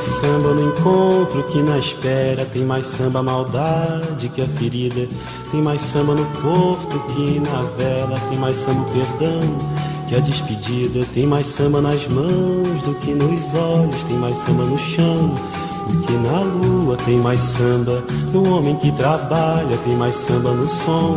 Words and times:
Mais 0.00 0.12
samba 0.14 0.54
no 0.54 0.68
encontro 0.68 1.42
que 1.44 1.62
na 1.62 1.78
espera. 1.78 2.46
Tem 2.46 2.64
mais 2.64 2.86
samba 2.86 3.22
maldade 3.22 4.30
que 4.30 4.40
a 4.40 4.46
ferida. 4.46 5.06
Tem 5.50 5.60
mais 5.60 5.82
samba 5.82 6.14
no 6.14 6.24
porto 6.40 6.98
que 7.08 7.38
na 7.38 7.60
vela. 7.76 8.18
Tem 8.30 8.38
mais 8.38 8.56
samba 8.56 8.86
perdão 8.92 9.40
que 10.08 10.16
a 10.16 10.20
despedida. 10.20 11.04
Tem 11.12 11.26
mais 11.26 11.46
samba 11.46 11.82
nas 11.82 12.08
mãos 12.08 12.80
do 12.82 12.94
que 13.00 13.12
nos 13.12 13.54
olhos. 13.54 14.02
Tem 14.04 14.16
mais 14.16 14.38
samba 14.38 14.64
no 14.64 14.78
chão 14.78 15.34
do 15.90 16.00
que 16.00 16.12
na 16.14 16.40
lua. 16.40 16.96
Tem 17.04 17.18
mais 17.18 17.40
samba 17.40 18.02
no 18.32 18.56
homem 18.56 18.76
que 18.76 18.90
trabalha. 18.92 19.76
Tem 19.84 19.96
mais 19.96 20.14
samba 20.14 20.52
no 20.52 20.66
som 20.66 21.14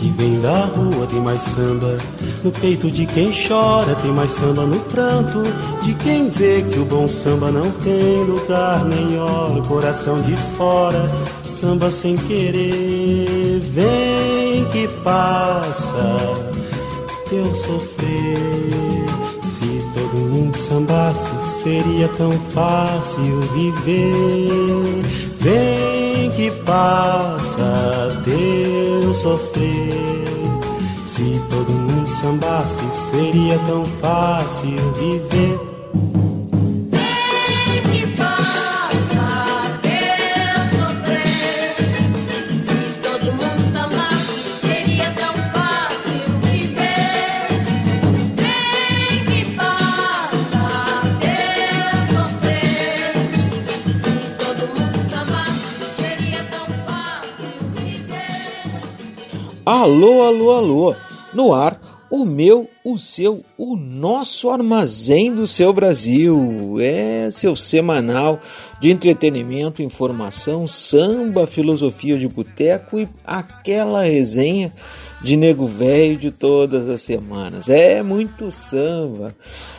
que 0.00 0.08
vem 0.12 0.40
da 0.40 0.64
rua 0.64 1.06
tem 1.06 1.20
mais 1.20 1.42
samba 1.42 1.98
no 2.42 2.50
peito 2.50 2.90
de 2.90 3.04
quem 3.04 3.30
chora, 3.30 3.94
tem 3.96 4.10
mais 4.10 4.30
samba 4.30 4.62
no 4.62 4.80
pranto 4.80 5.42
de 5.82 5.94
quem 5.94 6.30
vê 6.30 6.62
que 6.62 6.78
o 6.78 6.86
bom 6.86 7.06
samba 7.06 7.50
não 7.50 7.70
tem 7.70 8.24
lugar 8.24 8.82
nem 8.86 9.18
hora, 9.18 9.60
coração 9.68 10.20
de 10.22 10.34
fora, 10.56 11.06
samba 11.46 11.90
sem 11.90 12.16
querer, 12.16 13.60
vem 13.60 14.64
que 14.72 14.88
passa, 15.04 16.18
teu 17.28 17.44
sofrer. 17.54 18.70
Se 19.42 19.84
todo 19.92 20.16
mundo 20.16 20.56
sambasse, 20.56 21.62
seria 21.62 22.08
tão 22.08 22.32
fácil 22.54 23.40
viver. 23.52 25.29
Vem 25.40 26.30
que 26.32 26.50
passa 26.66 28.22
teu 28.24 29.14
sofrer. 29.14 30.24
Se 31.06 31.40
todo 31.48 31.70
mundo 31.72 32.06
sambasse, 32.06 32.84
seria 33.10 33.58
tão 33.60 33.84
fácil 34.02 34.76
viver. 34.98 35.69
Alô, 59.80 60.20
alô, 60.20 60.50
alô! 60.50 60.96
No 61.32 61.54
ar, 61.54 61.80
o 62.10 62.26
meu, 62.26 62.68
o 62.84 62.98
seu, 62.98 63.42
o 63.56 63.76
nosso 63.76 64.50
armazém 64.50 65.34
do 65.34 65.46
seu 65.46 65.72
Brasil. 65.72 66.76
É 66.78 67.30
seu 67.30 67.56
semanal 67.56 68.38
de 68.78 68.90
entretenimento, 68.90 69.80
informação, 69.80 70.68
samba, 70.68 71.46
filosofia 71.46 72.18
de 72.18 72.28
boteco 72.28 73.00
e 73.00 73.08
aquela 73.24 74.02
resenha 74.02 74.70
de 75.22 75.34
nego 75.34 75.66
velho 75.66 76.18
de 76.18 76.30
todas 76.30 76.86
as 76.86 77.00
semanas. 77.00 77.66
É 77.70 78.02
muito 78.02 78.50
samba. 78.50 79.34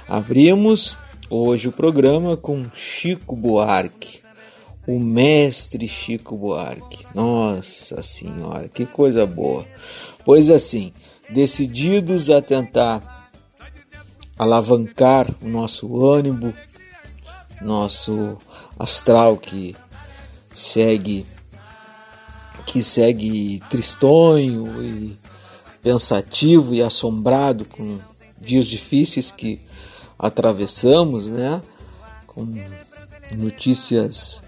Abrimos 0.09 0.97
hoje 1.29 1.67
o 1.67 1.72
programa 1.72 2.35
com 2.35 2.66
Chico 2.73 3.35
Buarque 3.35 4.20
o 4.87 4.99
mestre 4.99 5.87
Chico 5.87 6.35
Buarque. 6.35 7.05
Nossa 7.13 8.01
Senhora, 8.01 8.67
que 8.67 8.85
coisa 8.85 9.25
boa. 9.25 9.65
Pois 10.25 10.49
assim, 10.49 10.91
decididos 11.29 12.29
a 12.29 12.41
tentar 12.41 13.29
alavancar 14.37 15.29
o 15.41 15.47
nosso 15.47 16.03
ânimo, 16.03 16.53
nosso 17.61 18.37
astral 18.79 19.37
que 19.37 19.75
segue 20.51 21.25
que 22.65 22.83
segue 22.83 23.61
tristonho 23.69 24.83
e 24.83 25.17
pensativo 25.81 26.73
e 26.73 26.81
assombrado 26.81 27.65
com 27.65 27.99
dias 28.39 28.67
difíceis 28.67 29.31
que 29.31 29.59
atravessamos, 30.17 31.27
né? 31.27 31.61
Com 32.27 32.55
notícias 33.35 34.41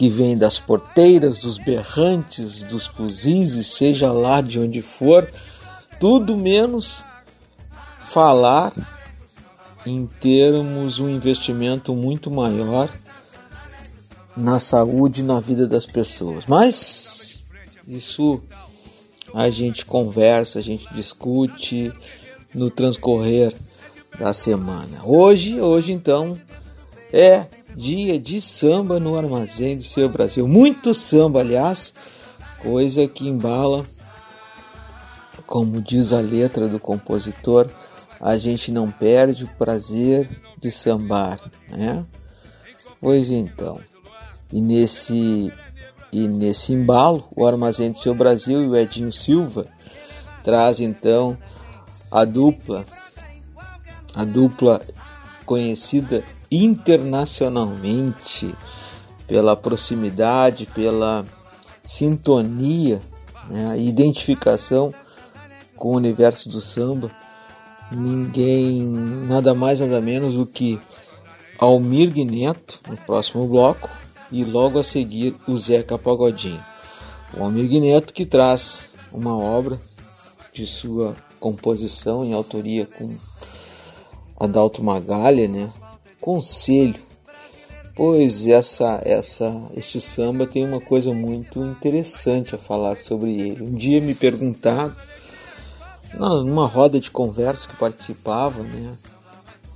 que 0.00 0.08
vêm 0.08 0.34
das 0.34 0.58
porteiras, 0.58 1.40
dos 1.40 1.58
berrantes, 1.58 2.62
dos 2.62 2.86
fuzis, 2.86 3.52
e 3.52 3.62
seja 3.62 4.10
lá 4.10 4.40
de 4.40 4.58
onde 4.58 4.80
for, 4.80 5.30
tudo 6.00 6.38
menos 6.38 7.04
falar 7.98 8.72
em 9.84 10.06
termos 10.06 11.00
um 11.00 11.10
investimento 11.10 11.94
muito 11.94 12.30
maior 12.30 12.90
na 14.34 14.58
saúde 14.58 15.20
e 15.20 15.24
na 15.24 15.38
vida 15.38 15.66
das 15.68 15.84
pessoas. 15.84 16.46
Mas 16.46 17.44
isso 17.86 18.40
a 19.34 19.50
gente 19.50 19.84
conversa, 19.84 20.60
a 20.60 20.62
gente 20.62 20.88
discute 20.94 21.92
no 22.54 22.70
transcorrer 22.70 23.54
da 24.18 24.32
semana. 24.32 25.04
Hoje, 25.04 25.60
hoje 25.60 25.92
então 25.92 26.38
é 27.12 27.59
dia 27.76 28.18
de 28.18 28.40
samba 28.40 28.98
no 28.98 29.16
armazém 29.16 29.76
do 29.76 29.84
seu 29.84 30.08
Brasil. 30.08 30.46
Muito 30.46 30.92
samba, 30.94 31.40
aliás, 31.40 31.94
coisa 32.62 33.06
que 33.08 33.28
embala, 33.28 33.86
como 35.46 35.80
diz 35.80 36.12
a 36.12 36.20
letra 36.20 36.68
do 36.68 36.78
compositor, 36.78 37.68
a 38.20 38.36
gente 38.36 38.70
não 38.70 38.90
perde 38.90 39.44
o 39.44 39.48
prazer 39.56 40.28
de 40.60 40.70
sambar, 40.70 41.40
né? 41.68 42.04
Pois 43.00 43.30
então, 43.30 43.80
e 44.52 44.60
nesse 44.60 45.52
e 46.12 46.26
nesse 46.26 46.72
embalo, 46.72 47.24
o 47.34 47.46
Armazém 47.46 47.92
do 47.92 47.98
Seu 47.98 48.14
Brasil 48.14 48.62
e 48.62 48.66
o 48.66 48.76
Edinho 48.76 49.12
Silva 49.12 49.66
traz 50.42 50.80
então 50.80 51.38
a 52.10 52.24
dupla, 52.24 52.84
a 54.14 54.24
dupla 54.24 54.82
conhecida 55.46 56.24
internacionalmente 56.50 58.54
pela 59.26 59.56
proximidade, 59.56 60.66
pela 60.66 61.24
sintonia, 61.84 63.00
né, 63.48 63.78
identificação 63.78 64.92
com 65.76 65.90
o 65.90 65.96
universo 65.96 66.48
do 66.48 66.60
samba. 66.60 67.10
Ninguém, 67.92 68.82
nada 68.82 69.54
mais 69.54 69.80
nada 69.80 70.00
menos 70.00 70.36
do 70.36 70.46
que 70.46 70.80
Almir 71.58 72.12
Neto 72.24 72.80
no 72.88 72.96
próximo 72.96 73.46
bloco 73.46 73.88
e 74.30 74.44
logo 74.44 74.78
a 74.78 74.84
seguir 74.84 75.34
o 75.46 75.56
Zeca 75.56 75.98
Pagodinho. 75.98 76.62
o 77.36 77.44
Almir 77.44 77.68
Guineto 77.68 78.12
que 78.12 78.24
traz 78.24 78.90
uma 79.12 79.36
obra 79.36 79.80
de 80.52 80.66
sua 80.66 81.16
composição 81.38 82.24
em 82.24 82.32
autoria 82.32 82.86
com 82.86 83.14
Adalto 84.38 84.82
Magalha, 84.82 85.48
né? 85.48 85.70
Conselho. 86.20 87.00
Pois 87.94 88.46
essa 88.46 89.00
essa 89.04 89.62
este 89.76 90.00
samba 90.00 90.46
tem 90.46 90.64
uma 90.64 90.80
coisa 90.80 91.12
muito 91.12 91.62
interessante 91.64 92.54
a 92.54 92.58
falar 92.58 92.96
sobre 92.98 93.32
ele. 93.32 93.62
Um 93.62 93.74
dia 93.74 94.00
me 94.00 94.14
perguntaram 94.14 94.94
numa 96.14 96.66
roda 96.66 96.98
de 96.98 97.10
conversa 97.10 97.68
que 97.68 97.76
participava, 97.76 98.62
né, 98.62 98.94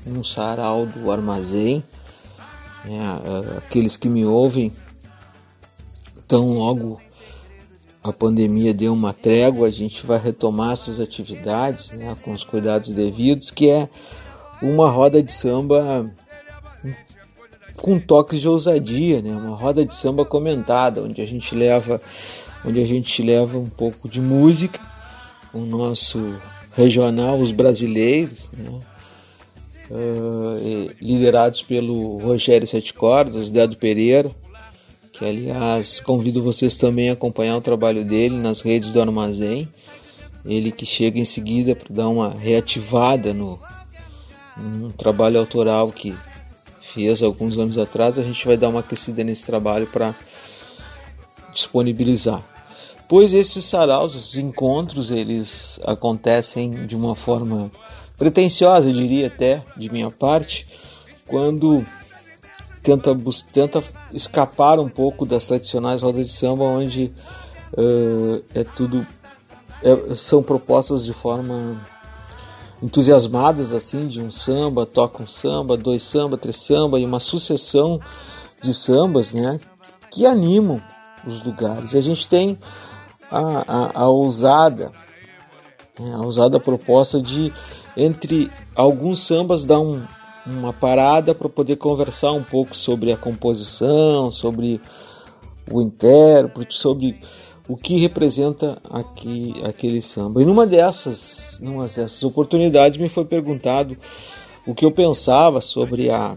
num 0.07 0.25
sarau 0.25 0.87
do 0.87 1.11
armazém, 1.11 1.83
né, 2.85 3.01
aqueles 3.59 3.97
que 3.97 4.09
me 4.09 4.25
ouvem, 4.25 4.73
tão 6.27 6.55
logo 6.55 7.01
a 8.03 8.13
pandemia 8.13 8.75
deu 8.75 8.93
uma 8.93 9.15
trégua, 9.15 9.67
a 9.67 9.71
gente 9.71 10.05
vai 10.05 10.19
retomar 10.19 10.73
essas 10.73 11.01
atividades 11.01 11.93
né, 11.93 12.15
com 12.23 12.33
os 12.33 12.45
cuidados 12.45 12.91
devidos, 12.91 13.51
que 13.51 13.71
é 13.71 13.89
uma 14.61 14.91
roda 14.91 15.23
de 15.23 15.33
samba 15.33 16.11
com 17.81 17.99
toques 17.99 18.41
de 18.41 18.49
ousadia, 18.49 19.21
né? 19.21 19.31
Uma 19.31 19.57
roda 19.57 19.85
de 19.85 19.95
samba 19.95 20.25
comentada, 20.25 21.03
onde 21.03 21.21
a 21.21 21.27
gente 21.27 21.55
leva, 21.55 22.01
onde 22.65 22.83
a 22.83 22.87
gente 22.87 23.23
leva 23.23 23.59
um 23.59 23.69
pouco 23.69 24.09
de 24.09 24.21
música, 24.21 24.81
o 25.53 25.61
nosso 25.61 26.37
regional, 26.77 27.39
os 27.41 27.53
brasileiros, 27.53 28.51
né? 28.57 28.81
Uh, 29.91 30.91
liderados 31.01 31.61
pelo 31.61 32.17
Rogério 32.19 32.67
Sete 32.67 32.95
Cordas, 32.95 33.51
Dedo 33.51 33.77
Pereira, 33.77 34.31
que 35.13 35.25
aliás 35.25 36.01
convido 36.01 36.43
vocês 36.43 36.77
também 36.77 37.11
a 37.11 37.13
acompanhar 37.13 37.59
o 37.59 37.61
trabalho 37.61 38.03
dele 38.03 38.37
nas 38.37 38.63
redes 38.63 38.91
do 38.91 39.01
Armazém. 39.01 39.69
Ele 40.45 40.73
que 40.73 40.87
chega 40.87 41.19
em 41.19 41.25
seguida 41.25 41.77
para 41.77 41.95
dar 41.95 42.09
uma 42.09 42.31
reativada 42.31 43.35
no 43.35 43.59
trabalho 44.97 45.39
autoral 45.39 45.93
que 45.93 46.15
fez 46.95 47.23
alguns 47.23 47.59
anos 47.59 47.77
atrás, 47.77 48.19
a 48.19 48.23
gente 48.23 48.47
vai 48.47 48.57
dar 48.57 48.69
uma 48.69 48.81
aquecida 48.81 49.25
nesse 49.25 49.45
trabalho 49.45 49.87
para 49.89 50.15
disponibilizar. 51.53 52.43
Pois 53.09 53.35
esses 53.35 53.65
saraus, 53.65 54.15
esses 54.15 54.37
encontros, 54.37 55.11
eles 55.11 55.81
acontecem 55.85 56.87
de 56.87 56.95
uma 56.95 57.17
forma 57.17 57.71
pretensiosa, 58.17 58.89
eu 58.89 58.95
diria 58.95 59.27
até, 59.27 59.63
de 59.77 59.93
minha 59.93 60.11
parte, 60.11 60.67
quando 61.27 61.85
tenta, 62.83 63.17
tenta 63.53 63.83
escapar 64.13 64.79
um 64.79 64.89
pouco 64.89 65.27
das 65.27 65.47
tradicionais 65.49 66.01
rodas 66.01 66.27
de 66.27 66.33
samba, 66.33 66.63
onde 66.65 67.13
uh, 67.73 68.43
é 68.55 68.63
tudo 68.63 69.05
é, 69.83 70.15
são 70.17 70.43
propostas 70.43 71.05
de 71.05 71.13
forma 71.13 71.85
entusiasmadas 72.85 73.73
assim 73.73 74.07
de 74.07 74.21
um 74.21 74.31
samba, 74.31 74.85
toca 74.85 75.23
um 75.23 75.27
samba, 75.27 75.75
dois 75.75 76.03
samba, 76.03 76.37
três 76.37 76.57
samba 76.57 77.01
e 77.01 77.05
uma 77.07 77.19
sucessão 77.19 77.99
de 78.63 78.75
sambas, 78.75 79.33
né, 79.33 79.59
que 80.11 80.27
animam 80.27 80.83
os 81.27 81.43
lugares. 81.43 81.95
A 81.95 82.03
gente 82.03 82.29
tem 82.29 82.59
a, 83.31 84.01
a, 84.01 84.03
a 84.03 84.09
ousada, 84.11 84.93
né, 85.99 86.13
a 86.15 86.19
ousada 86.19 86.61
proposta 86.61 87.23
de 87.23 87.51
entre 87.97 88.53
alguns 88.77 89.21
sambas 89.21 89.65
dar 89.65 89.81
um, 89.81 90.03
uma 90.45 90.75
parada 90.75 91.35
para 91.35 91.49
poder 91.49 91.77
conversar 91.77 92.33
um 92.33 92.43
pouco 92.43 92.77
sobre 92.77 93.11
a 93.11 93.17
composição, 93.17 94.31
sobre 94.31 94.79
o 95.73 95.81
intérprete, 95.81 96.75
sobre 96.75 97.19
o 97.69 97.77
que 97.77 97.97
representa 97.99 98.79
aqui, 98.91 99.55
aquele 99.65 100.03
samba. 100.03 100.43
E 100.43 100.45
numa 100.45 100.67
dessas, 100.67 101.57
numa 101.61 101.85
dessas 101.85 102.23
oportunidades 102.23 103.01
me 103.01 103.09
foi 103.09 103.25
perguntado 103.25 103.97
o 104.67 104.75
que 104.75 104.85
eu 104.85 104.91
pensava 104.91 105.61
sobre 105.61 106.11
a, 106.11 106.37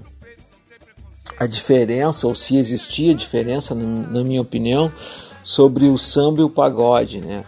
a 1.38 1.46
diferença, 1.46 2.28
ou 2.28 2.36
se 2.36 2.56
existia 2.58 3.14
diferença, 3.14 3.76
na, 3.76 3.84
na 3.84 4.24
minha 4.24 4.42
opinião, 4.42 4.92
sobre 5.44 5.88
o 5.88 5.98
samba 5.98 6.42
e 6.42 6.44
o 6.44 6.50
pagode. 6.50 7.20
Né? 7.20 7.44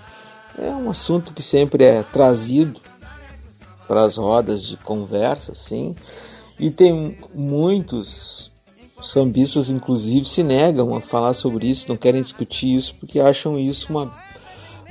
É 0.57 0.69
um 0.69 0.89
assunto 0.89 1.33
que 1.33 1.41
sempre 1.41 1.83
é 1.83 2.03
trazido 2.03 2.79
para 3.87 4.03
as 4.03 4.17
rodas 4.17 4.63
de 4.63 4.77
conversa, 4.77 5.53
assim, 5.53 5.95
e 6.59 6.69
tem 6.69 7.17
muitos 7.33 8.48
sambistas, 9.01 9.69
inclusive, 9.69 10.25
se 10.25 10.43
negam 10.43 10.95
a 10.95 11.01
falar 11.01 11.33
sobre 11.33 11.67
isso, 11.67 11.87
não 11.89 11.97
querem 11.97 12.21
discutir 12.21 12.75
isso, 12.75 12.95
porque 12.95 13.19
acham 13.19 13.57
isso 13.57 13.91
uma, 13.91 14.13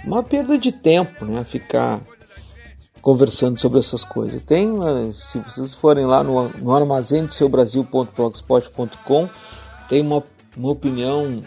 uma 0.04 0.22
perda 0.22 0.58
de 0.58 0.72
tempo, 0.72 1.24
né? 1.24 1.44
Ficar 1.44 2.00
conversando 3.00 3.58
sobre 3.58 3.78
essas 3.78 4.04
coisas. 4.04 4.42
Tem, 4.42 4.68
se 5.14 5.38
vocês 5.38 5.74
forem 5.74 6.04
lá 6.04 6.22
no, 6.22 6.48
no 6.48 6.74
armazém 6.74 7.24
do 7.24 7.32
seu 7.32 7.48
Brasil.blogspot.com, 7.48 9.28
tem 9.88 10.02
uma, 10.02 10.22
uma 10.56 10.70
opinião. 10.70 11.42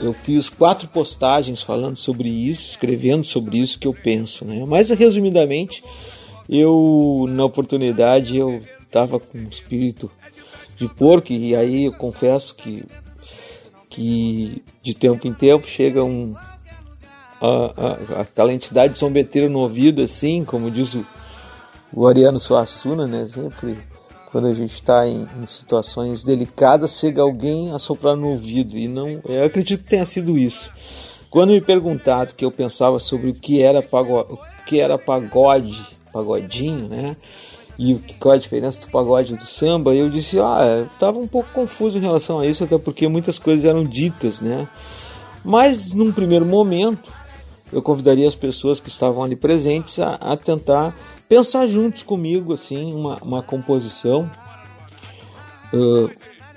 Eu 0.00 0.14
fiz 0.14 0.48
quatro 0.48 0.88
postagens 0.88 1.60
falando 1.60 1.96
sobre 1.96 2.28
isso, 2.28 2.70
escrevendo 2.70 3.24
sobre 3.24 3.58
isso 3.58 3.78
que 3.78 3.86
eu 3.86 3.92
penso, 3.92 4.44
né? 4.44 4.64
Mas 4.66 4.88
resumidamente, 4.90 5.84
eu 6.48 7.26
na 7.28 7.44
oportunidade 7.44 8.36
eu 8.36 8.62
estava 8.82 9.20
com 9.20 9.38
um 9.38 9.48
espírito 9.48 10.10
de 10.76 10.88
porco, 10.88 11.32
e 11.32 11.54
aí 11.54 11.86
eu 11.86 11.92
confesso 11.92 12.54
que, 12.54 12.84
que 13.88 14.62
de 14.82 14.94
tempo 14.94 15.26
em 15.26 15.32
tempo 15.32 15.66
chega 15.66 16.02
um, 16.02 16.34
a, 17.40 18.18
a, 18.18 18.20
aquela 18.22 18.52
entidade 18.52 18.98
zombeteira 18.98 19.48
no 19.48 19.60
ouvido, 19.60 20.02
assim, 20.02 20.44
como 20.44 20.70
diz 20.70 20.94
o, 20.94 21.04
o 21.92 22.06
Ariano 22.06 22.38
Suassuna, 22.38 23.06
né? 23.06 23.26
Sempre 23.26 23.78
quando 24.30 24.46
a 24.46 24.54
gente 24.54 24.72
está 24.72 25.06
em, 25.06 25.28
em, 25.40 25.46
situações 25.46 26.24
delicadas, 26.24 26.98
chega 26.98 27.20
alguém 27.20 27.72
a 27.72 27.78
soprar 27.78 28.16
no 28.16 28.28
ouvido, 28.28 28.78
e 28.78 28.88
não, 28.88 29.20
eu 29.26 29.44
acredito 29.44 29.84
que 29.84 29.90
tenha 29.90 30.06
sido 30.06 30.38
isso. 30.38 30.70
Quando 31.28 31.50
me 31.50 31.60
perguntado 31.60 32.34
que 32.34 32.44
eu 32.44 32.50
pensava 32.50 32.98
sobre 32.98 33.30
o 33.30 33.34
que 33.34 33.60
era 33.60 33.82
pagode, 33.82 34.32
o 34.32 34.38
que 34.66 34.80
era 34.80 34.98
pagode, 34.98 35.84
pagodinho, 36.12 36.88
né? 36.88 37.16
E 37.82 37.98
qual 38.20 38.34
é 38.34 38.36
a 38.36 38.40
diferença 38.40 38.80
do 38.80 38.88
pagode 38.88 39.36
do 39.36 39.44
samba, 39.44 39.92
eu 39.92 40.08
disse, 40.08 40.38
ah, 40.38 40.86
estava 40.92 41.18
um 41.18 41.26
pouco 41.26 41.50
confuso 41.52 41.98
em 41.98 42.00
relação 42.00 42.38
a 42.38 42.46
isso, 42.46 42.62
até 42.62 42.78
porque 42.78 43.08
muitas 43.08 43.40
coisas 43.40 43.64
eram 43.64 43.82
ditas, 43.82 44.40
né? 44.40 44.68
Mas 45.44 45.92
num 45.92 46.12
primeiro 46.12 46.46
momento, 46.46 47.10
eu 47.72 47.82
convidaria 47.82 48.28
as 48.28 48.36
pessoas 48.36 48.78
que 48.78 48.88
estavam 48.88 49.24
ali 49.24 49.34
presentes 49.34 49.98
a, 49.98 50.14
a 50.14 50.36
tentar 50.36 50.96
pensar 51.28 51.66
juntos 51.66 52.04
comigo, 52.04 52.54
assim, 52.54 52.94
uma, 52.94 53.18
uma 53.20 53.42
composição. 53.42 54.30
Uh, 55.74 56.08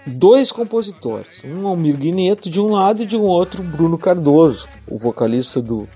dois 0.05 0.51
compositores, 0.51 1.41
um 1.43 1.65
Almir 1.65 1.97
Guineto 1.97 2.51
de 2.51 2.59
um 2.59 2.69
lado 2.69 3.01
e 3.01 3.05
de 3.07 3.17
um 3.17 3.23
outro 3.23 3.63
Bruno 3.63 3.97
Cardoso, 3.97 4.67
o 4.87 4.99
vocalista 4.99 5.59
do 5.59 5.89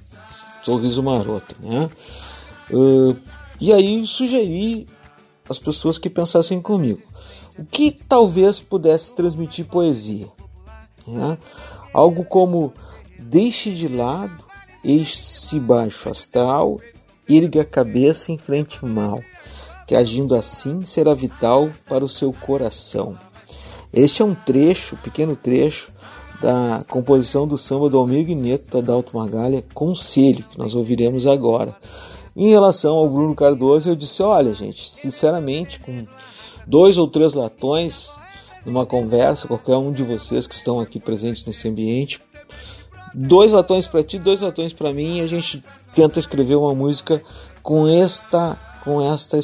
Sorriso 0.64 1.04
Maroto, 1.04 1.56
né? 1.62 1.88
Uh, 2.72 3.16
e 3.62 3.72
aí 3.72 4.08
sugeri 4.08 4.88
as 5.50 5.58
pessoas 5.58 5.98
que 5.98 6.10
pensassem 6.10 6.62
comigo. 6.62 7.02
O 7.58 7.66
que 7.66 7.92
talvez 7.92 8.60
pudesse 8.60 9.14
transmitir 9.14 9.66
poesia? 9.66 10.28
Né? 11.08 11.38
Algo 11.94 12.24
como 12.24 12.72
deixe 13.18 13.72
de 13.72 13.88
lado 13.88 14.46
esse 14.84 15.60
baixo 15.60 16.10
astral, 16.10 16.80
ergue 17.28 17.60
a 17.60 17.66
cabeça 17.66 18.32
em 18.32 18.38
frente 18.38 18.80
ao 18.82 18.90
mal, 18.90 19.22
que 19.86 19.96
agindo 19.96 20.36
assim 20.36 20.86
será 20.86 21.14
vital 21.14 21.70
para 21.88 22.06
o 22.06 22.10
seu 22.10 22.32
coração. 22.32 23.18
Este 23.92 24.22
é 24.22 24.26
um 24.26 24.36
trecho, 24.36 24.96
pequeno 24.98 25.36
trecho, 25.36 25.92
da 26.40 26.86
composição 26.88 27.48
do 27.48 27.58
samba 27.58 27.90
do 27.90 27.98
Almir 27.98 28.26
Guineto, 28.26 28.78
da 28.78 28.94
Dalto 28.94 29.18
Magalha, 29.18 29.64
Conselho, 29.74 30.46
que 30.50 30.58
nós 30.58 30.74
ouviremos 30.74 31.28
agora. 31.28 31.76
Em 32.40 32.48
relação 32.48 32.96
ao 32.96 33.10
Bruno 33.10 33.36
Cardoso, 33.36 33.90
eu 33.90 33.98
disse: 33.98 34.24
olha, 34.24 34.54
gente, 34.54 34.90
sinceramente, 34.94 35.78
com 35.78 36.08
dois 36.66 36.98
ou 36.98 37.06
três 37.06 37.34
latões 37.34 38.14
numa 38.66 38.86
conversa, 38.86 39.46
qualquer 39.46 39.76
um 39.76 39.92
de 39.92 40.06
vocês 40.06 40.48
que 40.48 40.56
estão 40.56 40.80
aqui 40.80 41.02
presentes 41.02 41.44
nesse 41.44 41.68
ambiente, 41.68 42.22
dois 43.14 43.52
latões 43.52 43.88
para 43.88 44.02
ti, 44.04 44.18
dois 44.18 44.40
latões 44.40 44.72
para 44.72 44.94
mim, 44.94 45.18
e 45.18 45.22
a 45.22 45.28
gente 45.28 45.62
tenta 45.94 46.18
escrever 46.18 46.56
uma 46.56 46.74
música 46.74 47.22
com 47.62 47.86
esta, 47.86 48.58
com 48.86 49.02
esta, 49.02 49.38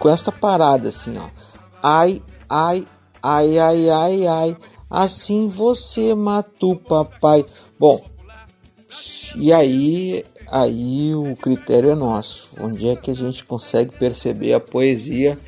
com 0.00 0.08
esta 0.08 0.32
parada 0.32 0.88
assim, 0.88 1.16
ó. 1.18 1.28
Ai, 1.80 2.20
ai, 2.48 2.84
ai, 3.22 3.58
ai, 3.60 3.90
ai, 3.90 4.26
ai, 4.26 4.56
assim 4.90 5.46
você 5.46 6.16
matou 6.16 6.74
papai. 6.74 7.46
Bom, 7.78 8.04
e 9.36 9.52
aí 9.52 10.24
aí 10.50 11.14
o 11.14 11.36
critério 11.36 11.90
é 11.90 11.94
nosso. 11.94 12.50
Onde 12.60 12.88
é 12.88 12.96
que 12.96 13.10
a 13.10 13.14
gente 13.14 13.44
consegue 13.44 13.96
perceber 13.96 14.52
a 14.52 14.60
poesia 14.60 15.38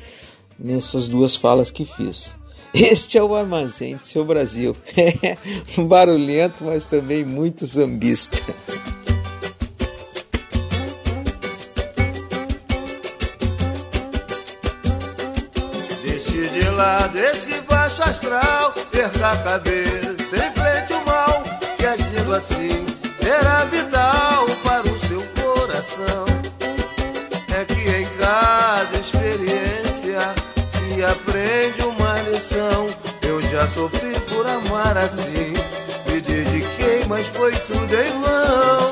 nessas 0.57 1.07
duas 1.07 1.35
falas 1.35 1.69
que 1.69 1.85
fiz? 1.85 2.35
Este 2.73 3.17
é 3.19 3.23
o 3.23 3.35
Armazém 3.35 3.97
do 3.97 4.05
seu 4.05 4.25
Brasil. 4.25 4.75
É 4.97 5.37
barulhento, 5.83 6.63
mas 6.63 6.87
também 6.87 7.23
muito 7.23 7.65
zambista. 7.65 8.39
Deixe 16.03 16.49
de 16.49 16.69
lado 16.69 17.17
esse 17.17 17.61
baixo 17.61 18.01
astral, 18.01 18.73
perca 18.91 19.31
a 19.31 19.37
cabeça, 19.37 20.35
enfrente 20.35 20.93
o 20.93 21.05
mal, 21.05 21.43
que 21.77 21.85
agindo 21.85 22.33
assim 22.33 22.85
será 23.19 23.65
vital 23.65 23.82
aprende 31.13 31.81
uma 31.83 32.19
lição. 32.21 32.87
Eu 33.21 33.41
já 33.41 33.67
sofri 33.67 34.13
por 34.21 34.45
amar 34.45 34.97
assim, 34.97 35.53
me 36.07 36.21
dediquei, 36.21 37.05
mas 37.07 37.27
foi 37.27 37.51
tudo 37.51 37.93
em 37.93 38.21
vão. 38.21 38.82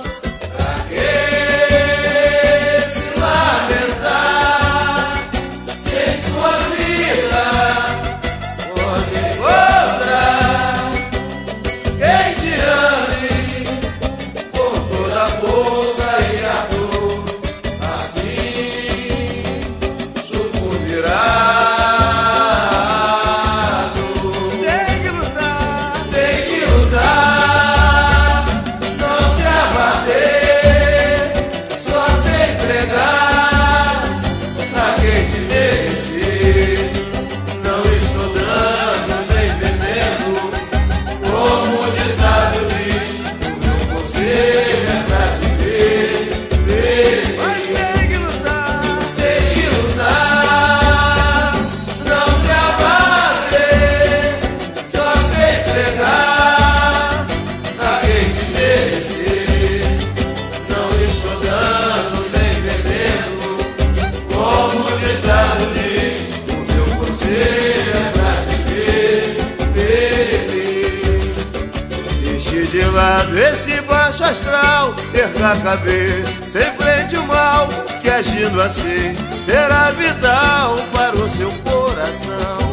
Astral, 75.41 75.41
perca 75.41 75.51
a 75.51 75.57
cabeça, 75.57 76.59
enfrente 76.59 77.17
o 77.17 77.25
mal, 77.25 77.67
que 78.01 78.09
agindo 78.09 78.61
assim 78.61 79.15
será 79.45 79.91
vital 79.91 80.77
para 80.91 81.15
o 81.15 81.29
seu 81.29 81.51
coração. 81.63 82.71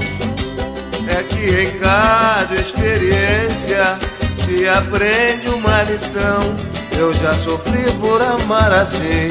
É 1.08 1.22
que 1.22 1.62
em 1.62 1.70
cada 1.78 2.54
experiência 2.54 3.98
se 4.44 4.68
aprende 4.68 5.48
uma 5.48 5.82
lição. 5.84 6.54
Eu 6.98 7.14
já 7.14 7.34
sofri 7.37 7.90
por 8.00 8.20
amar 8.20 8.72
assim, 8.72 9.30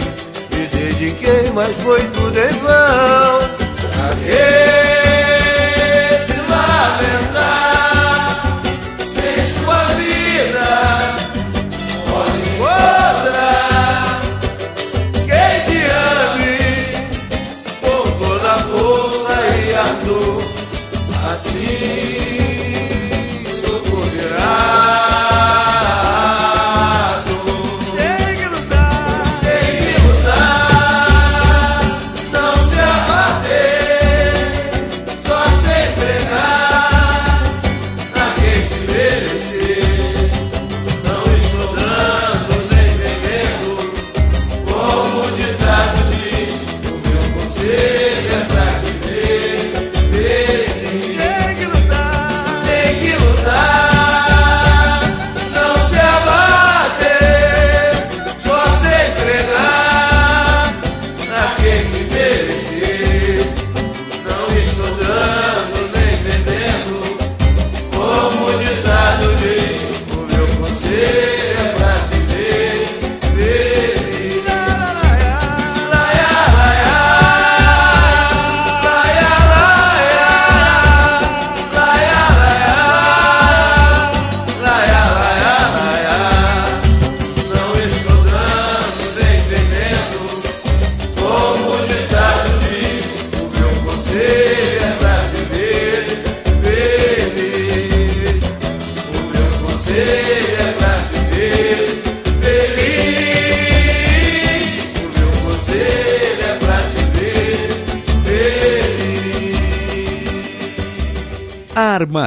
me 0.51 0.65
dediquei, 0.67 1.51
mas 1.53 1.75
foi 1.77 2.01
tudo 2.09 2.37
em 2.37 2.53
vão. 2.59 3.57
Que 4.23 4.33
se 6.25 6.39
lamentar 6.49 7.26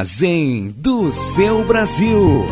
Armazém 0.01 0.75
do 0.79 1.11
seu 1.11 1.63
Brasil. 1.67 2.47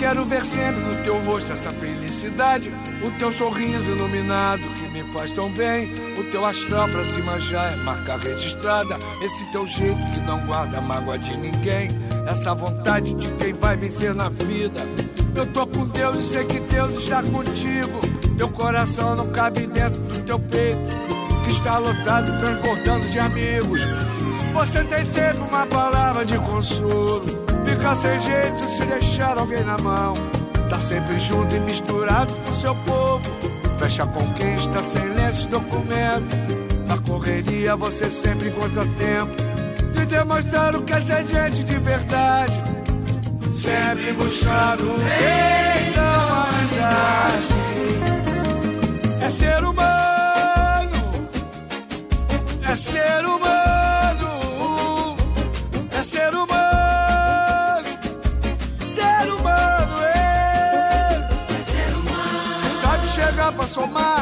Quero 0.00 0.24
ver 0.24 0.44
sempre 0.44 0.80
no 0.80 0.96
teu 1.04 1.16
rosto 1.20 1.52
essa 1.52 1.70
felicidade, 1.70 2.72
o 3.06 3.10
teu 3.20 3.30
sorriso 3.30 3.88
iluminado 3.88 4.62
que 4.74 4.88
me 4.88 5.04
faz 5.12 5.30
tão 5.30 5.52
bem. 5.52 5.94
O 6.18 6.24
teu 6.32 6.44
astral 6.44 6.88
pra 6.88 7.04
cima 7.04 7.38
já 7.38 7.70
é 7.70 7.76
marca 7.76 8.16
registrada. 8.16 8.98
Esse 9.22 9.44
teu 9.52 9.64
jeito 9.64 10.00
que 10.12 10.20
não 10.22 10.44
guarda 10.44 10.80
mágoa 10.80 11.16
de 11.16 11.38
ninguém. 11.38 11.88
Essa 12.26 12.52
vontade 12.52 13.14
de 13.14 13.30
quem 13.34 13.52
vai 13.52 13.76
vencer 13.76 14.12
na 14.12 14.28
vida. 14.28 14.80
Eu 15.36 15.46
tô 15.52 15.68
com 15.68 15.86
Deus 15.86 16.16
e 16.18 16.22
sei 16.24 16.44
que 16.46 16.58
Deus 16.58 16.94
está 16.94 17.22
contigo. 17.22 18.11
Teu 18.42 18.50
coração 18.50 19.14
não 19.14 19.28
cabe 19.28 19.68
dentro 19.68 20.00
do 20.00 20.18
teu 20.22 20.36
peito, 20.36 20.96
que 21.44 21.52
está 21.52 21.78
lotado 21.78 22.40
transbordando 22.40 23.06
de 23.06 23.20
amigos. 23.20 23.82
Você 24.52 24.82
tem 24.82 25.06
sempre 25.06 25.42
uma 25.42 25.64
palavra 25.64 26.26
de 26.26 26.36
consolo. 26.38 27.22
Fica 27.64 27.94
sem 27.94 28.18
jeito 28.18 28.64
se 28.64 28.84
deixar 28.84 29.38
alguém 29.38 29.62
na 29.62 29.76
mão. 29.80 30.12
Tá 30.68 30.80
sempre 30.80 31.20
junto 31.20 31.54
e 31.54 31.60
misturado 31.60 32.34
com 32.40 32.52
seu 32.54 32.74
povo. 32.74 33.22
Fecha 33.78 34.02
está 34.02 34.84
sem 34.86 35.08
lenço 35.10 35.46
documento. 35.46 36.36
Na 36.88 36.98
correria 36.98 37.76
você 37.76 38.10
sempre 38.10 38.48
encontra 38.48 38.84
tempo 38.98 39.36
de 39.94 40.04
demonstrar 40.04 40.74
o 40.74 40.82
que 40.82 40.92
é 40.92 41.00
ser 41.00 41.24
gente 41.24 41.62
de 41.62 41.78
verdade. 41.78 42.60
Sempre 43.52 44.12
buscando 44.14 44.96
bem 44.98 45.92
da 45.92 46.26
humanidade. 46.26 47.51
É 49.24 49.30
ser 49.30 49.62
humano, 49.62 51.28
é 52.60 52.76
ser 52.76 53.24
humano, 53.24 55.16
é 55.92 56.02
ser 56.02 56.34
humano, 56.34 57.88
ser 58.80 59.32
humano, 59.32 60.02
é. 60.02 61.28
É 61.56 61.62
ser 61.62 61.94
humano, 61.94 62.80
Sabe 62.82 63.06
chegar 63.14 63.52
pra 63.52 63.66
somar, 63.68 64.21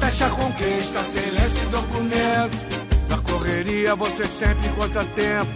Fecha 0.00 0.30
quem 0.56 0.78
está 0.78 1.00
silêncio 1.00 1.62
e 1.64 1.66
documento. 1.66 2.58
Na 3.08 3.18
correria 3.18 3.94
você 3.94 4.24
sempre 4.24 4.68
encontra 4.68 5.04
tempo 5.04 5.50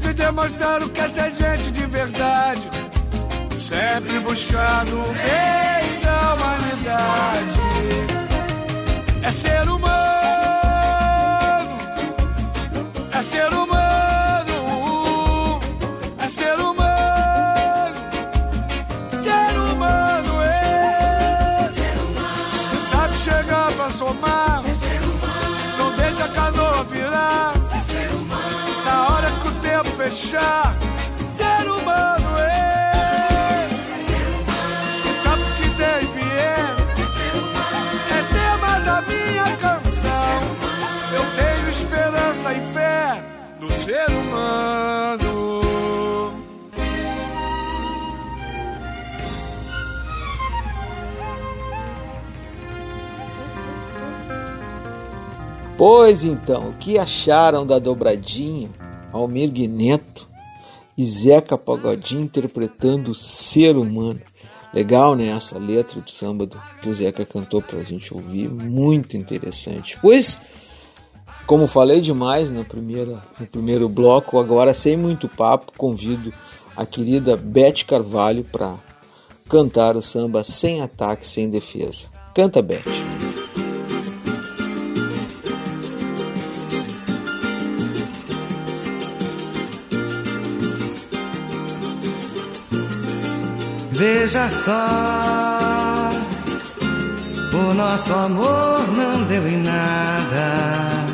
de 0.00 0.12
demonstrar 0.12 0.82
o 0.82 0.88
que 0.88 1.00
é 1.00 1.08
gente 1.08 1.70
de 1.70 1.86
verdade. 1.86 2.62
Sempre 3.56 4.18
buscando 4.20 5.00
o 5.00 5.12
bem 5.12 6.00
da 6.00 6.34
humanidade. 6.34 7.60
É 9.22 9.32
ser 9.32 9.68
humano, 9.68 10.13
Pois 55.86 56.24
então, 56.24 56.70
o 56.70 56.72
que 56.72 56.98
acharam 56.98 57.66
da 57.66 57.78
dobradinha 57.78 58.70
Almir 59.12 59.52
Neto 59.68 60.26
e 60.96 61.04
Zeca 61.04 61.58
Pagodinho 61.58 62.22
interpretando 62.22 63.14
Ser 63.14 63.76
Humano? 63.76 64.22
Legal, 64.72 65.14
né? 65.14 65.26
Essa 65.26 65.58
letra 65.58 66.00
de 66.00 66.10
samba 66.10 66.48
que 66.80 66.88
o 66.88 66.94
Zeca 66.94 67.26
cantou 67.26 67.60
pra 67.60 67.82
gente 67.82 68.14
ouvir, 68.14 68.48
muito 68.48 69.14
interessante. 69.14 69.98
Pois, 70.00 70.38
como 71.46 71.66
falei 71.66 72.00
demais 72.00 72.50
no 72.50 72.64
primeiro, 72.64 73.20
no 73.38 73.46
primeiro 73.46 73.86
bloco, 73.86 74.38
agora 74.38 74.72
sem 74.72 74.96
muito 74.96 75.28
papo, 75.28 75.70
convido 75.76 76.32
a 76.74 76.86
querida 76.86 77.36
Beth 77.36 77.84
Carvalho 77.86 78.42
para 78.42 78.74
cantar 79.50 79.96
o 79.96 80.02
samba 80.02 80.42
sem 80.44 80.80
ataque, 80.80 81.26
sem 81.26 81.50
defesa. 81.50 82.06
Canta, 82.34 82.62
Beth. 82.62 83.53
Veja 94.06 94.46
só, 94.50 96.10
o 97.54 97.72
nosso 97.72 98.12
amor 98.12 98.80
não 98.94 99.22
deu 99.22 99.48
em 99.48 99.56
nada. 99.56 101.06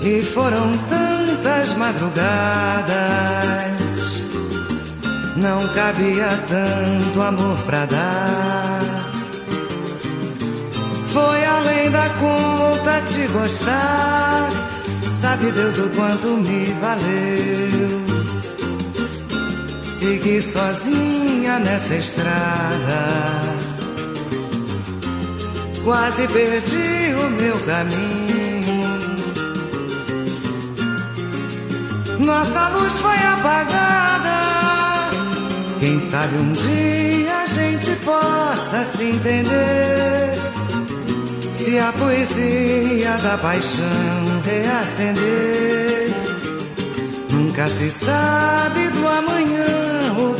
E 0.00 0.22
foram 0.22 0.70
tantas 0.88 1.76
madrugadas, 1.76 2.86
não 5.34 5.66
cabia 5.74 6.28
tanto 6.46 7.20
amor 7.20 7.58
pra 7.66 7.84
dar. 7.86 8.80
Foi 11.08 11.44
além 11.46 11.90
da 11.90 12.08
conta 12.10 13.00
te 13.06 13.26
gostar, 13.32 14.50
sabe 15.20 15.50
Deus 15.50 15.78
o 15.78 15.90
quanto 15.96 16.28
me 16.28 16.66
valeu. 16.80 18.15
Seguir 19.98 20.42
sozinha 20.42 21.58
nessa 21.58 21.94
estrada. 21.94 23.06
Quase 25.82 26.28
perdi 26.28 27.14
o 27.14 27.30
meu 27.30 27.58
caminho. 27.60 28.86
Nossa 32.18 32.68
luz 32.68 32.92
foi 32.92 33.16
apagada. 33.16 34.36
Quem 35.80 35.98
sabe 35.98 36.36
um 36.36 36.52
dia 36.52 37.34
a 37.34 37.46
gente 37.46 37.96
possa 38.04 38.84
se 38.84 39.02
entender. 39.02 40.32
Se 41.54 41.78
a 41.78 41.90
poesia 41.92 43.16
da 43.22 43.38
paixão 43.38 44.42
reacender. 44.44 46.14
Nunca 47.30 47.66
se 47.66 47.90
sabe 47.90 48.90
do 48.90 49.08
amanhã 49.08 49.75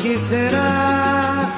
que 0.06 0.18
será. 0.18 1.50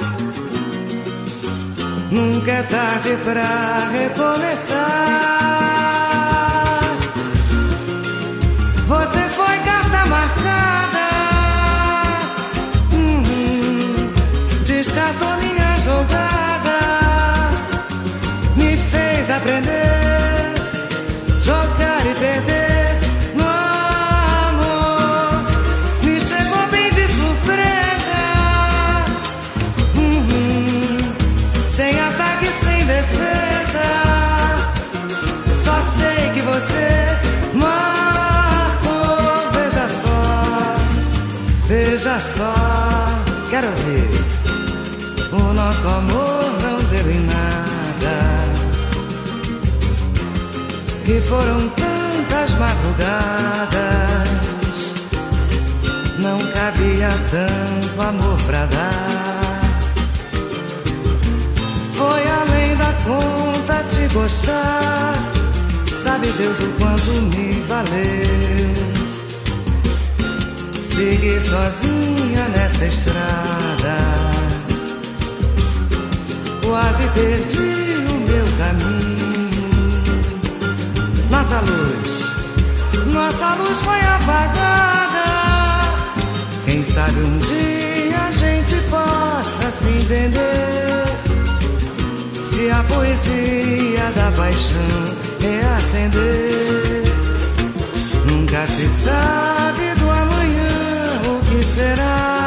Nunca 2.11 2.53
é 2.53 2.63
tarde 2.63 3.11
pra 3.25 3.91
recomeçar. 3.93 5.38
Nosso 45.79 45.89
amor 45.89 46.45
não 46.61 46.79
deu 46.91 47.11
em 47.11 47.21
nada. 47.27 48.19
E 51.07 51.21
foram 51.23 51.69
tantas 51.71 52.55
madrugadas, 52.59 53.69
não 56.19 56.39
cabia 56.53 57.09
tanto 57.31 58.03
amor 58.03 58.37
pra 58.47 58.67
dar. 58.67 59.61
Foi 61.95 62.29
além 62.29 62.77
da 62.77 62.93
conta 63.05 63.85
te 63.85 64.13
gostar, 64.13 65.15
sabe 66.03 66.27
Deus 66.33 66.59
o 66.61 66.69
quanto 66.79 67.11
me 67.37 67.63
valeu. 67.69 68.29
Seguir 70.83 71.41
sozinha 71.41 72.49
nessa 72.49 72.85
estrada. 72.87 74.28
Quase 76.69 77.09
perdi 77.15 77.97
o 77.97 78.13
meu 78.29 78.45
caminho. 78.59 79.49
Nossa 81.31 81.61
luz, 81.61 82.35
nossa 83.11 83.55
luz 83.55 83.79
foi 83.79 84.01
apagada. 84.03 85.25
Quem 86.67 86.85
sabe 86.85 87.21
um 87.21 87.39
dia 87.39 88.19
a 88.19 88.31
gente 88.33 88.77
possa 88.91 89.71
se 89.71 89.89
entender. 89.89 91.05
Se 92.45 92.71
a 92.71 92.85
poesia 92.85 94.13
da 94.15 94.31
paixão 94.37 95.17
reacender, 95.41 97.03
nunca 98.27 98.67
se 98.67 98.87
sabe 98.89 99.95
do 99.99 100.11
amanhã 100.11 101.21
o 101.25 101.41
que 101.47 101.63
será. 101.65 102.38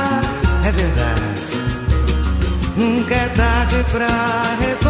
Nunca 3.11 3.15
é 3.15 3.29
tarde 3.29 3.83
pra. 3.91 4.80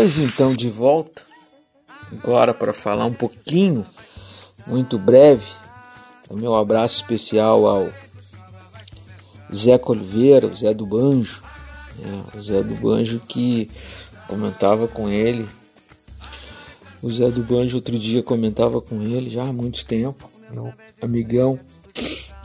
Pois 0.00 0.16
então, 0.16 0.54
de 0.54 0.70
volta, 0.70 1.22
agora 2.12 2.54
para 2.54 2.72
falar 2.72 3.04
um 3.04 3.12
pouquinho, 3.12 3.84
muito 4.64 4.96
breve, 4.96 5.44
o 6.30 6.36
meu 6.36 6.54
abraço 6.54 7.02
especial 7.02 7.66
ao 7.66 7.92
Zé 9.52 9.76
Oliveira, 9.84 10.46
o 10.46 10.54
Zé 10.54 10.72
do 10.72 10.86
Banjo, 10.86 11.42
né? 11.98 12.22
o 12.32 12.40
Zé 12.40 12.62
do 12.62 12.76
Banjo 12.76 13.20
que 13.26 13.68
comentava 14.28 14.86
com 14.86 15.08
ele, 15.08 15.48
o 17.02 17.10
Zé 17.10 17.28
do 17.28 17.42
Banjo 17.42 17.74
outro 17.74 17.98
dia 17.98 18.22
comentava 18.22 18.80
com 18.80 19.02
ele 19.02 19.28
já 19.28 19.48
há 19.48 19.52
muito 19.52 19.84
tempo, 19.84 20.30
meu 20.52 20.72
amigão 21.02 21.58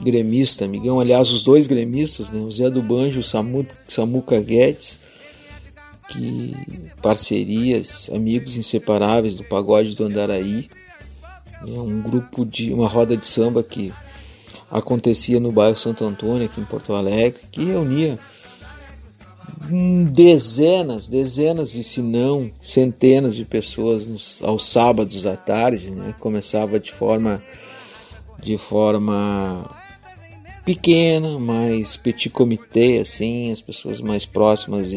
gremista, 0.02 0.66
amigão, 0.66 1.00
aliás, 1.00 1.30
os 1.30 1.44
dois 1.44 1.68
gremistas, 1.68 2.32
né? 2.32 2.42
o 2.42 2.52
Zé 2.52 2.68
do 2.72 2.82
Banjo, 2.82 3.20
o 3.20 3.24
Samu, 3.24 3.64
Samuca 3.88 4.40
Guedes, 4.40 5.03
que 6.14 6.56
parcerias, 7.02 8.10
amigos 8.14 8.56
inseparáveis 8.56 9.36
do 9.36 9.44
pagode 9.44 9.96
do 9.96 10.06
Andaraí, 10.06 10.70
né, 11.62 11.80
um 11.80 12.02
grupo 12.02 12.46
de 12.46 12.72
uma 12.72 12.88
roda 12.88 13.18
de 13.18 13.26
samba 13.26 13.64
que 13.64 13.92
acontecia 14.70 15.40
no 15.40 15.52
bairro 15.52 15.78
Santo 15.78 16.06
Antônio 16.06 16.46
aqui 16.46 16.62
em 16.62 16.66
Porto 16.66 16.94
Alegre, 16.94 17.42
que 17.52 17.64
reunia 17.66 18.20
dezenas, 20.12 21.10
dezenas 21.10 21.74
e 21.74 21.84
se 21.84 22.02
não 22.02 22.52
centenas 22.62 23.36
de 23.36 23.46
pessoas 23.46 24.06
nos, 24.06 24.42
aos 24.44 24.66
sábados 24.66 25.26
à 25.26 25.36
tarde, 25.36 25.92
né? 25.92 26.14
Começava 26.20 26.80
de 26.80 26.92
forma 26.92 27.42
de 28.42 28.58
forma 28.58 29.70
pequena, 30.66 31.40
mais 31.40 31.96
petit 31.96 32.30
comité 32.30 33.00
assim, 33.00 33.52
as 33.52 33.62
pessoas 33.62 34.02
mais 34.02 34.26
próximas 34.26 34.92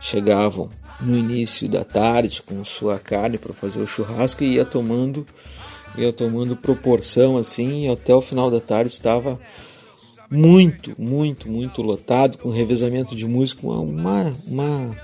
chegavam 0.00 0.70
no 1.00 1.16
início 1.16 1.68
da 1.68 1.84
tarde 1.84 2.42
com 2.42 2.64
sua 2.64 2.98
carne 2.98 3.38
para 3.38 3.52
fazer 3.52 3.80
o 3.80 3.86
churrasco 3.86 4.42
e 4.42 4.54
ia 4.54 4.64
tomando 4.64 5.26
ia 5.96 6.12
tomando 6.12 6.56
proporção 6.56 7.36
assim 7.36 7.86
e 7.86 7.88
até 7.88 8.14
o 8.14 8.20
final 8.20 8.50
da 8.50 8.60
tarde 8.60 8.90
estava 8.90 9.38
muito, 10.30 10.94
muito, 10.98 11.48
muito 11.48 11.82
lotado 11.82 12.38
com 12.38 12.50
revezamento 12.50 13.16
de 13.16 13.26
música, 13.26 13.66
uma, 13.66 14.34
uma 14.46 14.96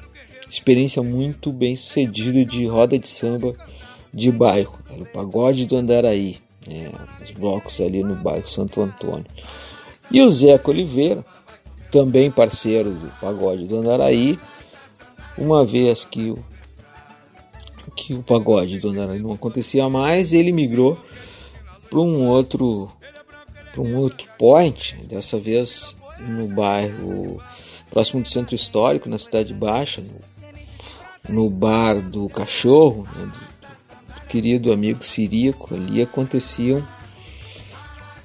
experiência 0.48 1.02
muito 1.02 1.52
bem 1.52 1.76
sucedida 1.76 2.44
de 2.44 2.66
roda 2.66 2.98
de 2.98 3.08
samba 3.08 3.54
de 4.12 4.30
bairro, 4.30 4.78
era 4.90 5.02
o 5.02 5.06
pagode 5.06 5.66
do 5.66 5.76
Andaraí, 5.76 6.38
né, 6.66 6.92
os 7.22 7.30
blocos 7.32 7.80
ali 7.80 8.02
no 8.02 8.14
bairro 8.14 8.46
Santo 8.46 8.80
Antônio. 8.80 9.26
E 10.10 10.20
o 10.20 10.30
Zeca 10.30 10.70
Oliveira, 10.70 11.24
também 11.90 12.30
parceiro 12.30 12.90
do 12.92 13.08
pagode 13.20 13.66
do 13.66 13.78
Andaraí, 13.78 14.38
uma 15.36 15.64
vez 15.64 16.04
que 16.04 16.30
o, 16.30 16.44
que 17.96 18.14
o 18.14 18.22
pagode 18.22 18.78
do 18.78 18.90
Andaraí 18.90 19.20
não 19.20 19.32
acontecia 19.32 19.88
mais, 19.88 20.32
ele 20.32 20.52
migrou 20.52 20.98
para 21.90 22.00
um 22.00 22.26
outro 22.28 22.90
para 23.72 23.82
um 23.82 23.96
outro 23.96 24.28
point, 24.38 24.96
dessa 25.08 25.36
vez 25.36 25.96
no 26.20 26.46
bairro 26.46 27.42
próximo 27.90 28.22
do 28.22 28.28
centro 28.28 28.54
histórico, 28.54 29.08
na 29.08 29.18
cidade 29.18 29.52
baixa, 29.52 30.00
no, 30.00 31.34
no 31.34 31.50
bar 31.50 32.00
do 32.00 32.28
cachorro, 32.28 33.06
né, 33.16 33.24
do, 33.26 34.14
do 34.14 34.26
querido 34.28 34.72
amigo 34.72 35.04
Sirico, 35.04 35.74
ali 35.74 36.00
aconteciam 36.00 36.86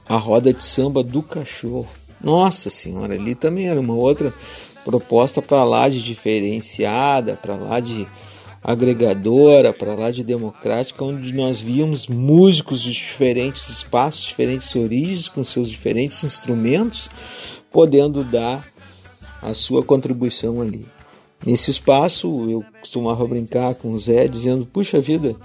a 0.07 0.17
roda 0.17 0.53
de 0.53 0.63
samba 0.63 1.03
do 1.03 1.23
cachorro. 1.23 1.87
Nossa 2.21 2.69
senhora, 2.69 3.15
ali 3.15 3.33
também 3.33 3.69
era 3.69 3.79
uma 3.79 3.93
outra 3.93 4.33
proposta 4.83 5.41
para 5.41 5.63
lá 5.63 5.89
de 5.89 6.01
diferenciada, 6.01 7.35
para 7.35 7.55
lá 7.55 7.79
de 7.79 8.07
agregadora, 8.63 9.73
para 9.73 9.95
lá 9.95 10.11
de 10.11 10.23
democrática, 10.23 11.03
onde 11.03 11.31
nós 11.33 11.59
víamos 11.59 12.07
músicos 12.07 12.81
de 12.81 12.91
diferentes 12.91 13.69
espaços, 13.69 14.25
diferentes 14.25 14.75
origens, 14.75 15.29
com 15.29 15.43
seus 15.43 15.69
diferentes 15.69 16.23
instrumentos, 16.23 17.09
podendo 17.71 18.23
dar 18.23 18.67
a 19.41 19.53
sua 19.53 19.83
contribuição 19.83 20.61
ali. 20.61 20.85
Nesse 21.45 21.71
espaço, 21.71 22.27
eu 22.49 22.65
costumava 22.81 23.25
brincar 23.25 23.75
com 23.75 23.91
o 23.91 23.99
Zé, 23.99 24.27
dizendo: 24.27 24.65
Puxa 24.65 24.99
vida, 24.99 25.35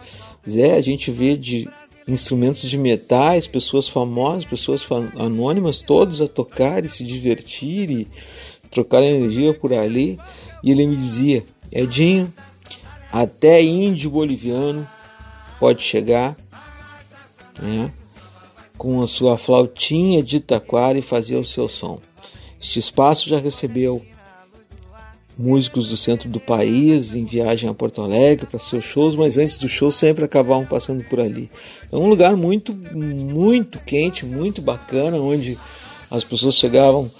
Zé, 0.49 0.75
a 0.75 0.81
gente 0.81 1.11
vê 1.12 1.37
de 1.37 1.68
instrumentos 2.07 2.68
de 2.68 2.77
metais, 2.77 3.47
pessoas 3.47 3.88
famosas, 3.88 4.44
pessoas 4.44 4.87
anônimas, 5.16 5.81
todos 5.81 6.20
a 6.20 6.27
tocar 6.27 6.85
e 6.85 6.88
se 6.88 7.05
divertir 7.05 7.90
e 7.90 8.09
trocar 8.75 9.03
energia 9.03 9.55
por 9.55 9.73
ali. 9.73 10.19
E 10.63 10.71
ele 10.71 10.87
me 10.87 10.97
dizia: 10.97 11.45
Edinho, 11.73 12.33
até 13.13 13.63
índio 13.63 14.11
boliviano 14.11 14.87
pode 15.59 15.83
chegar 15.83 16.37
né, 17.63 17.93
com 18.77 19.01
a 19.03 19.07
sua 19.07 19.39
flautinha 19.39 20.23
de 20.23 20.41
taquara 20.41 20.99
e 20.99 21.03
fazer 21.03 21.37
o 21.37 21.45
seu 21.45 21.69
som. 21.69 22.01
Este 22.61 22.79
espaço 22.79 23.29
já 23.29 23.39
recebeu 23.39 24.03
músicos 25.37 25.89
do 25.89 25.97
centro 25.97 26.29
do 26.29 26.41
país 26.41 27.15
em 27.15 27.25
viagem 27.25 27.69
a 27.69 27.75
Porto 27.75 28.01
Alegre 28.01 28.47
para 28.47 28.59
seus 28.59 28.85
shows, 28.85 29.17
mas 29.17 29.37
antes 29.37 29.59
do 29.59 29.69
show 29.69 29.91
sempre 29.91 30.25
acabavam 30.25 30.65
passando 30.65 31.05
por 31.05 31.21
ali. 31.21 31.51
É 31.91 31.97
um 31.97 32.09
lugar 32.09 32.37
muito, 32.37 32.75
muito 32.95 33.79
quente, 33.81 34.25
muito 34.25 34.63
bacana, 34.63 35.19
onde 35.19 35.59
as 36.11 36.25
pessoas 36.25 36.55
chegavam 36.55 37.11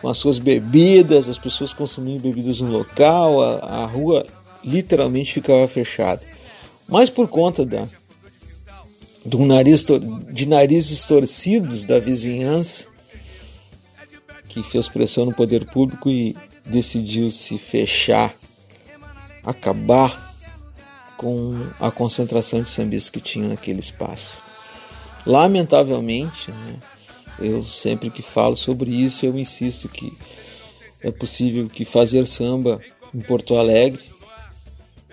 com 0.00 0.08
as 0.08 0.18
suas 0.18 0.38
bebidas, 0.38 1.28
as 1.28 1.38
pessoas 1.38 1.72
consumiam 1.72 2.18
bebidas 2.18 2.60
no 2.60 2.70
local, 2.70 3.42
a, 3.42 3.82
a 3.82 3.86
rua 3.86 4.26
literalmente 4.64 5.34
ficava 5.34 5.66
fechado. 5.66 6.20
Mas 6.88 7.10
por 7.10 7.28
conta 7.28 7.64
da, 7.66 7.86
do 9.24 9.44
nariz, 9.44 9.84
de 10.30 10.46
narizes 10.46 11.06
torcidos 11.06 11.84
da 11.84 11.98
vizinhança, 11.98 12.86
que 14.48 14.62
fez 14.62 14.88
pressão 14.88 15.26
no 15.26 15.34
poder 15.34 15.66
público 15.66 16.08
e 16.08 16.36
decidiu 16.64 17.30
se 17.30 17.58
fechar, 17.58 18.34
acabar 19.44 20.34
com 21.16 21.66
a 21.80 21.90
concentração 21.90 22.62
de 22.62 22.70
sambistas 22.70 23.10
que 23.10 23.20
tinha 23.20 23.48
naquele 23.48 23.80
espaço. 23.80 24.34
Lamentavelmente, 25.26 26.50
né, 26.50 26.76
eu 27.40 27.62
sempre 27.62 28.10
que 28.10 28.22
falo 28.22 28.56
sobre 28.56 28.90
isso, 28.90 29.24
eu 29.24 29.38
insisto 29.38 29.88
que 29.88 30.12
é 31.00 31.10
possível 31.10 31.68
que 31.68 31.84
fazer 31.84 32.26
samba 32.26 32.80
em 33.14 33.20
Porto 33.20 33.56
Alegre 33.56 34.04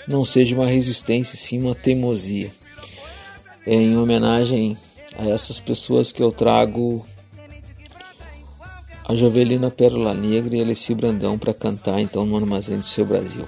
não 0.07 0.23
seja 0.23 0.55
uma 0.55 0.67
resistência, 0.67 1.38
sim 1.38 1.59
uma 1.59 1.75
teimosia. 1.75 2.51
É 3.65 3.73
em 3.73 3.97
homenagem 3.97 4.77
a 5.17 5.27
essas 5.27 5.59
pessoas 5.59 6.11
que 6.11 6.21
eu 6.21 6.31
trago 6.31 7.05
a 9.07 9.15
Jovelina 9.15 9.69
Pérola 9.69 10.13
Negra 10.13 10.55
e 10.55 10.61
Alessi 10.61 10.93
Brandão 10.93 11.38
para 11.38 11.53
cantar 11.53 11.99
então 11.99 12.25
no 12.25 12.35
Armazém 12.35 12.77
do 12.77 12.85
Seu 12.85 13.05
Brasil. 13.05 13.47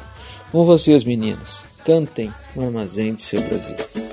Com 0.52 0.66
vocês, 0.66 1.04
meninas, 1.04 1.63
cantem 1.84 2.32
no 2.56 2.66
Armazém 2.66 3.13
do 3.13 3.22
Seu 3.22 3.42
Brasil. 3.42 4.07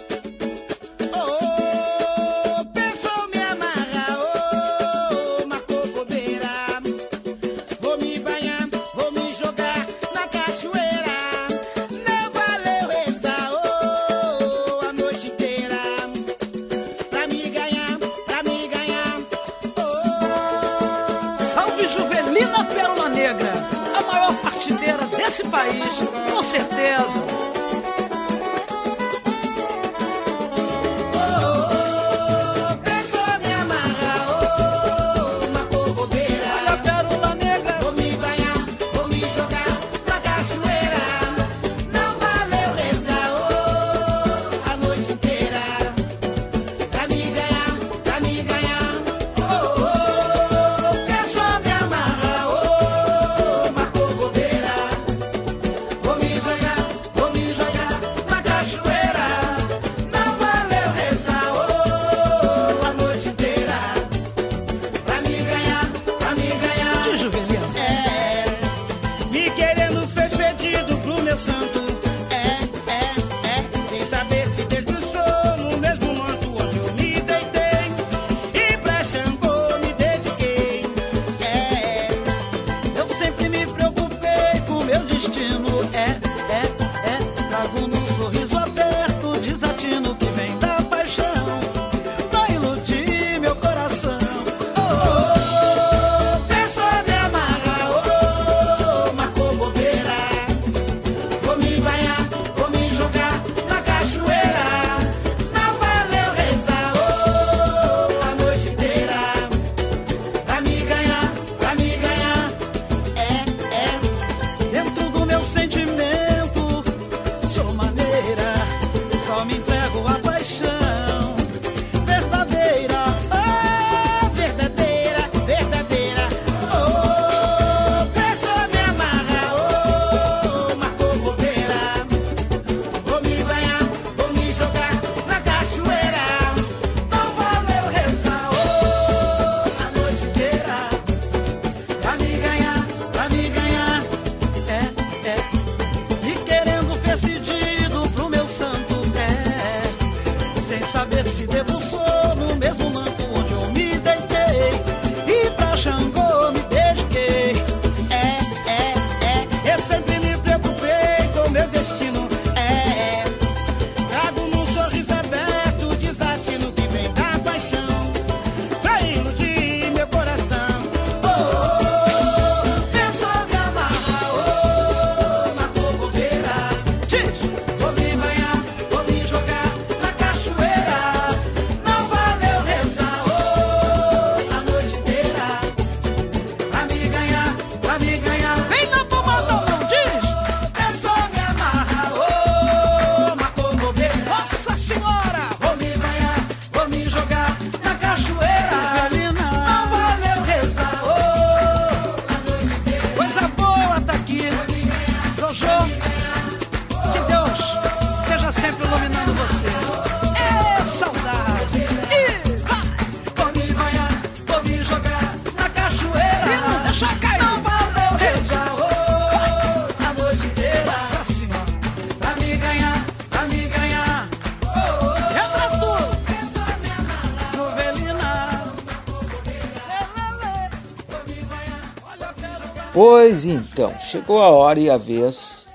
Pois 232.94 233.44
então, 233.44 233.92
chegou 233.98 234.40
a 234.40 234.50
hora 234.50 234.78
e 234.78 234.88
a 234.88 234.96
vez 234.96 235.66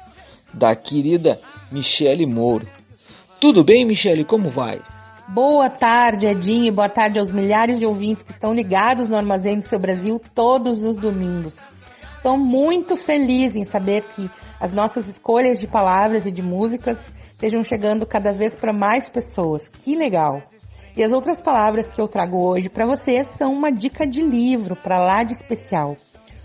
da 0.54 0.74
querida 0.74 1.38
Michele 1.70 2.26
Mouro. 2.26 2.66
Tudo 3.42 3.62
bem, 3.62 3.84
Michele? 3.84 4.24
Como 4.24 4.50
vai? 4.50 4.80
Boa 5.28 5.70
tarde, 5.70 6.26
Edinho, 6.26 6.68
e 6.68 6.72
boa 6.72 6.88
tarde 6.88 7.20
aos 7.20 7.30
milhares 7.30 7.78
de 7.78 7.86
ouvintes 7.86 8.24
que 8.24 8.32
estão 8.32 8.54
ligados 8.54 9.10
no 9.10 9.18
Armazém 9.18 9.58
do 9.58 9.64
Seu 9.66 9.78
Brasil 9.78 10.22
todos 10.34 10.86
os 10.86 10.96
domingos. 10.96 11.58
Estou 12.16 12.38
muito 12.38 12.96
feliz 12.96 13.54
em 13.54 13.66
saber 13.66 14.04
que 14.04 14.32
as 14.58 14.72
nossas 14.72 15.06
escolhas 15.06 15.60
de 15.60 15.68
palavras 15.68 16.26
e 16.26 16.32
de 16.32 16.42
músicas 16.42 17.14
estejam 17.34 17.66
chegando 17.66 18.06
cada 18.06 18.32
vez 18.32 18.56
para 18.56 18.72
mais 18.72 19.10
pessoas. 19.10 19.68
Que 19.68 19.94
legal! 19.94 20.42
E 20.96 21.04
as 21.04 21.12
outras 21.12 21.42
palavras 21.42 21.90
que 21.92 22.00
eu 22.00 22.08
trago 22.08 22.38
hoje 22.38 22.70
para 22.70 22.86
vocês 22.86 23.28
são 23.38 23.52
uma 23.52 23.74
dica 23.74 24.08
de 24.08 24.22
livro 24.22 24.74
para 24.74 24.98
lá 25.00 25.22
de 25.26 25.34
especial. 25.34 25.98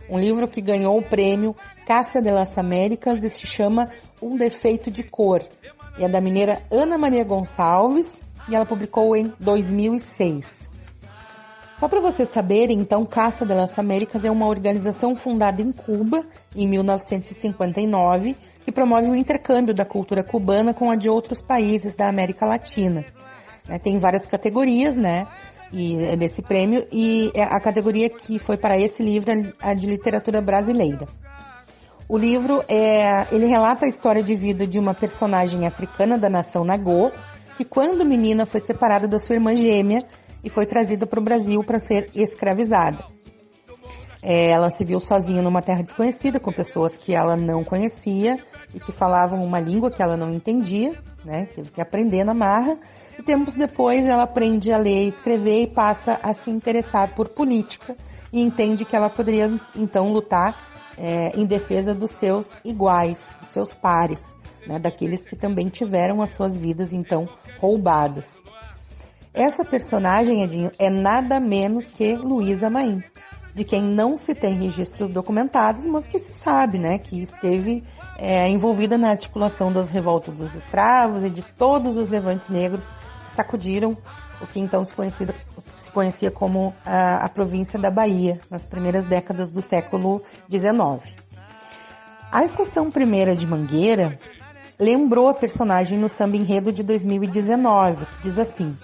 Um 0.08 0.18
livro 0.18 0.46
que 0.46 0.60
ganhou 0.60 0.98
o 0.98 1.02
prêmio 1.02 1.56
Cássia 1.86 2.20
de 2.20 2.30
las 2.30 2.56
Américas 2.58 3.22
e 3.22 3.30
se 3.30 3.46
chama 3.46 3.90
Um 4.20 4.36
Defeito 4.36 4.90
de 4.90 5.02
Cor. 5.02 5.42
E 5.98 6.04
é 6.04 6.08
da 6.08 6.20
mineira 6.20 6.60
Ana 6.70 6.98
Maria 6.98 7.24
Gonçalves 7.24 8.22
e 8.48 8.54
ela 8.54 8.66
publicou 8.66 9.16
em 9.16 9.32
2006. 9.40 10.70
Só 11.76 11.88
para 11.88 12.00
vocês 12.00 12.28
saberem, 12.28 12.78
então, 12.78 13.04
Caça 13.04 13.44
de 13.44 13.52
las 13.52 13.78
Américas 13.78 14.24
é 14.24 14.30
uma 14.30 14.46
organização 14.46 15.16
fundada 15.16 15.60
em 15.60 15.72
Cuba 15.72 16.24
em 16.54 16.68
1959 16.68 18.36
que 18.64 18.72
promove 18.72 19.10
o 19.10 19.14
intercâmbio 19.14 19.74
da 19.74 19.84
cultura 19.84 20.22
cubana 20.22 20.72
com 20.72 20.90
a 20.90 20.96
de 20.96 21.08
outros 21.08 21.42
países 21.42 21.94
da 21.94 22.08
América 22.08 22.46
Latina. 22.46 23.04
Né, 23.68 23.78
tem 23.78 23.98
várias 23.98 24.26
categorias, 24.26 24.96
né? 24.96 25.26
E 25.72 25.96
é 26.04 26.16
desse 26.16 26.42
prêmio 26.42 26.86
e 26.92 27.32
é 27.34 27.42
a 27.42 27.58
categoria 27.60 28.08
que 28.08 28.38
foi 28.38 28.56
para 28.56 28.78
esse 28.78 29.02
livro 29.02 29.30
é 29.30 29.52
a 29.60 29.74
de 29.74 29.86
literatura 29.86 30.40
brasileira. 30.40 31.08
O 32.08 32.18
livro 32.18 32.62
é, 32.68 33.26
ele 33.32 33.46
relata 33.46 33.86
a 33.86 33.88
história 33.88 34.22
de 34.22 34.36
vida 34.36 34.66
de 34.66 34.78
uma 34.78 34.94
personagem 34.94 35.66
africana 35.66 36.18
da 36.18 36.28
nação 36.28 36.64
Nagô, 36.64 37.10
que 37.56 37.64
quando 37.64 38.04
menina 38.04 38.44
foi 38.44 38.60
separada 38.60 39.08
da 39.08 39.18
sua 39.18 39.36
irmã 39.36 39.56
gêmea 39.56 40.04
e 40.42 40.50
foi 40.50 40.66
trazida 40.66 41.06
para 41.06 41.18
o 41.18 41.24
Brasil 41.24 41.64
para 41.64 41.78
ser 41.78 42.10
escravizada. 42.14 43.04
Ela 44.26 44.70
se 44.70 44.82
viu 44.86 44.98
sozinha 44.98 45.42
numa 45.42 45.60
terra 45.60 45.82
desconhecida, 45.82 46.40
com 46.40 46.50
pessoas 46.50 46.96
que 46.96 47.14
ela 47.14 47.36
não 47.36 47.62
conhecia 47.62 48.38
e 48.74 48.80
que 48.80 48.90
falavam 48.90 49.44
uma 49.44 49.60
língua 49.60 49.90
que 49.90 50.02
ela 50.02 50.16
não 50.16 50.32
entendia, 50.32 50.94
né? 51.22 51.46
Teve 51.54 51.70
que 51.70 51.80
aprender 51.80 52.24
na 52.24 52.32
marra. 52.32 52.78
E 53.18 53.22
tempos 53.22 53.52
depois 53.52 54.06
ela 54.06 54.22
aprende 54.22 54.72
a 54.72 54.78
ler 54.78 55.04
e 55.04 55.08
escrever 55.08 55.62
e 55.62 55.66
passa 55.66 56.18
a 56.22 56.32
se 56.32 56.50
interessar 56.50 57.14
por 57.14 57.28
política 57.28 57.94
e 58.32 58.40
entende 58.40 58.86
que 58.86 58.96
ela 58.96 59.10
poderia 59.10 59.60
então 59.76 60.10
lutar 60.10 60.56
é, 60.96 61.38
em 61.38 61.44
defesa 61.44 61.94
dos 61.94 62.12
seus 62.12 62.56
iguais, 62.64 63.36
dos 63.38 63.50
seus 63.50 63.74
pares, 63.74 64.20
né? 64.66 64.78
daqueles 64.78 65.24
que 65.26 65.36
também 65.36 65.68
tiveram 65.68 66.22
as 66.22 66.30
suas 66.30 66.56
vidas 66.56 66.94
então 66.94 67.28
roubadas. 67.60 68.42
Essa 69.34 69.64
personagem, 69.64 70.42
Edinho, 70.42 70.70
é 70.78 70.88
nada 70.88 71.38
menos 71.40 71.92
que 71.92 72.14
Luísa 72.14 72.70
Maim, 72.70 73.02
de 73.54 73.64
quem 73.64 73.82
não 73.82 74.16
se 74.16 74.34
tem 74.34 74.54
registros 74.54 75.08
documentados, 75.08 75.86
mas 75.86 76.06
que 76.06 76.18
se 76.18 76.32
sabe, 76.32 76.78
né, 76.78 76.98
que 76.98 77.22
esteve 77.22 77.84
é, 78.18 78.48
envolvida 78.48 78.98
na 78.98 79.10
articulação 79.10 79.72
das 79.72 79.88
revoltas 79.88 80.34
dos 80.34 80.54
escravos 80.54 81.24
e 81.24 81.30
de 81.30 81.42
todos 81.56 81.96
os 81.96 82.08
levantes 82.08 82.48
negros 82.48 82.84
que 83.26 83.30
sacudiram 83.30 83.96
o 84.40 84.46
que 84.46 84.58
então 84.58 84.84
se, 84.84 84.92
conhecia, 84.92 85.28
se 85.76 85.90
conhecia 85.90 86.30
como 86.30 86.74
a, 86.84 87.24
a 87.24 87.28
província 87.28 87.78
da 87.78 87.90
Bahia, 87.90 88.40
nas 88.50 88.66
primeiras 88.66 89.06
décadas 89.06 89.52
do 89.52 89.62
século 89.62 90.20
XIX. 90.50 91.14
A 92.32 92.42
estação 92.42 92.90
primeira 92.90 93.36
de 93.36 93.46
Mangueira 93.46 94.18
lembrou 94.78 95.28
a 95.28 95.34
personagem 95.34 95.96
no 95.96 96.08
samba 96.08 96.36
enredo 96.36 96.72
de 96.72 96.82
2019, 96.82 98.04
que 98.06 98.22
diz 98.22 98.38
assim: 98.38 98.76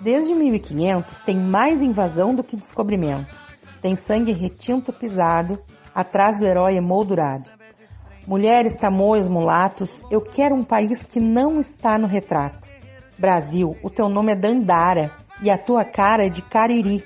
Desde 0.00 0.32
1500 0.32 1.22
tem 1.22 1.36
mais 1.36 1.82
invasão 1.82 2.34
do 2.34 2.44
que 2.44 2.56
descobrimento. 2.56 3.51
Tem 3.82 3.96
sangue 3.96 4.32
retinto 4.32 4.92
pisado, 4.92 5.58
atrás 5.92 6.38
do 6.38 6.46
herói 6.46 6.76
emoldurado. 6.76 7.50
Mulheres, 8.26 8.76
tamoios, 8.78 9.28
mulatos, 9.28 10.04
eu 10.08 10.20
quero 10.20 10.54
um 10.54 10.62
país 10.62 11.02
que 11.02 11.18
não 11.18 11.58
está 11.58 11.98
no 11.98 12.06
retrato. 12.06 12.68
Brasil, 13.18 13.76
o 13.82 13.90
teu 13.90 14.08
nome 14.08 14.30
é 14.32 14.36
Dandara 14.36 15.10
e 15.42 15.50
a 15.50 15.58
tua 15.58 15.84
cara 15.84 16.26
é 16.26 16.28
de 16.28 16.40
Cariri. 16.42 17.04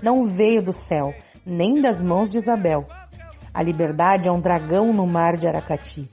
Não 0.00 0.24
veio 0.24 0.62
do 0.62 0.72
céu, 0.72 1.12
nem 1.44 1.82
das 1.82 2.02
mãos 2.04 2.30
de 2.30 2.38
Isabel. 2.38 2.86
A 3.52 3.60
liberdade 3.60 4.28
é 4.28 4.32
um 4.32 4.40
dragão 4.40 4.92
no 4.92 5.06
mar 5.06 5.36
de 5.36 5.48
Aracati. 5.48 6.08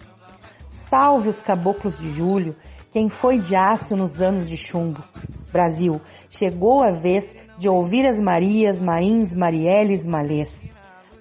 Salve 0.70 1.30
os 1.30 1.40
caboclos 1.40 1.96
de 1.96 2.12
julho, 2.12 2.56
quem 2.92 3.10
foi 3.10 3.38
de 3.38 3.56
aço 3.56 3.96
nos 3.96 4.20
anos 4.20 4.50
de 4.50 4.58
chumbo. 4.58 5.04
Brasil, 5.52 6.02
chegou 6.30 6.82
a 6.82 6.92
vez 6.92 7.36
de 7.60 7.68
ouvir 7.68 8.08
as 8.08 8.20
Marias, 8.20 8.82
Mains, 8.82 9.36
Marielles, 9.36 10.08
Malês. 10.08 10.72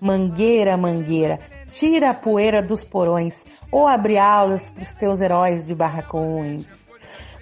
Mangueira, 0.01 0.77
mangueira, 0.77 1.41
tira 1.73 2.11
a 2.11 2.15
poeira 2.15 2.63
dos 2.63 2.85
porões, 2.85 3.35
ou 3.73 3.89
abre 3.89 4.17
alas 4.17 4.71
para 4.71 4.85
os 4.85 4.95
teus 4.95 5.21
heróis 5.21 5.67
de 5.67 5.75
barracões. 5.75 6.67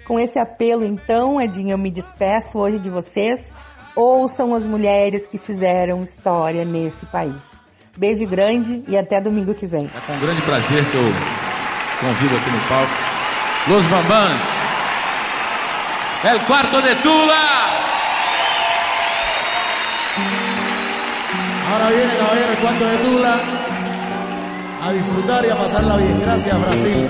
Com 0.07 0.19
esse 0.19 0.39
apelo, 0.39 0.83
então, 0.83 1.39
Edinho, 1.39 1.71
eu 1.71 1.77
me 1.77 1.91
despeço 1.91 2.57
hoje 2.57 2.79
de 2.79 2.89
vocês. 2.89 3.51
Ouçam 3.95 4.55
as 4.55 4.65
mulheres 4.65 5.27
que 5.27 5.37
fizeram 5.37 6.01
história 6.01 6.65
nesse 6.65 7.05
país. 7.05 7.35
Beijo 7.95 8.25
grande 8.25 8.83
e 8.87 8.97
até 8.97 9.21
domingo 9.21 9.53
que 9.53 9.67
vem. 9.67 9.85
É 9.85 9.99
com 10.11 10.19
grande 10.19 10.41
prazer 10.41 10.83
que 10.85 10.95
eu 10.95 11.03
convido 11.99 12.35
aqui 12.37 12.49
no 12.49 12.59
palco 12.67 12.91
Los 13.67 13.85
Bambans. 13.85 14.41
El 16.23 16.39
cuarto 16.41 16.81
de 16.81 16.95
Tula. 16.95 17.76
Ahora 21.77 21.89
viene, 21.91 22.11
caballero, 22.17 22.51
el 22.51 22.57
cuarto 22.57 22.85
de 22.85 22.97
Tula. 22.97 23.35
A 24.83 24.91
disfrutar 24.91 25.45
y 25.45 25.49
a 25.49 25.55
pasarla 25.55 25.97
bien. 25.97 26.19
Gracias, 26.21 26.59
Brasil. 26.59 27.07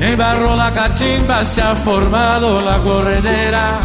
En 0.00 0.04
el 0.04 0.16
barro 0.16 0.56
la 0.56 0.72
cachimba 0.72 1.44
se 1.44 1.60
ha 1.60 1.74
formado 1.74 2.62
la 2.62 2.78
corredera. 2.78 3.80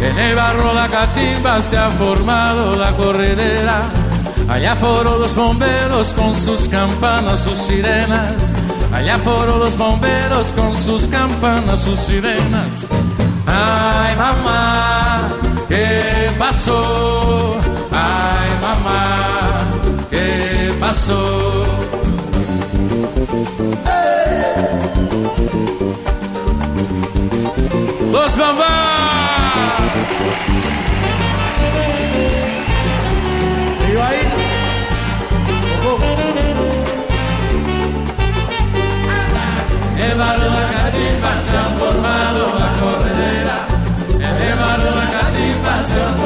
En 0.00 0.16
el 0.16 0.36
barro 0.36 0.72
la 0.72 0.86
cachimba 0.86 1.60
se 1.60 1.76
ha 1.76 1.90
formado 1.90 2.76
la 2.76 2.92
corredera. 2.92 3.82
Allá 4.48 4.76
fueron 4.76 5.18
los 5.18 5.34
bomberos 5.34 6.12
con 6.12 6.34
sus 6.34 6.68
campanas, 6.68 7.40
sus 7.40 7.58
sirenas. 7.58 8.32
Allá 8.92 9.18
fueron 9.18 9.58
los 9.58 9.76
bomberos 9.76 10.52
con 10.52 10.76
sus 10.76 11.08
campanas, 11.08 11.80
sus 11.80 11.98
sirenas. 11.98 12.86
Ay, 13.58 14.16
mamá, 14.16 15.28
¿qué 15.68 16.30
pasó? 16.38 17.56
Ay, 17.90 18.50
mamá, 18.60 19.02
¿qué 20.10 20.74
pasó? 20.80 21.64
Los 28.12 28.36
bambás. 28.36 28.76
¿Y 33.88 33.96
ahí? 33.96 34.22
El 39.98 40.18
barrio 40.18 40.44
de 40.44 40.50
la 40.50 40.66
cachimba 40.72 41.32
se 41.48 41.56
ha 41.58 41.64
formado 41.78 42.25
la 42.25 42.25
corredera. 42.25 42.25
En 44.76 44.82
el 44.82 45.56
barrio 45.62 46.25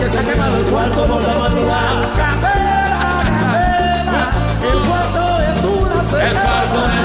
que 0.00 0.08
se 0.08 0.18
ha 0.18 0.24
quemado 0.24 0.56
el 0.56 0.64
cuarto 0.64 1.04
por 1.04 1.22
la 1.22 1.34
madrugada? 1.38 2.08
Candela, 2.16 3.22
candela, 3.28 4.24
el 4.72 4.78
cuarto 4.88 5.22
de 5.38 5.50
Tula 5.60 6.00
se 6.10 6.16
El 6.26 6.36
cuarto 6.36 6.80
de 6.88 7.00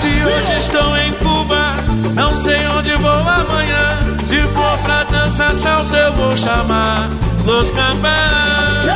se 0.00 0.24
hoje 0.24 0.56
estou 0.58 0.96
em 0.96 1.12
Cuba, 1.12 1.74
não 2.14 2.34
sei 2.34 2.66
onde 2.66 2.96
vou 2.96 3.12
amanhã. 3.12 3.98
Se 4.26 4.40
for 4.48 4.78
pra 4.82 5.04
dançar 5.04 5.54
salsa, 5.54 5.96
eu 5.96 6.12
vou 6.14 6.36
chamar 6.36 7.08
Los 7.46 7.70
Gambás. 7.70 8.91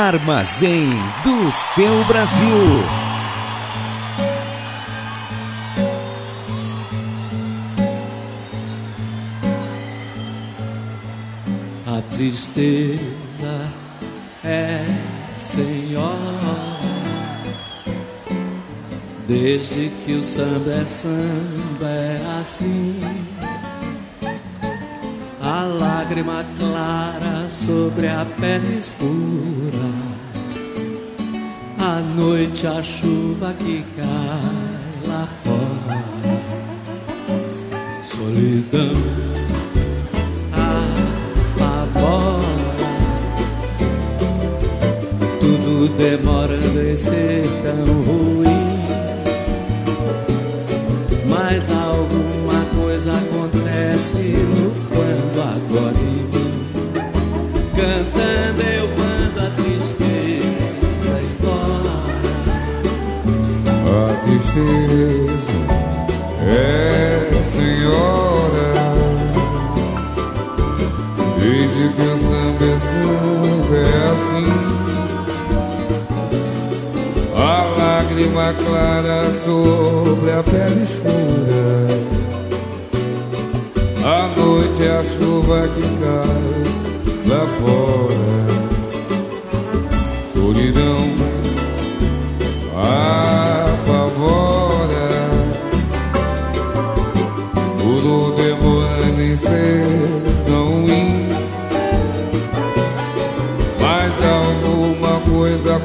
Armazém 0.00 0.88
do 1.22 1.50
seu 1.50 2.02
Brasil. 2.06 2.46
A 11.86 12.00
tristeza 12.16 12.98
é 14.42 14.82
senhor. 15.36 16.16
Desde 19.26 19.90
que 20.02 20.14
o 20.14 20.22
samba 20.22 20.72
é 20.72 20.84
samba 20.86 21.86
é 21.86 22.40
assim. 22.40 22.89
Chuva 32.90 33.54
que 33.58 33.84
cai 33.96 35.06
lá 35.06 35.28
fora. 35.44 36.04
Solidão 38.02 38.94
apavora. 40.52 41.70
Tudo 45.40 45.88
demorando 45.96 46.82
em 46.82 46.96
ser 46.96 47.44
tão 47.62 47.84
ruim. 48.02 48.60
Mas 51.28 51.70
alguma 51.70 52.64
coisa 52.74 53.12
acontece 53.12 54.34
no 54.50 54.70
quando 54.88 55.40
agora 55.40 56.39
A 64.50 64.52
tristeza 64.52 65.62
é 66.42 67.40
senhora. 67.40 68.70
Desde 71.38 71.88
que 71.90 72.02
o 72.02 72.18
samba 72.18 72.64
é 72.64 72.78
samba 72.80 73.76
é 73.76 74.10
assim. 74.12 74.50
A 77.36 77.62
lágrima 77.78 78.52
clara 78.54 79.30
sobre 79.44 80.32
a 80.32 80.42
pele 80.42 80.82
escura. 80.82 81.86
À 84.04 84.28
noite 84.36 84.82
é 84.82 84.98
a 84.98 85.04
chuva 85.04 85.68
que 85.68 85.82
cai 86.00 86.50
lá 87.28 87.46
fora. 87.46 88.40
Solidão 90.34 91.19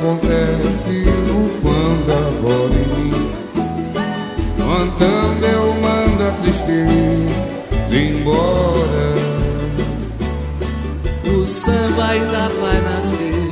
acontece 0.05 1.05
no 1.27 1.49
quando 1.61 2.11
agora 2.11 2.73
em 2.75 3.05
mim 3.05 3.31
Cantando 4.57 5.45
eu 5.45 5.73
mando 5.81 6.23
a 6.27 6.31
tristeza 6.43 7.95
embora 7.95 9.15
O 11.27 11.45
samba 11.45 12.05
ainda 12.05 12.49
vai 12.49 12.81
nascer. 12.81 13.51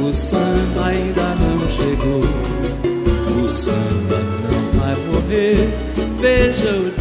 O 0.00 0.14
samba 0.14 0.86
ainda 0.86 1.34
não 1.34 1.58
chegou. 1.68 2.22
O 3.44 3.48
samba 3.48 4.18
não 4.44 4.80
vai 4.80 4.96
morrer. 5.06 5.74
Veja 6.20 6.70
o 6.72 6.97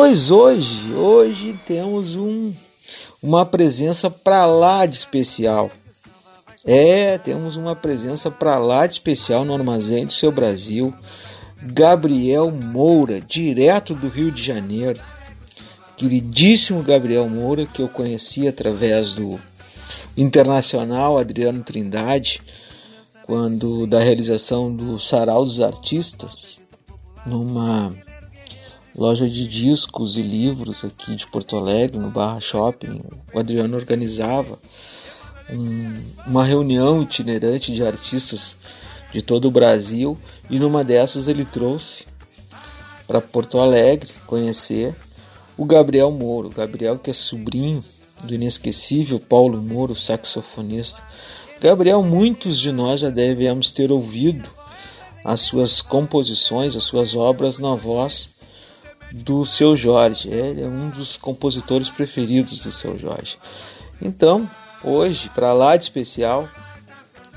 Pois 0.00 0.30
hoje, 0.30 0.92
hoje 0.92 1.58
temos 1.66 2.14
um, 2.14 2.52
uma 3.20 3.44
presença 3.44 4.08
para 4.08 4.46
lá 4.46 4.86
de 4.86 4.94
especial. 4.94 5.72
É, 6.64 7.18
temos 7.18 7.56
uma 7.56 7.74
presença 7.74 8.30
para 8.30 8.58
lá 8.58 8.86
de 8.86 8.92
especial 8.92 9.44
no 9.44 9.52
Armazém 9.52 10.06
do 10.06 10.12
Seu 10.12 10.30
Brasil. 10.30 10.94
Gabriel 11.60 12.48
Moura, 12.48 13.20
direto 13.20 13.92
do 13.92 14.06
Rio 14.06 14.30
de 14.30 14.40
Janeiro. 14.40 15.00
Queridíssimo 15.96 16.80
Gabriel 16.84 17.28
Moura, 17.28 17.66
que 17.66 17.82
eu 17.82 17.88
conheci 17.88 18.46
através 18.46 19.14
do 19.14 19.36
internacional 20.16 21.18
Adriano 21.18 21.64
Trindade, 21.64 22.40
quando 23.26 23.84
da 23.84 23.98
realização 23.98 24.72
do 24.72 24.96
Sarau 25.00 25.44
dos 25.44 25.60
Artistas, 25.60 26.62
numa 27.26 27.92
loja 28.98 29.28
de 29.28 29.46
discos 29.46 30.16
e 30.16 30.22
livros 30.22 30.84
aqui 30.84 31.14
de 31.14 31.24
Porto 31.28 31.56
Alegre, 31.56 32.00
no 32.00 32.10
Barra 32.10 32.40
Shopping. 32.40 33.00
O 33.32 33.38
Adriano 33.38 33.76
organizava 33.76 34.58
um- 35.48 36.02
uma 36.26 36.44
reunião 36.44 37.00
itinerante 37.00 37.72
de 37.72 37.86
artistas 37.86 38.56
de 39.12 39.22
todo 39.22 39.46
o 39.46 39.52
Brasil 39.52 40.18
e 40.50 40.58
numa 40.58 40.82
dessas 40.82 41.28
ele 41.28 41.44
trouxe 41.44 42.06
para 43.06 43.20
Porto 43.20 43.60
Alegre 43.60 44.10
conhecer 44.26 44.92
o 45.56 45.64
Gabriel 45.64 46.10
Moro. 46.10 46.50
Gabriel 46.50 46.98
que 46.98 47.10
é 47.10 47.14
sobrinho 47.14 47.84
do 48.24 48.34
inesquecível 48.34 49.20
Paulo 49.20 49.62
Moro, 49.62 49.94
saxofonista. 49.94 51.00
Gabriel, 51.60 52.02
muitos 52.02 52.58
de 52.58 52.72
nós 52.72 53.00
já 53.00 53.10
devemos 53.10 53.70
ter 53.70 53.92
ouvido 53.92 54.50
as 55.24 55.42
suas 55.42 55.80
composições, 55.80 56.74
as 56.74 56.82
suas 56.82 57.14
obras 57.14 57.60
na 57.60 57.76
voz 57.76 58.30
do 59.12 59.44
seu 59.44 59.76
Jorge. 59.76 60.28
Ele 60.28 60.62
é 60.62 60.66
um 60.66 60.90
dos 60.90 61.16
compositores 61.16 61.90
preferidos 61.90 62.62
do 62.62 62.72
seu 62.72 62.98
Jorge. 62.98 63.38
Então, 64.00 64.48
hoje, 64.82 65.30
para 65.34 65.52
lá 65.52 65.76
de 65.76 65.84
especial, 65.84 66.48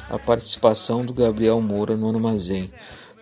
a 0.09 0.19
participação 0.19 1.05
do 1.05 1.13
Gabriel 1.13 1.61
Moura 1.61 1.95
no 1.95 2.09
Armazém. 2.09 2.69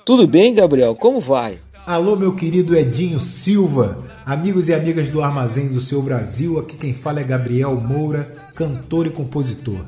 Tudo 0.06 0.28
bem, 0.28 0.54
Gabriel? 0.54 0.96
Como 0.96 1.20
vai? 1.20 1.60
Alô, 1.86 2.16
meu 2.16 2.36
querido 2.36 2.76
Edinho 2.76 3.20
Silva, 3.20 4.04
amigos 4.26 4.70
e 4.70 4.74
amigas 4.74 5.10
do 5.10 5.22
Armazém 5.22 5.70
do 5.70 5.82
Seu 5.82 6.02
Brasil, 6.02 6.60
aqui 6.60 6.78
quem 6.78 6.94
fala 6.94 7.20
é 7.20 7.24
Gabriel 7.24 7.80
Moura, 7.80 8.36
cantor 8.54 9.08
e 9.08 9.10
compositor. 9.10 9.84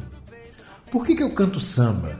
Por 0.91 1.05
que, 1.05 1.15
que 1.15 1.23
eu 1.23 1.29
canto 1.31 1.59
samba? 1.59 2.19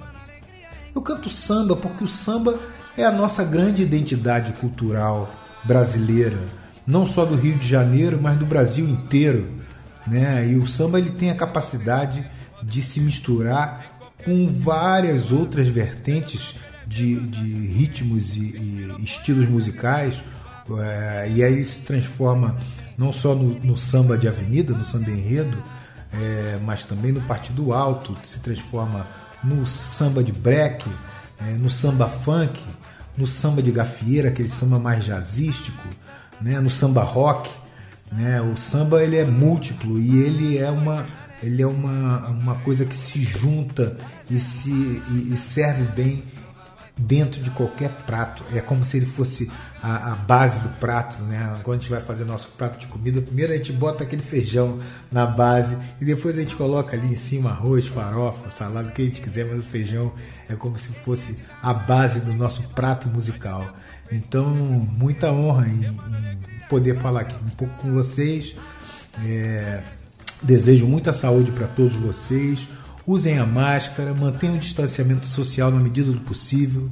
Eu 0.94 1.02
canto 1.02 1.30
samba 1.30 1.76
porque 1.76 2.04
o 2.04 2.08
samba 2.08 2.60
é 2.98 3.04
a 3.04 3.12
nossa 3.12 3.44
grande 3.44 3.82
identidade 3.82 4.54
cultural 4.54 5.30
brasileira, 5.64 6.38
não 6.86 7.06
só 7.06 7.26
do 7.26 7.36
Rio 7.36 7.56
de 7.56 7.68
Janeiro, 7.68 8.20
mas 8.22 8.38
do 8.38 8.46
Brasil 8.46 8.88
inteiro. 8.88 9.50
Né? 10.08 10.50
E 10.50 10.56
o 10.56 10.66
samba 10.66 11.00
ele 11.00 11.12
tem 11.12 11.30
a 11.30 11.36
capacidade 11.36 12.26
de 12.64 12.82
se 12.82 13.00
misturar 13.00 13.92
com 14.24 14.48
várias 14.48 15.32
outras 15.32 15.68
vertentes 15.68 16.56
de, 16.86 17.16
de 17.16 17.68
ritmos 17.68 18.36
e, 18.36 18.40
e 18.40 19.04
estilos 19.04 19.48
musicais, 19.48 20.22
é, 20.80 21.30
e 21.34 21.44
aí 21.44 21.64
se 21.64 21.82
transforma 21.82 22.56
não 22.98 23.12
só 23.12 23.34
no, 23.34 23.60
no 23.60 23.78
samba 23.78 24.18
de 24.18 24.28
avenida, 24.28 24.74
no 24.74 24.86
samba 24.86 25.10
enredo, 25.10 25.58
é, 26.14 26.60
mas 26.64 26.84
também 26.84 27.12
no 27.12 27.22
partido 27.22 27.74
alto, 27.74 28.16
se 28.24 28.40
transforma 28.40 29.08
no 29.44 29.66
samba 29.66 30.24
de 30.24 30.32
break, 30.32 30.86
é, 31.40 31.54
no 31.54 31.72
samba 31.72 32.08
funk, 32.08 32.62
no 33.18 33.28
samba 33.28 33.62
de 33.62 33.72
gafieira, 33.72 34.30
aquele 34.30 34.50
samba 34.50 34.80
mais 34.80 35.04
jazzístico, 35.04 35.88
né, 36.40 36.60
no 36.60 36.70
samba 36.70 37.04
rock. 37.04 37.50
Né, 38.12 38.42
o 38.42 38.58
samba 38.58 39.04
ele 39.04 39.18
é 39.18 39.26
múltiplo 39.26 39.98
e 39.98 40.22
ele 40.22 40.58
é 40.58 40.70
uma, 40.70 41.08
ele 41.42 41.62
é 41.62 41.68
uma, 41.68 42.28
uma 42.28 42.56
coisa 42.56 42.86
que 42.86 42.96
se 42.96 43.24
junta 43.24 43.98
e, 44.30 44.40
se, 44.40 44.70
e, 44.72 45.34
e 45.34 45.38
serve 45.38 45.84
bem 45.94 46.24
dentro 46.98 47.42
de 47.42 47.50
qualquer 47.52 47.90
prato. 48.06 48.44
É 48.54 48.60
como 48.60 48.84
se 48.84 48.98
ele 48.98 49.06
fosse 49.06 49.50
a, 49.82 50.14
a, 50.14 50.16
base 50.16 50.60
do 50.60 50.70
prato, 50.70 51.22
né? 51.24 51.60
Quando 51.64 51.78
a 51.78 51.80
gente 51.80 51.90
vai 51.90 52.00
fazer 52.00 52.24
nosso 52.24 52.50
prato 52.50 52.80
de 52.80 52.88
comida, 52.88 53.22
primeiro 53.22 53.52
a 53.52 53.56
gente 53.56 53.74
bota 53.74 54.04
aquele 54.04 54.22
feijão 54.22 54.78
na 55.12 55.26
base 55.26 55.78
e 56.00 56.06
depois 56.06 56.38
a 56.38 56.42
gente 56.42 56.56
coloca 56.56 56.96
ali 56.96 57.08
em 57.08 57.16
cima 57.16 57.50
arroz, 57.50 57.88
farofa, 57.88 58.50
salada, 58.50 58.90
o 58.90 58.92
que 58.92 59.02
a 59.02 59.06
gente 59.06 59.22
quiser, 59.22 59.46
mas 59.46 59.60
o 59.60 59.64
feijão 59.64 60.12
é 60.48 60.56
como 60.56 60.78
se 60.78 60.90
fosse 60.90 61.40
a 61.62 61.74
base 61.74 62.22
do 62.22 62.34
nosso 62.34 62.62
prato 62.76 63.10
musical. 63.10 63.76
Então, 64.12 64.46
muita 64.54 65.32
honra 65.32 65.68
em, 65.68 65.86
em 65.86 66.68
poder 66.70 66.96
falar 66.96 67.22
aqui 67.22 67.36
um 67.44 67.50
pouco 67.50 67.74
com 67.82 67.92
vocês. 67.94 68.56
É, 69.26 69.82
desejo 70.44 70.86
muita 70.86 71.12
saúde 71.12 71.52
para 71.52 71.68
todos 71.68 71.96
vocês. 71.96 72.68
Usem 73.08 73.40
a 73.40 73.46
máscara, 73.46 74.14
mantenham 74.14 74.56
o 74.56 74.60
distanciamento 74.60 75.26
social 75.26 75.72
na 75.72 75.80
medida 75.80 76.12
do 76.12 76.20
possível. 76.22 76.90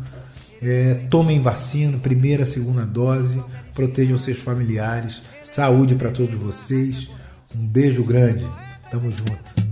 É, 0.62 0.95
tomem 1.10 1.39
vacina, 1.39 1.97
primeira, 1.97 2.45
segunda 2.45 2.86
dose, 2.86 3.41
protejam 3.74 4.18
seus 4.18 4.39
familiares. 4.39 5.22
Saúde 5.43 5.95
para 5.95 6.12
todos 6.12 6.36
vocês. 6.36 7.10
Um 7.55 7.66
beijo 7.66 8.03
grande. 8.03 8.47
Tamo 8.91 9.10
junto. 9.12 9.68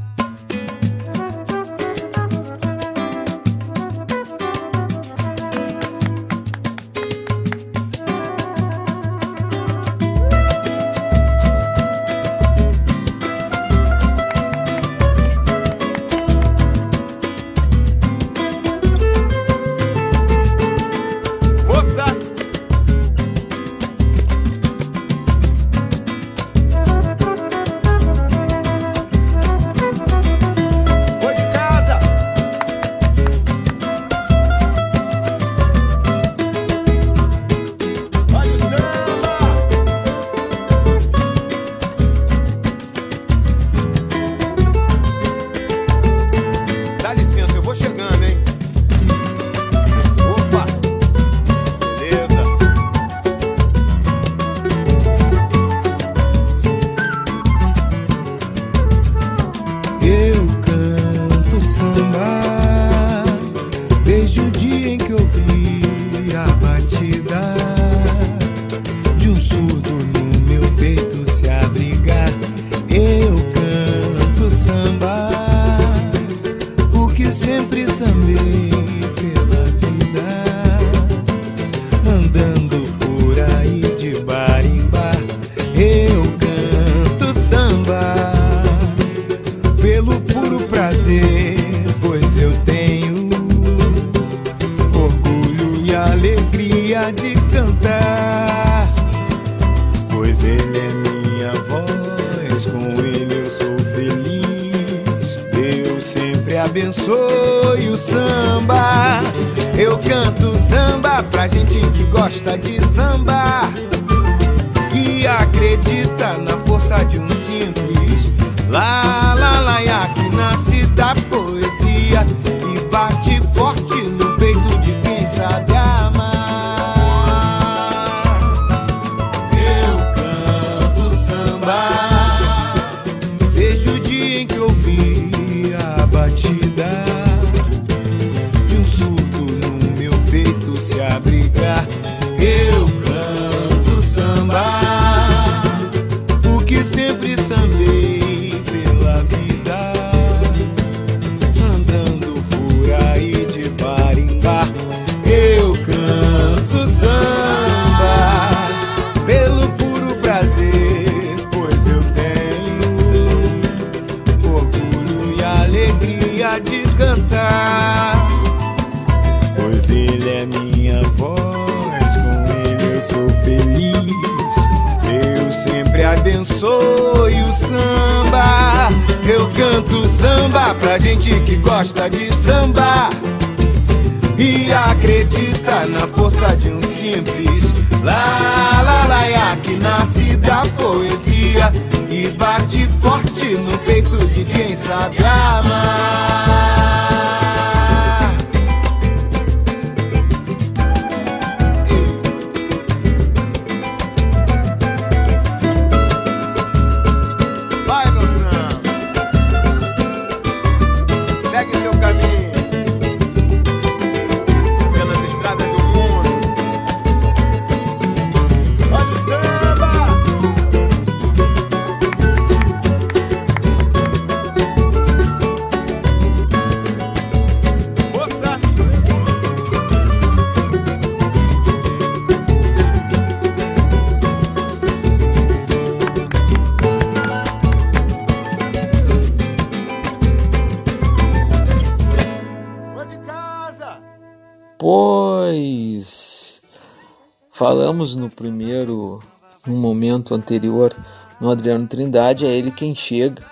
Anterior, 250.48 250.96
no 251.42 251.52
Adriano 251.52 251.86
Trindade, 251.86 252.46
é 252.46 252.50
ele 252.50 252.72
quem 252.72 252.96
chega 252.96 253.44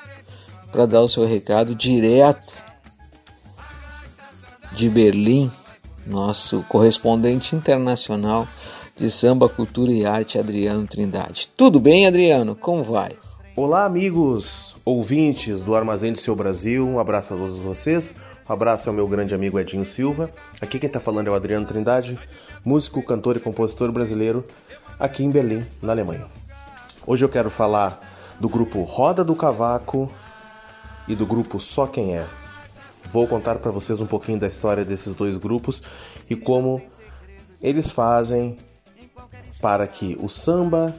para 0.72 0.86
dar 0.86 1.02
o 1.02 1.10
seu 1.10 1.28
recado 1.28 1.76
direto 1.76 2.54
de 4.72 4.90
Berlim, 4.90 5.52
nosso 6.06 6.64
correspondente 6.64 7.56
internacional 7.56 8.48
de 8.96 9.12
samba, 9.12 9.50
cultura 9.50 9.92
e 9.92 10.06
arte, 10.06 10.40
Adriano 10.40 10.88
Trindade. 10.88 11.50
Tudo 11.56 11.80
bem, 11.80 12.08
Adriano? 12.08 12.56
Como 12.56 12.84
vai? 12.84 13.12
Olá, 13.56 13.86
amigos 13.86 14.76
ouvintes 14.86 15.62
do 15.62 15.76
Armazém 15.76 16.14
do 16.14 16.20
Seu 16.20 16.36
Brasil. 16.36 16.88
Um 16.88 17.00
abraço 17.00 17.34
a 17.34 17.38
todos 17.38 17.58
vocês. 17.58 18.16
Um 18.48 18.54
abraço 18.54 18.90
ao 18.90 18.96
meu 18.96 19.08
grande 19.08 19.34
amigo 19.34 19.60
Edinho 19.60 19.86
Silva. 19.86 20.30
Aqui 20.62 20.80
quem 20.80 20.88
está 20.88 21.00
falando 21.00 21.28
é 21.28 21.32
o 21.32 21.36
Adriano 21.36 21.66
Trindade, 21.66 22.18
músico, 22.64 23.02
cantor 23.02 23.38
e 23.38 23.40
compositor 23.40 23.92
brasileiro, 23.92 24.46
aqui 25.00 25.24
em 25.24 25.30
Berlim, 25.30 25.66
na 25.82 25.94
Alemanha. 25.94 26.45
Hoje 27.08 27.24
eu 27.24 27.30
quero 27.30 27.52
falar 27.52 28.02
do 28.40 28.50
grupo 28.50 28.82
Roda 28.82 29.24
do 29.24 29.36
Cavaco 29.36 30.12
e 31.08 31.16
do 31.16 31.24
grupo 31.24 31.60
Só 31.60 31.86
Quem 31.86 32.18
É. 32.18 32.26
Vou 33.12 33.28
contar 33.28 33.60
para 33.60 33.70
vocês 33.70 34.02
um 34.02 34.08
pouquinho 34.08 34.40
da 34.40 34.48
história 34.48 34.84
desses 34.84 35.14
dois 35.14 35.38
grupos 35.38 35.84
e 36.28 36.36
como 36.36 36.82
eles 37.62 37.92
fazem 37.92 38.58
para 39.62 39.86
que 39.86 40.18
o 40.20 40.28
samba, 40.28 40.96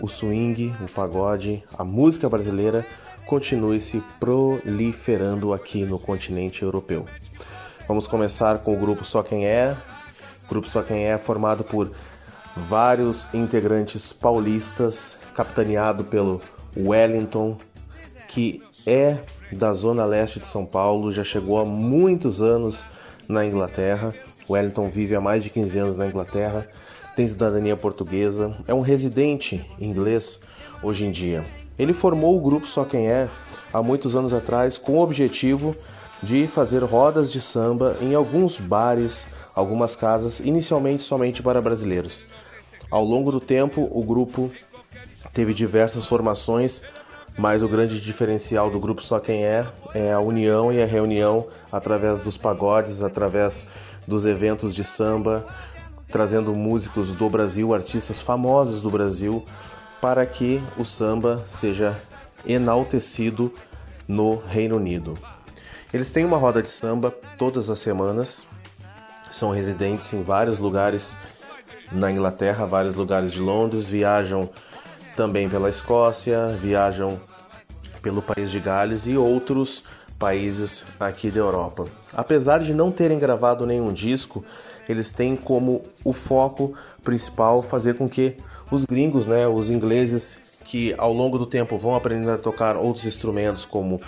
o 0.00 0.08
swing, 0.08 0.74
o 0.84 0.90
pagode, 0.90 1.62
a 1.78 1.84
música 1.84 2.28
brasileira 2.28 2.84
continue 3.24 3.78
se 3.78 4.02
proliferando 4.18 5.52
aqui 5.52 5.84
no 5.84 5.96
continente 5.96 6.64
europeu. 6.64 7.06
Vamos 7.86 8.08
começar 8.08 8.58
com 8.58 8.74
o 8.74 8.80
grupo 8.80 9.04
Só 9.04 9.22
Quem 9.22 9.46
É. 9.46 9.76
O 10.44 10.48
grupo 10.48 10.66
Só 10.66 10.82
Quem 10.82 11.04
É 11.04 11.16
formado 11.16 11.62
por 11.62 11.92
vários 12.56 13.32
integrantes 13.32 14.12
paulistas, 14.12 15.18
capitaneado 15.36 16.02
pelo 16.02 16.40
Wellington, 16.74 17.58
que 18.26 18.62
é 18.86 19.18
da 19.52 19.74
zona 19.74 20.06
leste 20.06 20.40
de 20.40 20.46
São 20.46 20.64
Paulo, 20.64 21.12
já 21.12 21.22
chegou 21.22 21.58
há 21.58 21.64
muitos 21.64 22.40
anos 22.40 22.86
na 23.28 23.44
Inglaterra. 23.44 24.14
Wellington 24.48 24.88
vive 24.88 25.14
há 25.14 25.20
mais 25.20 25.44
de 25.44 25.50
15 25.50 25.78
anos 25.78 25.96
na 25.98 26.06
Inglaterra, 26.06 26.66
tem 27.14 27.28
cidadania 27.28 27.76
portuguesa, 27.76 28.56
é 28.66 28.72
um 28.72 28.80
residente 28.80 29.64
inglês 29.78 30.40
hoje 30.82 31.04
em 31.04 31.10
dia. 31.10 31.44
Ele 31.78 31.92
formou 31.92 32.36
o 32.36 32.40
grupo 32.40 32.66
Só 32.66 32.84
Quem 32.84 33.08
É 33.08 33.28
há 33.72 33.82
muitos 33.82 34.16
anos 34.16 34.32
atrás 34.32 34.78
com 34.78 34.92
o 34.92 35.02
objetivo 35.02 35.76
de 36.22 36.46
fazer 36.46 36.82
rodas 36.82 37.30
de 37.30 37.42
samba 37.42 37.98
em 38.00 38.14
alguns 38.14 38.58
bares, 38.58 39.26
algumas 39.54 39.94
casas, 39.94 40.40
inicialmente 40.40 41.02
somente 41.02 41.42
para 41.42 41.60
brasileiros. 41.60 42.24
Ao 42.90 43.04
longo 43.04 43.32
do 43.32 43.40
tempo, 43.40 43.88
o 43.90 44.02
grupo 44.04 44.50
teve 45.36 45.52
diversas 45.52 46.06
formações, 46.06 46.80
mas 47.36 47.62
o 47.62 47.68
grande 47.68 48.00
diferencial 48.00 48.70
do 48.70 48.80
grupo 48.80 49.02
Só 49.02 49.20
Quem 49.20 49.44
É 49.44 49.66
é 49.92 50.10
a 50.10 50.18
união 50.18 50.72
e 50.72 50.82
a 50.82 50.86
reunião 50.86 51.46
através 51.70 52.20
dos 52.20 52.38
pagodes, 52.38 53.02
através 53.02 53.66
dos 54.08 54.24
eventos 54.24 54.74
de 54.74 54.82
samba, 54.82 55.46
trazendo 56.08 56.54
músicos 56.54 57.12
do 57.12 57.28
Brasil, 57.28 57.74
artistas 57.74 58.18
famosos 58.18 58.80
do 58.80 58.88
Brasil, 58.88 59.44
para 60.00 60.24
que 60.24 60.62
o 60.78 60.86
samba 60.86 61.44
seja 61.46 61.94
enaltecido 62.46 63.52
no 64.08 64.36
Reino 64.36 64.76
Unido. 64.76 65.18
Eles 65.92 66.10
têm 66.10 66.24
uma 66.24 66.38
roda 66.38 66.62
de 66.62 66.70
samba 66.70 67.10
todas 67.36 67.68
as 67.68 67.78
semanas, 67.78 68.42
são 69.30 69.50
residentes 69.50 70.10
em 70.14 70.22
vários 70.22 70.58
lugares 70.58 71.14
na 71.92 72.10
Inglaterra, 72.10 72.64
vários 72.64 72.94
lugares 72.94 73.30
de 73.30 73.40
Londres, 73.40 73.90
viajam 73.90 74.48
também 75.16 75.48
pela 75.48 75.70
Escócia, 75.70 76.48
viajam 76.60 77.18
pelo 78.02 78.22
país 78.22 78.50
de 78.50 78.60
Gales 78.60 79.06
e 79.06 79.16
outros 79.16 79.82
países 80.18 80.84
aqui 81.00 81.30
da 81.30 81.40
Europa. 81.40 81.86
Apesar 82.12 82.60
de 82.60 82.72
não 82.72 82.90
terem 82.90 83.18
gravado 83.18 83.66
nenhum 83.66 83.92
disco, 83.92 84.44
eles 84.88 85.10
têm 85.10 85.34
como 85.34 85.82
o 86.04 86.12
foco 86.12 86.74
principal 87.02 87.62
fazer 87.62 87.96
com 87.96 88.08
que 88.08 88.36
os 88.70 88.84
gringos, 88.84 89.26
né, 89.26 89.46
os 89.46 89.70
ingleses 89.70 90.38
que 90.64 90.94
ao 90.98 91.12
longo 91.12 91.38
do 91.38 91.46
tempo 91.46 91.78
vão 91.78 91.94
aprendendo 91.94 92.32
a 92.32 92.38
tocar 92.38 92.76
outros 92.76 93.04
instrumentos 93.04 93.64
como 93.64 94.00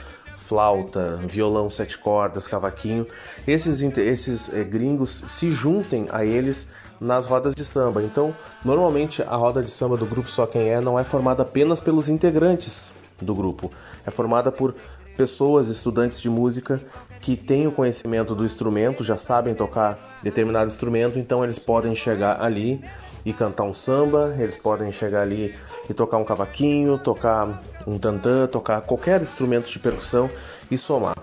flauta, 0.49 1.17
violão 1.17 1.69
sete 1.69 1.99
cordas, 1.99 2.47
cavaquinho, 2.47 3.07
esses, 3.47 3.83
esses 3.83 4.53
é, 4.53 4.65
gringos 4.65 5.23
se 5.29 5.51
juntem 5.51 6.09
a 6.11 6.25
eles 6.25 6.69
nas 7.01 7.27
rodas 7.27 7.55
de 7.55 7.65
samba. 7.65 8.03
Então, 8.03 8.35
normalmente 8.65 9.23
a 9.23 9.37
roda 9.37 9.63
de 9.63 9.71
samba 9.71 9.97
do 9.97 10.07
grupo 10.07 10.31
Só 10.31 10.47
Quem 10.47 10.69
É 10.69 10.81
não 10.81 10.99
é 10.99 11.05
formada 11.05 11.43
apenas 11.43 11.81
pelos 11.81 12.09
integrantes 12.09 12.91
do 13.21 13.35
grupo, 13.35 13.71
é 14.07 14.11
formada 14.11 14.53
por 14.53 14.75
pessoas, 15.17 15.69
estudantes 15.69 16.21
de 16.21 16.31
música 16.31 16.81
que 17.21 17.37
têm 17.37 17.67
o 17.67 17.73
conhecimento 17.73 18.35
do 18.37 18.45
instrumento, 18.45 19.03
já 19.03 19.17
sabem 19.17 19.55
tocar 19.55 20.21
determinado 20.23 20.71
instrumento, 20.71 21.19
então 21.19 21.43
eles 21.43 21.59
podem 21.59 21.95
chegar 21.95 22.41
ali 22.41 22.81
e 23.25 23.33
cantar 23.33 23.65
um 23.65 23.75
samba, 23.75 24.37
eles 24.39 24.57
podem 24.57 24.93
chegar 24.93 25.23
ali 25.23 25.55
e 25.91 25.93
tocar 25.93 26.19
um 26.19 26.25
cavaquinho, 26.25 26.97
tocar 26.99 27.61
um 27.85 27.99
tantã, 27.99 28.47
tocar 28.47 28.81
qualquer 28.83 29.21
instrumento 29.21 29.69
de 29.69 29.79
percussão 29.81 30.31
e 30.71 30.79
somar. 30.79 31.17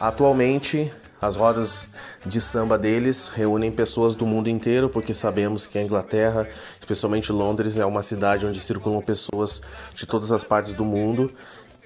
Atualmente, 0.00 0.92
as 1.22 1.36
rodas 1.36 1.86
de 2.26 2.40
samba 2.40 2.76
deles 2.76 3.28
reúnem 3.28 3.70
pessoas 3.70 4.16
do 4.16 4.26
mundo 4.26 4.50
inteiro, 4.50 4.88
porque 4.88 5.14
sabemos 5.14 5.64
que 5.64 5.78
a 5.78 5.82
Inglaterra, 5.82 6.48
especialmente 6.80 7.30
Londres, 7.30 7.78
é 7.78 7.86
uma 7.86 8.02
cidade 8.02 8.44
onde 8.44 8.58
circulam 8.58 9.00
pessoas 9.00 9.62
de 9.94 10.04
todas 10.04 10.32
as 10.32 10.42
partes 10.42 10.74
do 10.74 10.84
mundo 10.84 11.32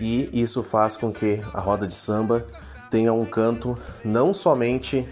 e 0.00 0.30
isso 0.32 0.62
faz 0.62 0.96
com 0.96 1.12
que 1.12 1.42
a 1.52 1.60
roda 1.60 1.86
de 1.86 1.94
samba 1.94 2.46
tenha 2.90 3.12
um 3.12 3.26
canto 3.26 3.76
não 4.02 4.32
somente 4.32 5.06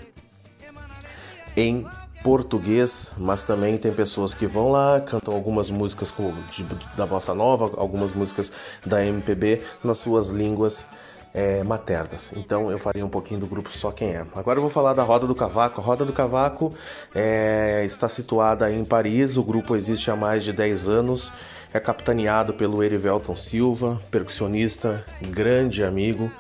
em 1.55 1.87
português, 2.22 3.12
mas 3.18 3.43
também 3.43 3.77
tem 3.77 3.93
pessoas 3.93 4.33
que 4.33 4.47
vão 4.47 4.70
lá, 4.70 5.03
cantam 5.03 5.35
algumas 5.35 5.70
músicas 5.70 6.14
de, 6.51 6.64
da 6.97 7.05
bossa 7.05 7.35
nova, 7.35 7.72
algumas 7.77 8.14
músicas 8.14 8.51
da 8.87 9.05
MPB 9.05 9.62
nas 9.85 9.99
suas 9.99 10.29
línguas 10.29 10.87
é, 11.35 11.64
maternas. 11.64 12.32
Então 12.37 12.70
eu 12.70 12.78
faria 12.78 13.05
um 13.05 13.11
pouquinho 13.11 13.41
do 13.41 13.47
grupo 13.47 13.70
Só 13.72 13.91
Quem 13.91 14.14
É. 14.14 14.24
Agora 14.35 14.59
eu 14.59 14.62
vou 14.62 14.70
falar 14.70 14.95
da 14.95 15.03
Roda 15.03 15.26
do 15.26 15.35
Cavaco. 15.35 15.80
A 15.80 15.85
Roda 15.85 16.05
do 16.05 16.12
Cavaco 16.12 16.72
é, 17.14 17.82
está 17.85 18.09
situada 18.09 18.72
em 18.72 18.85
Paris, 18.85 19.37
o 19.37 19.43
grupo 19.43 19.74
existe 19.74 20.11
há 20.11 20.16
mais 20.16 20.45
de 20.45 20.53
10 20.53 20.89
anos 20.89 21.32
é 21.74 21.80
capitaneado 21.80 22.55
pelo 22.55 22.85
Erivelton 22.85 23.35
Silva, 23.35 24.01
percussionista, 24.09 25.05
grande 25.20 25.82
amigo, 25.82 26.30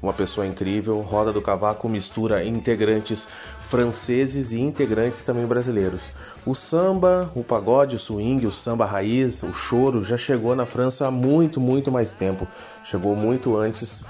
uma 0.00 0.12
pessoa 0.12 0.46
incrível. 0.46 1.00
Roda 1.00 1.32
do 1.32 1.42
Cavaco 1.42 1.88
mistura 1.88 2.44
integrantes 2.44 3.26
franceses 3.68 4.52
e 4.52 4.60
integrantes 4.60 5.20
também 5.22 5.46
brasileiros. 5.46 6.12
O 6.46 6.54
samba, 6.54 7.28
o 7.34 7.42
pagode, 7.42 7.96
o 7.96 7.98
swing, 7.98 8.46
o 8.46 8.52
samba 8.52 8.86
raiz, 8.86 9.42
o 9.42 9.52
choro 9.52 10.04
já 10.04 10.16
chegou 10.16 10.54
na 10.54 10.64
França 10.64 11.08
há 11.08 11.10
muito, 11.10 11.60
muito 11.60 11.90
mais 11.90 12.12
tempo. 12.12 12.46
Chegou 12.84 13.16
muito 13.16 13.56
antes 13.56 14.04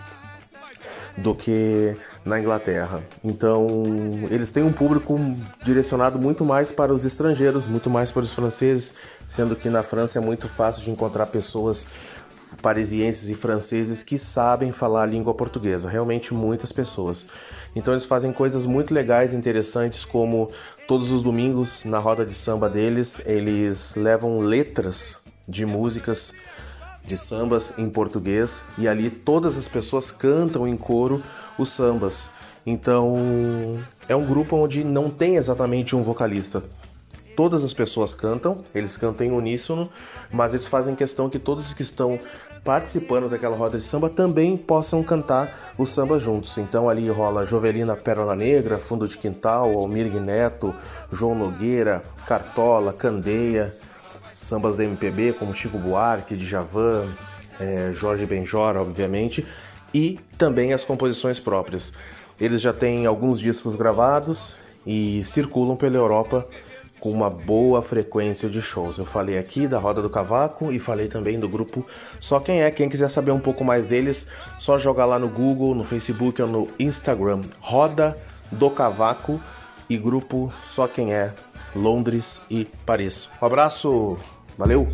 do 1.17 1.35
que 1.35 1.97
na 2.25 2.41
Inglaterra. 2.41 3.03
Então, 3.23 3.67
eles 4.31 4.51
têm 4.51 4.63
um 4.63 4.73
público 4.73 5.19
direcionado 5.63 6.19
muito 6.19 6.45
mais 6.45 6.73
para 6.73 6.93
os 6.93 7.05
estrangeiros, 7.05 7.67
muito 7.67 7.89
mais 7.89 8.11
para 8.11 8.23
os 8.23 8.33
franceses, 8.33 8.93
sendo 9.27 9.55
que 9.55 9.69
na 9.69 9.83
França 9.83 10.19
é 10.19 10.23
muito 10.23 10.49
fácil 10.49 10.83
de 10.83 10.91
encontrar 10.91 11.27
pessoas 11.27 11.87
parisienses 12.61 13.29
e 13.29 13.35
franceses 13.35 14.03
que 14.03 14.19
sabem 14.19 14.73
falar 14.73 15.03
a 15.03 15.07
língua 15.07 15.35
portuguesa, 15.35 15.89
realmente 15.89 16.33
muitas 16.33 16.73
pessoas. 16.73 17.27
Então 17.75 17.93
eles 17.93 18.07
fazem 18.07 18.33
coisas 18.33 18.65
muito 18.65 18.95
legais, 18.95 19.35
interessantes, 19.35 20.05
como 20.05 20.51
todos 20.87 21.11
os 21.11 21.23
domingos 21.23 21.85
na 21.85 21.99
roda 21.99 22.25
de 22.25 22.33
samba 22.33 22.69
deles, 22.69 23.21
eles 23.27 23.95
levam 23.97 24.39
letras 24.41 25.21
de 25.49 25.67
músicas 25.67 26.33
de 27.05 27.19
sambas 27.19 27.73
em 27.79 27.89
português 27.89 28.63
e 28.79 28.89
ali 28.89 29.11
todas 29.11 29.59
as 29.59 29.69
pessoas 29.69 30.11
cantam 30.11 30.67
em 30.67 30.77
coro 30.77 31.23
os 31.59 31.69
sambas. 31.69 32.29
Então 32.67 33.17
é 34.09 34.17
um 34.17 34.25
grupo 34.25 34.57
onde 34.57 34.83
não 34.83 35.11
tem 35.11 35.37
exatamente 35.37 35.95
um 35.95 36.03
vocalista. 36.03 36.63
Todas 37.37 37.65
as 37.65 37.75
pessoas 37.75 38.15
cantam, 38.15 38.63
eles 38.75 38.97
cantam 38.97 39.27
em 39.27 39.33
uníssono, 39.33 39.91
mas 40.31 40.55
eles 40.55 40.69
fazem 40.69 40.95
questão 40.95 41.29
que 41.29 41.39
todos 41.39 41.75
que 41.75 41.83
estão 41.83 42.19
participando 42.65 43.29
daquela 43.29 43.57
roda 43.57 43.77
de 43.77 43.85
samba 43.85 44.09
também 44.09 44.57
possam 44.57 45.03
cantar 45.03 45.75
o 45.77 45.85
samba 45.85 46.19
juntos. 46.19 46.57
Então 46.57 46.89
ali 46.89 47.09
rola 47.11 47.45
Jovelina 47.45 47.95
Pérola 47.95 48.35
Negra, 48.35 48.79
Fundo 48.79 49.07
de 49.07 49.19
Quintal, 49.19 49.73
Almir 49.77 50.11
Neto, 50.15 50.73
João 51.13 51.35
Nogueira, 51.35 52.03
Cartola, 52.27 52.93
Candeia, 52.93 53.75
sambas 54.45 54.77
da 54.77 54.85
MPB 54.85 55.35
como 55.35 55.55
Chico 55.55 55.79
Buarque, 55.79 56.37
Djavan, 56.37 57.13
é, 57.59 57.91
Jorge 57.93 58.27
Benjor, 58.27 58.77
obviamente, 58.77 59.45
e 59.93 60.19
também 60.37 60.73
as 60.73 60.85
composições 60.85 61.39
próprias. 61.39 61.93
Eles 62.41 62.61
já 62.61 62.73
têm 62.73 63.07
alguns 63.07 63.39
discos 63.39 63.75
gravados 63.75 64.57
e 64.87 65.23
circulam 65.25 65.77
pela 65.77 65.97
Europa 65.97 66.47
com 67.05 67.11
uma 67.11 67.29
boa 67.29 67.83
frequência 67.83 68.49
de 68.49 68.63
shows. 68.63 68.97
Eu 68.97 69.05
falei 69.05 69.37
aqui 69.37 69.67
da 69.67 69.79
Roda 69.79 70.01
do 70.01 70.09
Cavaco 70.09 70.73
e 70.73 70.79
falei 70.79 71.07
também 71.07 71.39
do 71.39 71.47
grupo 71.47 71.87
Só 72.19 72.41
Quem 72.41 72.63
É. 72.63 72.71
Quem 72.71 72.89
quiser 72.89 73.11
saber 73.11 73.31
um 73.31 73.39
pouco 73.39 73.63
mais 73.63 73.85
deles, 73.85 74.27
só 74.59 74.79
jogar 74.79 75.05
lá 75.05 75.19
no 75.19 75.29
Google, 75.29 75.75
no 75.75 75.85
Facebook 75.85 76.41
ou 76.41 76.49
no 76.49 76.69
Instagram. 76.79 77.43
Roda 77.61 78.17
do 78.51 78.71
Cavaco 78.71 79.39
e 79.89 79.99
grupo 79.99 80.51
Só 80.63 80.89
Quem 80.89 81.13
É, 81.13 81.31
Londres 81.77 82.41
e 82.49 82.65
Paris. 82.87 83.29
Um 83.41 83.47
abraço, 83.47 84.17
valeu! 84.59 84.87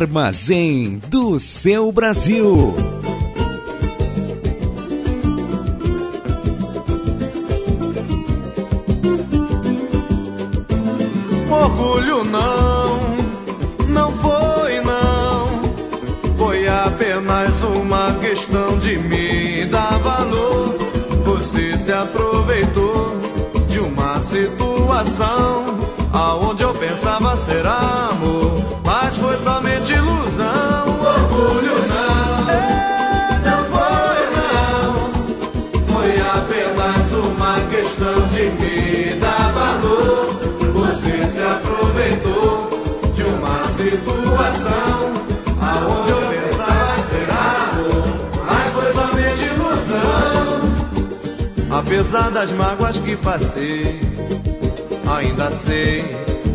Armazém 0.00 1.00
do 1.08 1.40
seu 1.40 1.90
Brasil. 1.90 2.72
Orgulho 11.50 12.22
não, 12.26 13.00
não 13.88 14.12
foi 14.12 14.80
não. 14.82 15.48
Foi 16.36 16.68
apenas 16.68 17.60
uma 17.64 18.12
questão 18.20 18.78
de 18.78 18.98
me 18.98 19.64
dar 19.64 19.98
valor. 19.98 20.78
Você 21.24 21.76
se 21.76 21.90
aproveitou 21.90 23.18
de 23.66 23.80
uma 23.80 24.22
situação 24.22 25.57
somente 29.88 29.92
ilusão. 29.92 30.84
Orgulho 31.00 31.76
não, 31.88 32.50
é, 32.50 33.40
não 33.44 33.60
foi 33.72 34.20
não. 34.36 34.92
Foi 35.86 36.12
apenas 36.20 37.12
uma 37.12 37.54
questão 37.70 38.16
de 38.28 38.42
me 38.42 39.14
dar 39.20 39.52
valor. 39.52 40.38
Você 40.74 41.28
se 41.30 41.42
aproveitou 41.42 42.68
de 43.14 43.22
uma 43.24 43.68
situação 43.68 45.12
aonde 45.60 46.10
eu 46.10 46.20
pensava 46.28 46.96
ser 47.08 47.28
amor, 47.30 48.04
mas 48.46 48.66
foi 48.72 48.92
somente 48.92 49.42
ilusão. 49.44 50.58
Apesar 51.70 52.30
das 52.30 52.52
mágoas 52.52 52.98
que 52.98 53.16
passei, 53.16 54.00
ainda 55.06 55.50
sei 55.50 56.04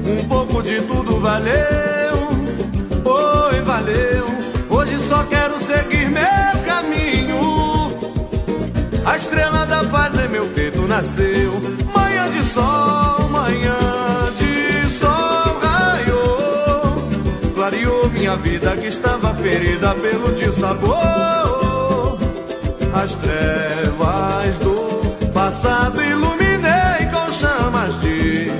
um 0.06 0.28
pouco 0.28 0.62
de 0.62 0.82
tudo 0.82 1.20
valeu. 1.20 1.83
Valeu. 3.74 4.28
Hoje 4.70 5.00
só 5.00 5.24
quero 5.24 5.60
seguir 5.60 6.08
meu 6.08 6.64
caminho. 6.64 7.92
A 9.04 9.18
estrela 9.18 9.66
da 9.66 9.84
paz 9.86 10.14
em 10.20 10.28
meu 10.28 10.46
peito 10.50 10.84
nasceu. 10.84 11.52
Manhã 11.92 12.30
de 12.30 12.44
sol, 12.44 13.30
manhã 13.32 13.76
de 14.38 14.90
sol 14.92 15.60
raiou. 15.60 17.10
Clareou 17.56 18.10
minha 18.12 18.36
vida 18.36 18.76
que 18.78 18.86
estava 18.90 19.34
ferida 19.34 19.96
pelo 19.96 20.32
dissabor. 20.34 22.20
As 22.94 23.16
trevas 23.16 24.60
do 24.60 25.30
passado 25.34 26.00
iluminei 26.00 27.10
com 27.12 27.32
chamas 27.32 28.00
de 28.02 28.52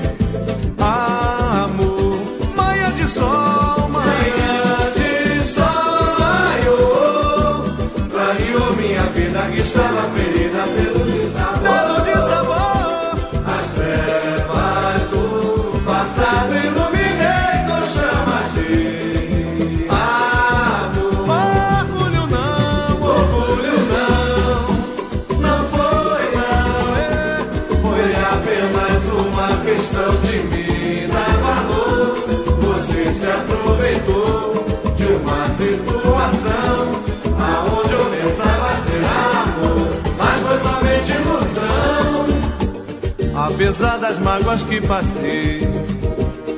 Apesar 43.54 43.98
das 43.98 44.18
mágoas 44.18 44.64
que 44.64 44.80
passei, 44.80 45.60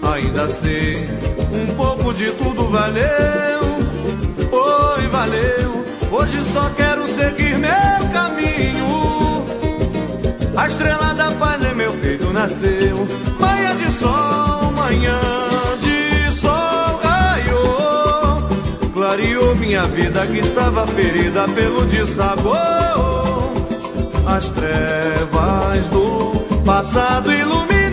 ainda 0.02 0.48
sei 0.48 1.06
um 1.52 1.74
pouco 1.74 2.14
de 2.14 2.30
tudo 2.32 2.70
valeu. 2.70 3.60
Oi, 4.50 5.06
valeu. 5.08 5.84
Hoje 6.10 6.42
só 6.54 6.70
quero 6.70 7.06
seguir 7.06 7.58
meu 7.58 8.10
caminho. 8.14 9.44
A 10.56 10.66
estrela 10.66 11.12
da 11.12 11.30
paz 11.32 11.62
em 11.66 11.74
meu 11.74 11.92
peito 11.98 12.32
nasceu. 12.32 12.96
Manhã 13.38 13.76
de 13.76 13.92
sol, 13.92 14.72
manhã 14.72 15.20
de 15.82 16.32
sol 16.32 16.98
raiou. 17.02 18.48
Clareou 18.94 19.54
minha 19.56 19.86
vida 19.88 20.26
que 20.26 20.38
estava 20.38 20.86
ferida 20.86 21.46
pelo 21.48 21.84
dissabor. 21.84 22.56
As 24.26 24.48
trevas 24.48 25.90
do 25.90 26.35
passado 26.66 27.32
ilumina. 27.32 27.85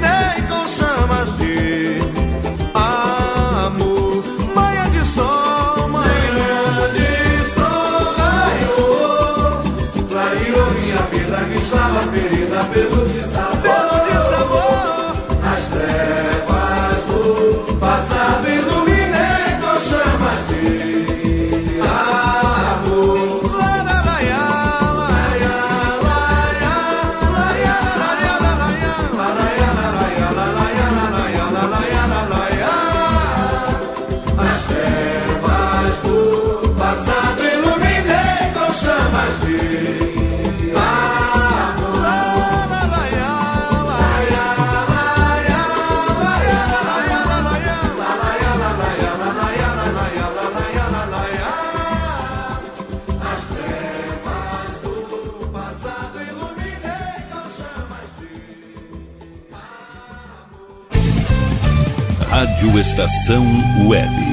Estação 62.93 63.43
Web. 63.87 64.32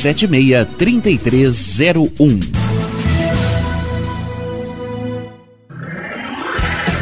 763301. 0.00 2.69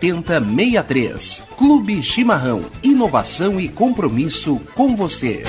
7063. 0.00 1.42
Clube 1.56 2.02
Chimarrão. 2.02 2.64
Inovação 2.82 3.60
e 3.60 3.68
compromisso 3.68 4.60
com 4.74 4.94
você. 4.94 5.42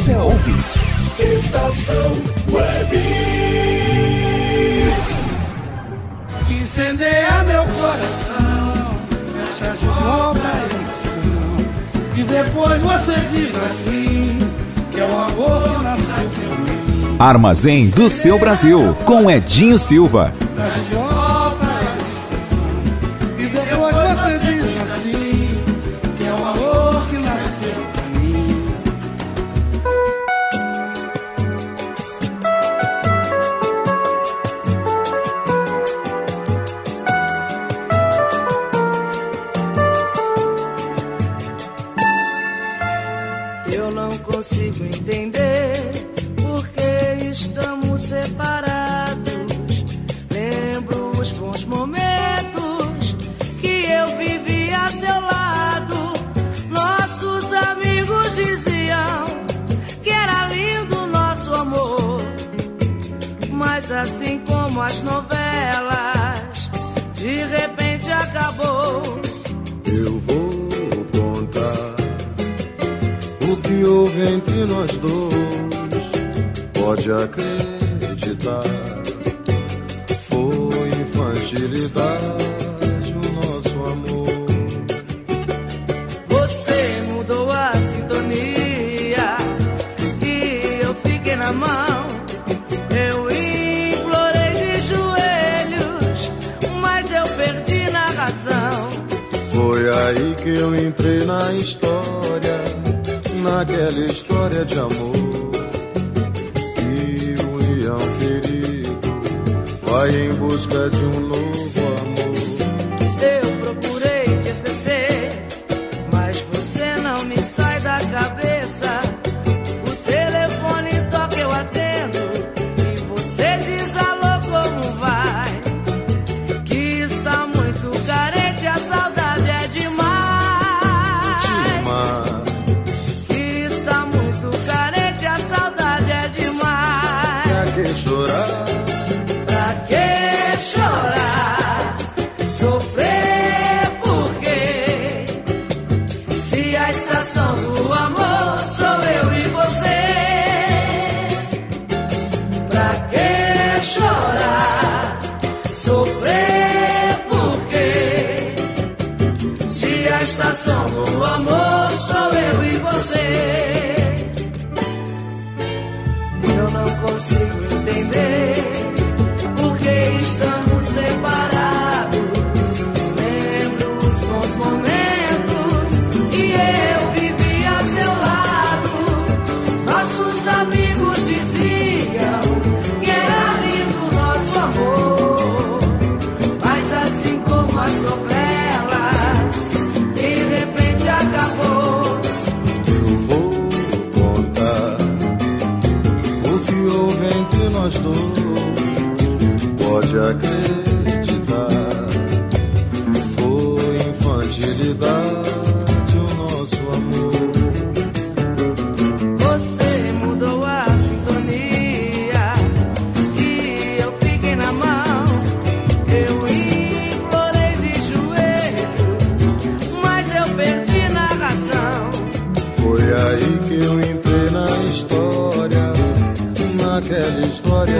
Você 0.00 0.14
ouve? 0.14 0.54
Estação 1.18 2.12
Web. 2.50 2.96
Incendeia 6.50 7.42
meu 7.44 7.64
coração, 7.64 8.98
fecha 9.34 9.76
de 9.76 9.86
volta 9.86 10.40
a 10.40 10.56
emoção. 10.74 11.56
E 12.16 12.22
depois 12.22 12.80
você 12.80 13.14
diz 13.30 13.54
assim: 13.56 14.38
que 14.90 15.00
é 15.00 15.04
o 15.04 15.18
amor 15.18 15.82
nasceu 15.82 16.50
em 16.50 17.10
mim. 17.10 17.16
Armazém 17.18 17.88
do 17.88 18.08
seu 18.08 18.38
Brasil, 18.38 18.96
com 19.04 19.30
Edinho 19.30 19.78
Silva. 19.78 20.32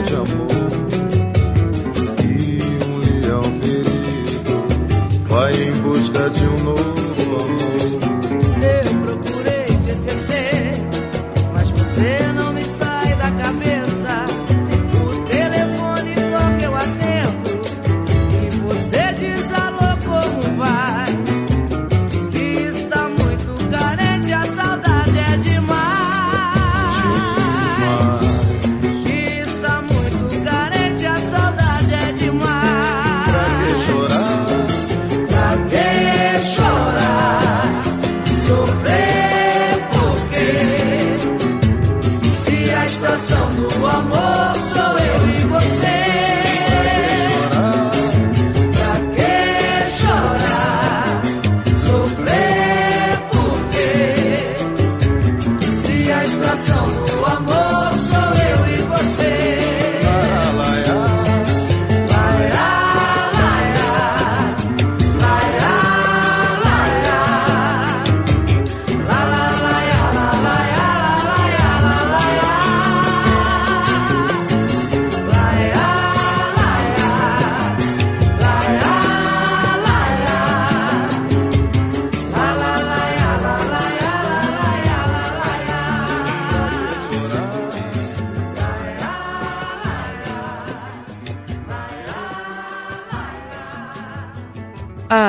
É 0.01 0.03
de 0.03 0.15
amor 0.15 0.49
e 2.25 2.59
um 2.87 3.21
leão 3.21 3.43
ferido 3.61 4.55
vai 5.29 5.53
em 5.53 5.73
busca 5.83 6.31
de 6.31 6.43
um 6.43 6.65
novo 6.65 7.37
amor. 7.37 7.70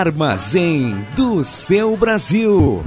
Armazém 0.01 1.05
do 1.15 1.43
seu 1.43 1.95
Brasil. 1.95 2.83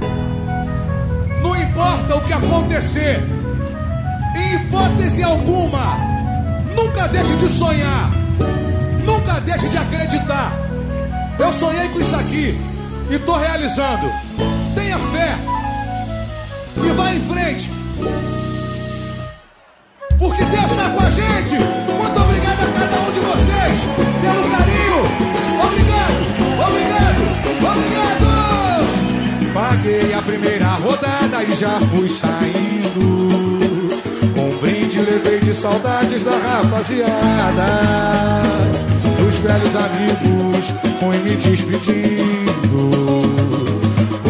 Não 1.41 1.55
importa 1.55 2.15
o 2.17 2.21
que 2.21 2.33
acontecer, 2.33 3.23
em 4.35 4.55
hipótese 4.55 5.23
alguma, 5.23 5.95
nunca 6.75 7.07
deixe 7.07 7.33
de 7.37 7.47
sonhar, 7.47 8.11
nunca 9.05 9.39
deixe 9.39 9.69
de 9.69 9.77
acreditar. 9.77 10.51
Eu 11.39 11.53
sonhei 11.53 11.87
com 11.87 12.01
isso 12.01 12.15
aqui 12.17 12.59
e 13.09 13.15
estou 13.15 13.37
realizando. 13.37 14.24
já 31.55 31.79
fui 31.79 32.09
saindo. 32.09 33.27
Um 34.37 34.57
brinde 34.59 34.99
levei 34.99 35.39
de 35.39 35.53
saudades 35.53 36.23
da 36.23 36.31
rapaziada, 36.31 37.65
dos 39.17 39.35
velhos 39.37 39.75
amigos, 39.75 40.73
fui 40.99 41.17
me 41.19 41.35
despedindo. 41.37 42.91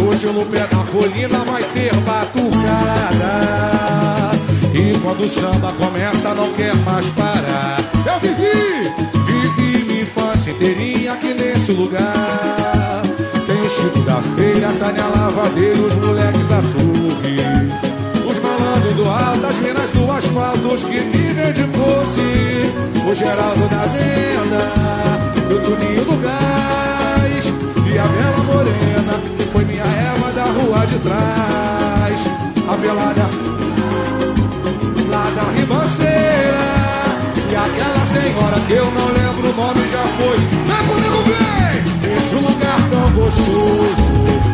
Hoje 0.08 0.28
no 0.28 0.46
pé 0.46 0.68
da 0.68 0.84
colina 0.92 1.40
vai 1.46 1.64
ter 1.64 1.96
batucada. 2.02 3.32
E 4.74 4.98
quando 5.00 5.26
o 5.26 5.30
samba 5.30 5.74
começa, 5.74 6.36
não 6.36 6.52
quer 6.54 6.76
mais 6.78 7.08
parar. 7.10 7.80
Eu 8.06 8.20
vivi, 8.20 8.92
vivi 9.26 9.86
minha 9.86 10.02
infância 10.04 10.52
inteirinha 10.52 11.14
aqui 11.14 11.34
nesse 11.34 11.72
lugar. 11.72 13.02
Tem 13.48 13.62
o 13.62 13.70
Chico 13.70 14.00
da 14.02 14.22
Feira, 14.36 14.72
Tânia 14.74 15.08
Lavadeira, 15.08 15.82
os 15.82 15.96
moleques 15.96 16.48
da 16.48 16.62
turma 16.62 17.05
das 19.06 19.58
minas 19.58 19.92
do 19.92 20.12
asfalto, 20.12 20.74
os 20.74 20.84
que 20.84 21.00
vivem 21.00 21.54
de 21.54 21.64
pose. 21.78 22.72
O 23.08 23.14
Geraldo 23.14 23.68
da 23.70 23.86
Venda, 23.86 24.66
do 25.48 25.60
Tuninho 25.60 26.06
do 26.06 26.18
Gás 26.18 27.46
e 27.86 28.00
a 28.00 28.08
Bela 28.08 28.44
Morena, 28.44 29.14
que 29.38 29.44
foi 29.52 29.64
minha 29.66 29.84
erva 29.84 30.32
da 30.32 30.46
rua 30.46 30.86
de 30.88 30.98
trás. 31.00 32.20
A 32.68 32.76
velada 32.78 33.30
lá 35.08 35.30
da 35.36 35.52
ribanceira 35.52 36.66
e 37.52 37.56
aquela 37.56 38.06
senhora 38.08 38.60
que 38.68 38.74
eu 38.74 38.86
não 38.86 39.08
lembro 39.10 39.52
o 39.52 39.56
nome 39.56 39.88
já 39.92 40.04
foi. 40.18 40.38
Vem 40.66 40.88
comigo, 40.88 41.24
vem! 41.30 42.18
Esse 42.18 42.36
lugar 42.36 42.80
tão 42.90 43.12
gostoso. 43.12 44.45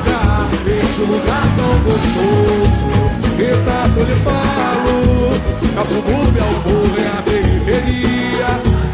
Lugar, 0.00 0.48
esse 0.66 1.00
lugar 1.02 1.46
tão 1.56 1.72
gostoso, 1.84 2.90
e 3.38 3.50
tanto 3.64 4.00
lhe 4.04 4.14
falo. 4.24 5.30
É 5.76 5.80
o 5.80 5.84
subúrbio, 5.84 6.40
é 6.40 6.44
o 6.44 6.52
morro, 6.52 6.96
é 6.98 7.06
a 7.06 7.22
periferia. 7.22 8.50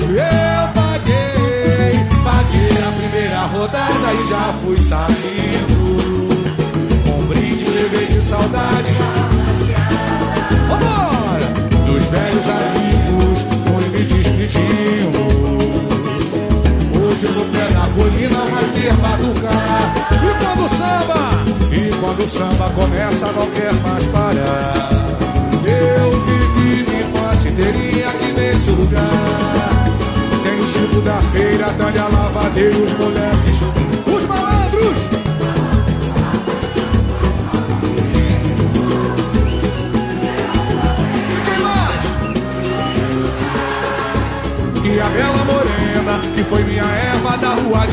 Eu 0.08 0.68
paguei, 0.74 1.92
paguei 2.22 2.76
a 2.82 2.92
primeira 2.92 3.42
rodada 3.46 4.08
e 4.12 4.28
já 4.28 4.54
fui. 4.62 4.76
Com 7.06 7.18
um 7.18 7.26
brinde 7.26 7.64
levei 7.70 8.06
de 8.06 8.22
saudade. 8.22 9.35
No 17.34 17.44
pé 17.46 17.66
da 17.72 17.86
colina 17.94 18.38
vai 18.38 18.64
ter 18.74 18.92
batucar. 18.94 19.94
E 20.12 20.44
quando 20.44 20.64
o 20.64 20.68
samba, 20.68 21.20
e 21.72 21.96
quando 22.00 22.20
o 22.24 22.28
samba 22.28 22.70
começa 22.70 23.32
não 23.32 23.46
quer 23.50 23.72
mais 23.82 24.04
parar. 24.06 24.88
Eu 25.64 26.10
vivi 26.26 26.84
minha 26.88 27.00
infância 27.00 27.48
inteirinha 27.48 28.08
aqui 28.08 28.32
nesse 28.32 28.70
lugar. 28.70 29.10
Tem 30.42 30.62
Chico 30.66 31.00
da 31.00 31.20
feira, 31.32 31.66
Tânia 31.76 32.04
Lavadeiro, 32.04 32.84
os 32.84 32.92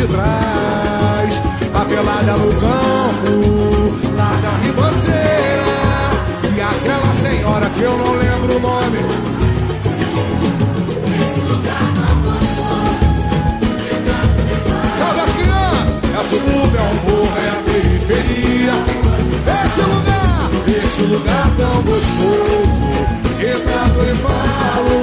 de 0.03 0.13
trás. 0.13 1.41
A 1.73 1.85
pelada 1.85 2.33
no 2.33 2.49
campo, 2.59 3.33
lá 4.15 4.31
da 4.41 4.51
ribanceira. 4.65 5.63
E 6.55 6.61
aquela 6.61 7.13
senhora 7.21 7.69
que 7.69 7.81
eu 7.81 7.97
não 7.97 8.13
lembro 8.13 8.57
o 8.57 8.59
nome. 8.59 8.99
As 15.23 15.31
crianças! 15.31 15.93
É 16.13 16.19
o 16.19 16.95
morro, 17.05 17.29
é 17.37 17.49
a 17.49 17.59
periferia. 17.63 18.75
Esse 19.63 19.81
lugar, 19.93 20.49
esse 20.67 21.03
lugar 21.03 21.47
tão 21.57 21.81
gostoso. 21.83 22.87
Que 23.39 23.51
tanto 23.59 24.05
lhe 24.05 24.15
falo. 24.15 24.95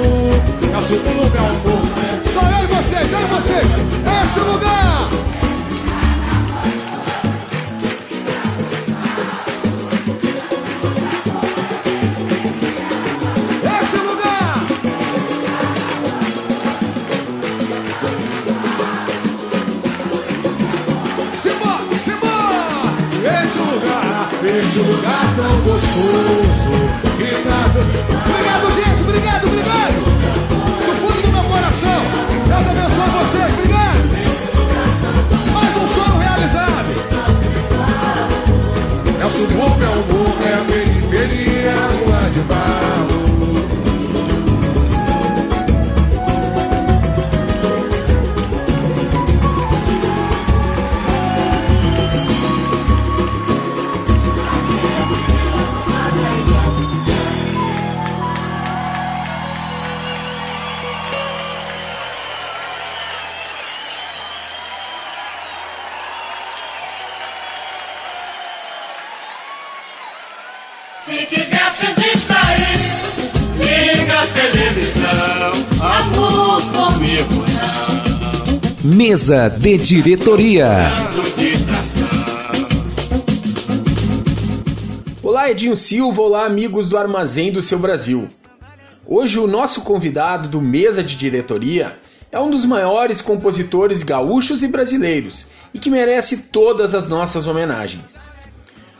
A 0.77 0.81
subúrbio, 0.81 1.37
é 1.37 1.41
o 1.41 1.69
morro. 1.69 1.80
Vocês. 3.41 3.65
Esse 3.65 4.39
lugar. 4.39 5.09
Esse 13.63 13.97
lugar. 13.97 14.67
Simbora, 21.41 21.95
simbora! 22.05 23.41
Esse 23.41 23.59
lugar, 23.59 24.29
esse 24.45 24.79
lugar 24.79 25.35
tão 25.35 25.61
gostoso 25.61 26.70
Mesa 79.11 79.49
de 79.49 79.77
diretoria. 79.77 80.69
Olá, 85.21 85.51
Edinho 85.51 85.75
Silva, 85.75 86.21
olá, 86.21 86.45
amigos 86.45 86.87
do 86.87 86.97
Armazém 86.97 87.51
do 87.51 87.61
Seu 87.61 87.77
Brasil. 87.77 88.29
Hoje 89.05 89.37
o 89.37 89.47
nosso 89.47 89.81
convidado 89.81 90.47
do 90.47 90.61
Mesa 90.61 91.03
de 91.03 91.17
Diretoria 91.17 91.99
é 92.31 92.39
um 92.39 92.49
dos 92.49 92.63
maiores 92.63 93.21
compositores 93.21 94.01
gaúchos 94.01 94.63
e 94.63 94.69
brasileiros 94.69 95.45
e 95.73 95.77
que 95.77 95.89
merece 95.89 96.43
todas 96.43 96.95
as 96.95 97.09
nossas 97.09 97.45
homenagens. 97.45 98.15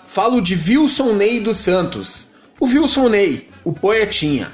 Falo 0.09 0.41
de 0.41 0.55
Wilson 0.55 1.13
Ney 1.13 1.39
dos 1.39 1.55
Santos, 1.55 2.27
o 2.59 2.65
Wilson 2.65 3.07
Ney, 3.07 3.47
o 3.63 3.71
poetinha. 3.71 4.51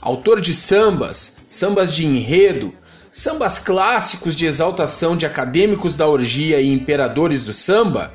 Autor 0.00 0.40
de 0.40 0.54
sambas, 0.54 1.36
sambas 1.48 1.92
de 1.92 2.06
enredo, 2.06 2.72
sambas 3.12 3.58
clássicos 3.58 4.34
de 4.34 4.46
exaltação 4.46 5.14
de 5.14 5.26
acadêmicos 5.26 5.96
da 5.96 6.08
orgia 6.08 6.58
e 6.62 6.72
imperadores 6.72 7.44
do 7.44 7.52
samba, 7.52 8.10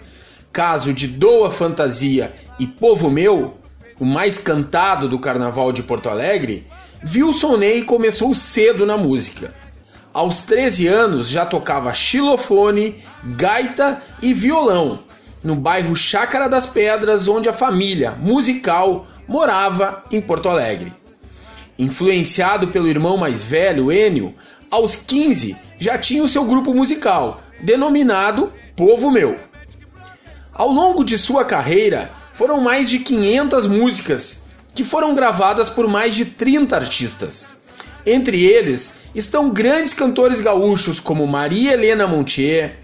caso 0.52 0.92
de 0.92 1.08
Doa 1.08 1.52
Fantasia 1.52 2.34
e 2.58 2.66
Povo 2.66 3.08
Meu, 3.08 3.58
o 4.00 4.06
mais 4.06 4.40
cantado 4.40 5.08
do 5.08 5.20
Carnaval 5.20 5.72
de 5.72 5.84
Porto 5.84 6.10
Alegre, 6.10 6.66
Wilson 7.06 7.58
Ney 7.58 7.84
começou 7.84 8.34
cedo 8.34 8.88
na 8.88 8.98
música. 8.98 9.54
Aos 10.12 10.42
13 10.42 10.88
anos 10.88 11.30
já 11.30 11.46
tocava 11.46 11.94
xilofone, 11.94 12.96
gaita 13.24 14.02
e 14.20 14.34
violão, 14.34 15.00
no 15.44 15.56
bairro 15.56 15.96
Chácara 15.96 16.50
das 16.50 16.66
Pedras, 16.66 17.28
onde 17.28 17.48
a 17.48 17.54
família 17.54 18.12
musical 18.20 19.06
morava 19.28 20.04
em 20.12 20.20
Porto 20.20 20.50
Alegre. 20.50 20.92
Influenciado 21.78 22.70
pelo 22.70 22.88
irmão 22.88 23.18
mais 23.18 23.44
velho, 23.44 23.92
Enio, 23.92 24.34
aos 24.70 24.96
15 24.96 25.56
já 25.80 25.98
tinha 25.98 26.24
o 26.24 26.28
seu 26.28 26.44
grupo 26.46 26.74
musical, 26.74 27.42
denominado 27.60 28.52
Povo 28.76 29.10
Meu. 29.10 29.38
Ao 30.54 30.72
longo 30.72 31.04
de 31.04 31.18
sua 31.18 31.46
carreira, 31.46 32.12
foram 32.34 32.62
mais 32.62 32.90
de 32.90 33.00
500 33.00 33.68
músicas 33.68 34.48
que 34.74 34.84
foram 34.84 35.16
gravadas 35.16 35.70
por 35.70 35.88
mais 35.88 36.16
de 36.16 36.26
30 36.26 36.76
artistas. 36.76 37.50
Entre 38.06 38.44
eles 38.46 39.00
estão 39.14 39.50
grandes 39.50 39.94
cantores 39.94 40.40
gaúchos 40.40 41.00
como 41.00 41.28
Maria 41.28 41.74
Helena 41.74 42.08
Montier, 42.08 42.80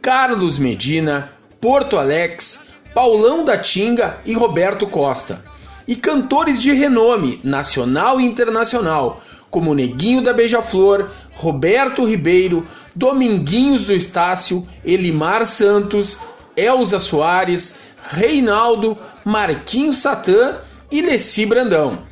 Carlos 0.00 0.58
Medina, 0.58 1.32
Porto 1.60 1.96
Alex, 1.96 2.66
Paulão 2.94 3.44
da 3.44 3.58
Tinga 3.58 4.18
e 4.24 4.32
Roberto 4.32 4.86
Costa. 4.86 5.42
E 5.86 5.96
cantores 5.96 6.60
de 6.60 6.72
renome 6.72 7.40
nacional 7.42 8.20
e 8.20 8.24
internacional, 8.24 9.22
como 9.50 9.74
Neguinho 9.74 10.22
da 10.22 10.32
Beija-Flor, 10.32 11.10
Roberto 11.34 12.04
Ribeiro, 12.04 12.66
Dominguinhos 12.94 13.84
do 13.84 13.92
Estácio, 13.92 14.66
Elimar 14.84 15.46
Santos, 15.46 16.18
Elza 16.56 16.98
Soares, 16.98 17.76
Reinaldo, 18.10 18.96
Marquinhos 19.24 19.98
Satã 19.98 20.58
e 20.90 21.00
Leci 21.00 21.46
Brandão. 21.46 22.06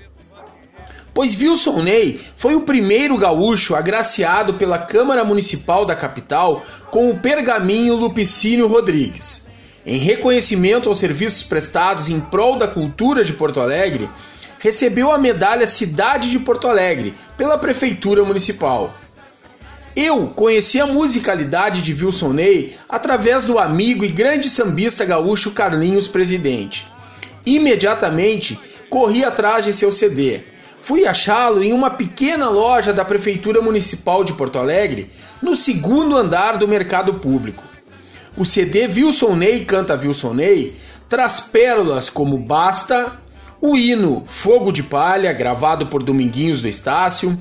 Pois 1.12 1.40
Wilson 1.40 1.82
Ney 1.82 2.20
foi 2.36 2.54
o 2.54 2.60
primeiro 2.60 3.16
gaúcho 3.16 3.74
agraciado 3.74 4.54
pela 4.54 4.78
Câmara 4.78 5.24
Municipal 5.24 5.86
da 5.86 5.96
capital 5.96 6.62
com 6.90 7.10
o 7.10 7.18
pergaminho 7.18 7.96
Lupicínio 7.96 8.66
Rodrigues. 8.66 9.46
Em 9.86 9.98
reconhecimento 9.98 10.88
aos 10.90 10.98
serviços 10.98 11.42
prestados 11.42 12.10
em 12.10 12.20
prol 12.20 12.58
da 12.58 12.68
cultura 12.68 13.24
de 13.24 13.32
Porto 13.32 13.60
Alegre, 13.60 14.10
recebeu 14.59 15.12
a 15.12 15.19
medalha 15.19 15.66
Cidade 15.66 16.31
de 16.31 16.39
Porto 16.39 16.69
Alegre 16.69 17.15
pela 17.37 17.59
Prefeitura 17.59 18.24
Municipal. 18.24 18.95
Eu 19.97 20.27
conheci 20.28 20.78
a 20.78 20.87
musicalidade 20.87 21.81
de 21.81 21.95
Wilson 21.95 22.35
Ney 22.35 22.77
através 22.87 23.47
do 23.47 23.59
amigo 23.59 24.05
e 24.05 24.09
grande 24.09 24.51
sambista 24.51 25.05
gaúcho 25.05 25.53
Carlinhos 25.53 26.07
Presidente. 26.07 26.87
Imediatamente 27.47 28.59
corri 28.91 29.24
atrás 29.24 29.65
de 29.65 29.73
seu 29.73 29.91
CD. 29.91 30.41
Fui 30.78 31.07
achá-lo 31.07 31.62
em 31.62 31.73
uma 31.73 31.91
pequena 31.91 32.49
loja 32.51 32.93
da 32.93 33.05
Prefeitura 33.05 33.62
Municipal 33.62 34.23
de 34.23 34.35
Porto 34.35 34.59
Alegre, 34.59 35.11
no 35.41 35.57
segundo 35.57 36.16
andar 36.16 36.59
do 36.59 36.69
mercado 36.69 37.15
público. 37.15 37.65
O 38.37 38.45
CD 38.45 38.87
Wilson 38.87 39.35
Ney 39.35 39.65
Canta 39.65 39.95
Wilson 39.95 40.35
Ney 40.35 40.77
traz 41.09 41.41
pérolas 41.41 42.11
como 42.11 42.37
Basta, 42.37 43.19
o 43.61 43.77
hino 43.77 44.24
Fogo 44.27 44.73
de 44.73 44.83
Palha, 44.83 45.33
gravado 45.33 45.87
por 45.87 46.03
Dominguinhos 46.03 46.61
do 46.61 46.69
Estácio, 46.69 47.39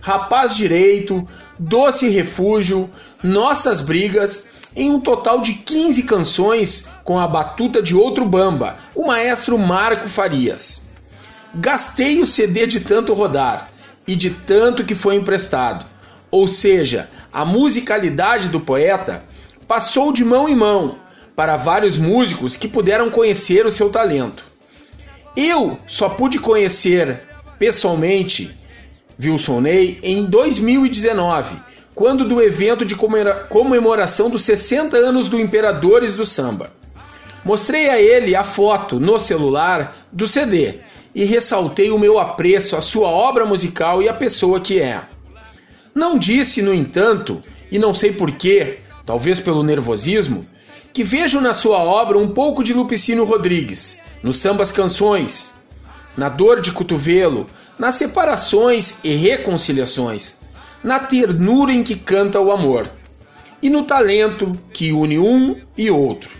Rapaz 0.00 0.56
Direito, 0.56 1.26
Doce 1.58 2.08
Refúgio, 2.08 2.88
Nossas 3.22 3.80
Brigas, 3.80 4.48
em 4.74 4.90
um 4.90 5.00
total 5.00 5.40
de 5.40 5.54
15 5.54 6.02
canções 6.04 6.88
com 7.04 7.18
a 7.18 7.26
batuta 7.26 7.82
de 7.82 7.96
outro 7.96 8.24
bamba, 8.24 8.76
o 8.94 9.06
maestro 9.06 9.58
Marco 9.58 10.08
Farias. 10.08 10.88
Gastei 11.54 12.20
o 12.20 12.26
CD 12.26 12.66
de 12.66 12.80
tanto 12.80 13.14
rodar 13.14 13.70
e 14.06 14.14
de 14.14 14.30
tanto 14.30 14.84
que 14.84 14.94
foi 14.94 15.16
emprestado, 15.16 15.84
ou 16.30 16.46
seja, 16.46 17.08
a 17.32 17.44
musicalidade 17.44 18.48
do 18.48 18.60
poeta 18.60 19.24
passou 19.66 20.12
de 20.12 20.24
mão 20.24 20.48
em 20.48 20.54
mão 20.54 20.96
para 21.34 21.56
vários 21.56 21.98
músicos 21.98 22.56
que 22.56 22.68
puderam 22.68 23.10
conhecer 23.10 23.66
o 23.66 23.72
seu 23.72 23.90
talento. 23.90 24.47
Eu 25.40 25.78
só 25.86 26.08
pude 26.08 26.40
conhecer 26.40 27.20
pessoalmente 27.60 28.58
Wilson 29.22 29.60
Ney 29.60 30.00
em 30.02 30.24
2019, 30.24 31.54
quando 31.94 32.28
do 32.28 32.42
evento 32.42 32.84
de 32.84 32.96
comemoração 33.48 34.28
dos 34.28 34.42
60 34.42 34.96
anos 34.96 35.28
do 35.28 35.38
Imperadores 35.38 36.16
do 36.16 36.26
Samba. 36.26 36.72
Mostrei 37.44 37.88
a 37.88 38.02
ele 38.02 38.34
a 38.34 38.42
foto 38.42 38.98
no 38.98 39.20
celular 39.20 39.96
do 40.10 40.26
CD 40.26 40.80
e 41.14 41.22
ressaltei 41.24 41.92
o 41.92 42.00
meu 42.00 42.18
apreço 42.18 42.74
à 42.74 42.80
sua 42.80 43.06
obra 43.06 43.46
musical 43.46 44.02
e 44.02 44.08
à 44.08 44.14
pessoa 44.14 44.58
que 44.58 44.80
é. 44.80 45.02
Não 45.94 46.18
disse, 46.18 46.62
no 46.62 46.74
entanto, 46.74 47.40
e 47.70 47.78
não 47.78 47.94
sei 47.94 48.12
porquê, 48.12 48.78
talvez 49.06 49.38
pelo 49.38 49.62
nervosismo, 49.62 50.44
que 50.92 51.04
vejo 51.04 51.40
na 51.40 51.54
sua 51.54 51.78
obra 51.78 52.18
um 52.18 52.26
pouco 52.26 52.64
de 52.64 52.74
Lupicino 52.74 53.22
Rodrigues, 53.22 54.00
nos 54.22 54.38
sambas 54.38 54.70
canções, 54.70 55.54
na 56.16 56.28
dor 56.28 56.60
de 56.60 56.72
cotovelo, 56.72 57.48
nas 57.78 57.94
separações 57.94 58.98
e 59.04 59.14
reconciliações, 59.14 60.36
na 60.82 60.98
ternura 60.98 61.72
em 61.72 61.82
que 61.82 61.94
canta 61.94 62.40
o 62.40 62.50
amor 62.50 62.90
e 63.62 63.70
no 63.70 63.84
talento 63.84 64.58
que 64.72 64.92
une 64.92 65.18
um 65.18 65.56
e 65.76 65.90
outro. 65.90 66.30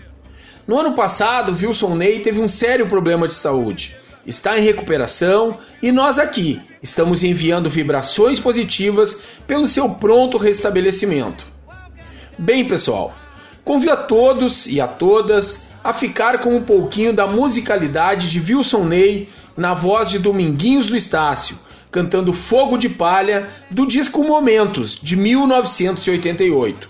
No 0.67 0.77
ano 0.77 0.93
passado, 0.93 1.51
Wilson 1.51 1.95
Ney 1.95 2.19
teve 2.19 2.39
um 2.39 2.47
sério 2.47 2.87
problema 2.87 3.27
de 3.27 3.33
saúde. 3.33 3.95
Está 4.25 4.59
em 4.59 4.61
recuperação 4.61 5.57
e 5.81 5.91
nós 5.91 6.19
aqui 6.19 6.61
estamos 6.83 7.23
enviando 7.23 7.69
vibrações 7.69 8.39
positivas 8.39 9.19
pelo 9.47 9.67
seu 9.67 9.89
pronto 9.89 10.37
restabelecimento. 10.37 11.45
Bem, 12.37 12.65
pessoal, 12.65 13.15
convido 13.65 13.93
a 13.93 13.97
todos 13.97 14.67
e 14.67 14.79
a 14.79 14.87
todas 14.87 15.68
a 15.83 15.93
ficar 15.93 16.39
com 16.39 16.55
um 16.55 16.63
pouquinho 16.63 17.13
da 17.13 17.27
musicalidade 17.27 18.29
de 18.29 18.39
Wilson 18.39 18.83
Ney 18.83 19.29
na 19.55 19.73
voz 19.73 20.09
de 20.09 20.19
Dominguinhos 20.19 20.87
do 20.87 20.95
Estácio, 20.95 21.57
cantando 21.91 22.33
Fogo 22.33 22.77
de 22.77 22.89
Palha 22.89 23.49
do 23.69 23.85
disco 23.85 24.23
Momentos 24.23 24.99
de 25.01 25.15
1988. 25.15 26.89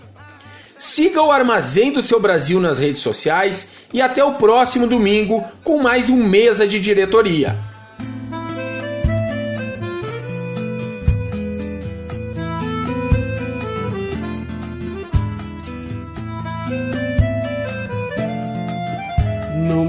Siga 0.76 1.22
o 1.22 1.30
Armazém 1.30 1.92
do 1.92 2.02
Seu 2.02 2.18
Brasil 2.18 2.58
nas 2.58 2.78
redes 2.78 3.02
sociais 3.02 3.68
e 3.92 4.00
até 4.00 4.24
o 4.24 4.34
próximo 4.34 4.86
domingo 4.86 5.44
com 5.62 5.82
mais 5.82 6.08
um 6.08 6.16
Mesa 6.16 6.66
de 6.66 6.80
Diretoria. 6.80 7.69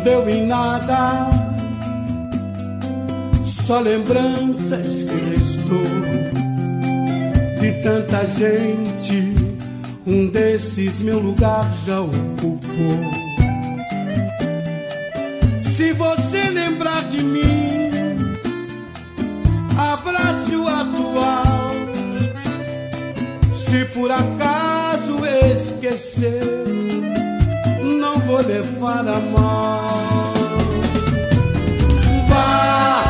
Deu 0.03 0.27
em 0.29 0.45
nada, 0.47 1.29
só 3.43 3.79
lembranças 3.79 5.03
que 5.03 5.15
restou 5.15 5.61
de 7.59 7.71
tanta 7.83 8.25
gente. 8.25 9.33
Um 10.05 10.27
desses 10.27 10.99
meu 11.01 11.19
lugar 11.19 11.71
já 11.85 12.01
ocupou. 12.01 13.21
Se 15.75 15.93
você 15.93 16.49
lembrar 16.49 17.07
de 17.07 17.21
mim, 17.21 17.91
abrace 19.77 20.55
o 20.55 20.67
atual. 20.67 21.71
Se 23.53 23.85
por 23.93 24.11
acaso 24.11 25.23
esquecer, 25.25 26.41
não 28.01 28.17
vou 28.21 28.41
levar 28.41 29.07
a 29.07 29.19
mal. 29.19 29.85
Vá, 32.27 33.03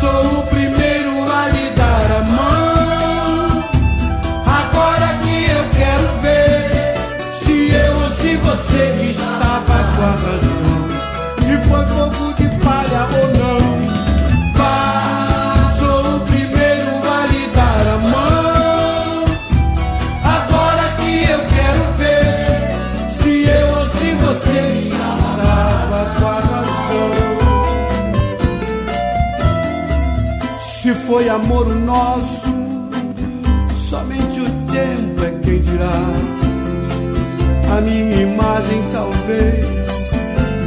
sou 0.00 0.38
o 0.38 0.46
primeiro 0.46 1.10
a 1.32 1.48
lhe 1.48 1.70
dar 1.70 2.08
a 2.18 2.22
mão. 2.30 3.64
Agora 4.46 5.08
que 5.22 5.36
eu 5.50 5.64
quero 5.80 6.08
ver 6.22 6.94
se 7.42 7.54
eu 7.74 7.92
ou 8.04 8.10
se 8.10 8.36
você 8.36 8.84
estava 9.10 9.78
com 9.96 10.02
a 10.02 10.14
razão. 10.24 10.78
Se 11.40 11.54
foi 11.68 11.84
fogo 11.86 12.32
de 12.34 12.46
palha 12.64 13.02
ou 13.20 13.28
não. 13.30 13.35
Foi 31.16 31.30
amor 31.30 31.66
o 31.66 31.74
nosso, 31.74 32.46
somente 33.72 34.38
o 34.38 34.44
tempo 34.70 35.24
é 35.24 35.30
quem 35.42 35.62
dirá. 35.62 36.02
A 37.74 37.80
minha 37.80 38.20
imagem 38.20 38.82
talvez 38.92 40.12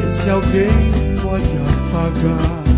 esse 0.07 0.29
alguém 0.31 0.69
pode 1.21 1.45
apagar. 1.69 2.68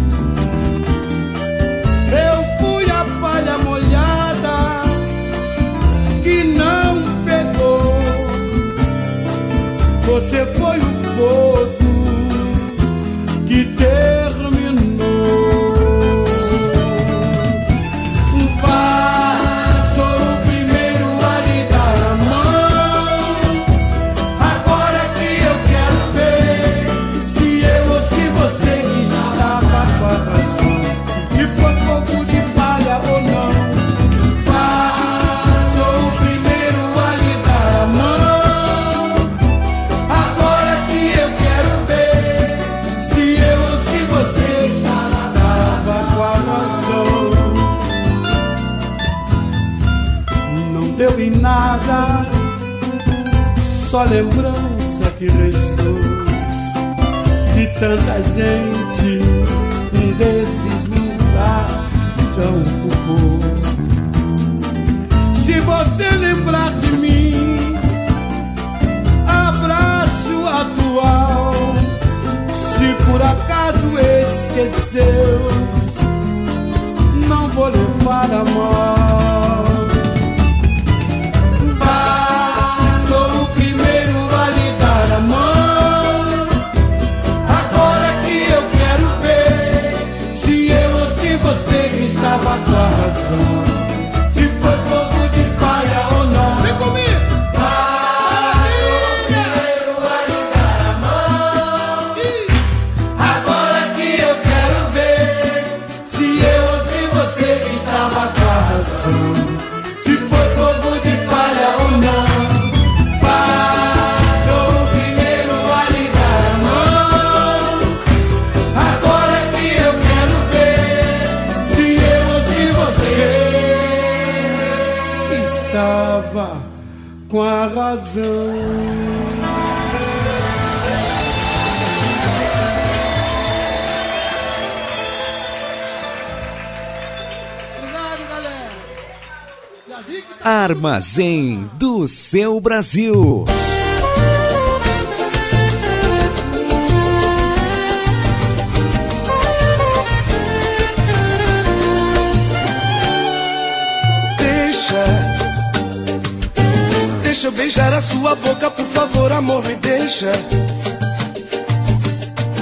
Deixa. 160.22 160.40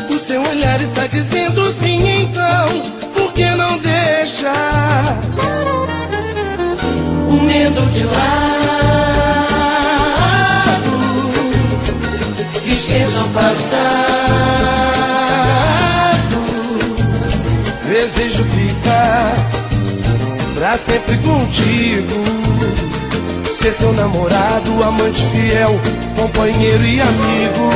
O 0.10 0.18
seu 0.18 0.42
olhar 0.42 0.82
está 0.82 1.08
dizendo 1.08 1.70
sim, 1.72 2.22
então, 2.22 2.68
por 3.14 3.34
que 3.34 3.46
não 3.56 3.78
deixa? 3.80 4.54
O 7.28 7.42
medo 7.44 7.82
de 7.88 8.04
lado, 8.06 8.20
esqueça 12.66 13.20
o 13.20 13.30
passado. 13.30 13.80
Desejo 17.86 18.46
ficar 18.46 19.34
pra 20.56 20.78
sempre 20.78 21.18
contigo. 21.18 22.24
Ser 23.52 23.74
teu 23.74 23.92
namorado, 23.92 24.84
amante 24.84 25.22
fiel, 25.32 25.78
companheiro 26.20 26.86
e 26.86 27.02
amigo. 27.02 27.72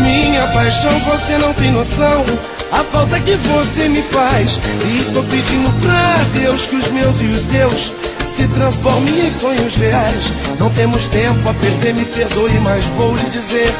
Minha 0.00 0.46
paixão, 0.48 0.92
você 1.00 1.38
não 1.38 1.54
tem 1.54 1.70
noção. 1.70 2.24
A 2.72 2.82
falta 2.82 3.20
que 3.20 3.36
você 3.36 3.88
me 3.88 4.02
faz. 4.02 4.58
E 4.84 4.98
estou 4.98 5.22
pedindo 5.24 5.72
pra 5.80 6.16
Deus 6.32 6.66
que 6.66 6.74
os 6.74 6.90
meus 6.90 7.22
e 7.22 7.26
os 7.26 7.40
seus 7.40 7.92
se 8.36 8.48
transformem 8.48 9.26
em 9.26 9.30
sonhos 9.30 9.76
reais. 9.76 10.32
Não 10.58 10.68
temos 10.70 11.06
tempo 11.06 11.48
a 11.48 11.54
perder, 11.54 11.94
me 11.94 12.04
perdoe, 12.04 12.58
mas 12.64 12.84
vou 12.96 13.14
lhe 13.14 13.30
dizer: 13.30 13.72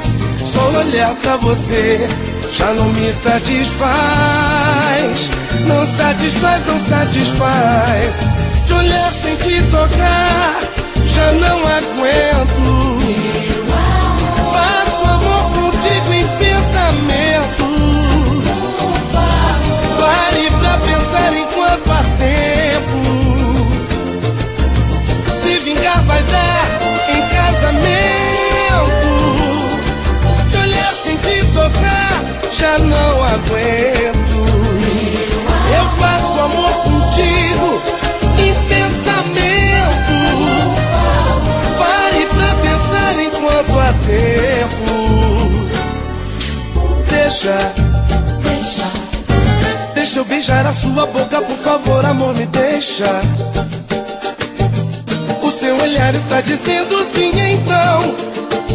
só 0.44 0.70
olhar 0.78 1.12
pra 1.16 1.36
você 1.36 2.06
já 2.52 2.73
não 2.73 2.89
me 2.90 3.12
satisfaz. 3.12 3.90
Não 5.66 5.85
satisfaz, 5.85 6.66
não 6.66 6.78
satisfaz. 6.78 8.20
De 8.66 8.74
olhar 8.74 9.12
sem 9.12 9.35
te 9.36 9.61
tocar, 9.70 10.61
já 11.06 11.32
não 11.32 11.59
aguento. 11.66 12.84
Faço 14.53 15.05
amor 15.05 15.51
contigo 15.51 16.13
em 16.13 16.27
pensamento. 16.39 17.65
Pare 20.01 20.51
pra 20.59 20.79
pensar 20.79 21.33
enquanto 21.35 21.91
há 21.91 22.03
tempo. 22.19 22.99
Se 25.43 25.59
vingar 25.61 26.03
vai 26.05 26.23
dar 26.23 26.67
em 27.11 27.23
casamento. 27.35 27.85
De 30.51 30.57
olhar 30.57 30.95
sem 30.95 31.17
te 31.19 31.45
tocar, 31.53 32.23
já 32.53 32.79
não 32.79 33.25
aguento. 33.25 33.94
Beijar 50.35 50.66
a 50.66 50.73
sua 50.73 51.06
boca, 51.06 51.40
por 51.43 51.56
favor, 51.59 52.05
amor, 52.05 52.35
me 52.35 52.44
deixa. 52.47 53.20
O 55.40 55.51
seu 55.52 55.77
olhar 55.81 56.12
está 56.12 56.40
dizendo 56.40 57.05
sim, 57.05 57.31
então, 57.52 58.16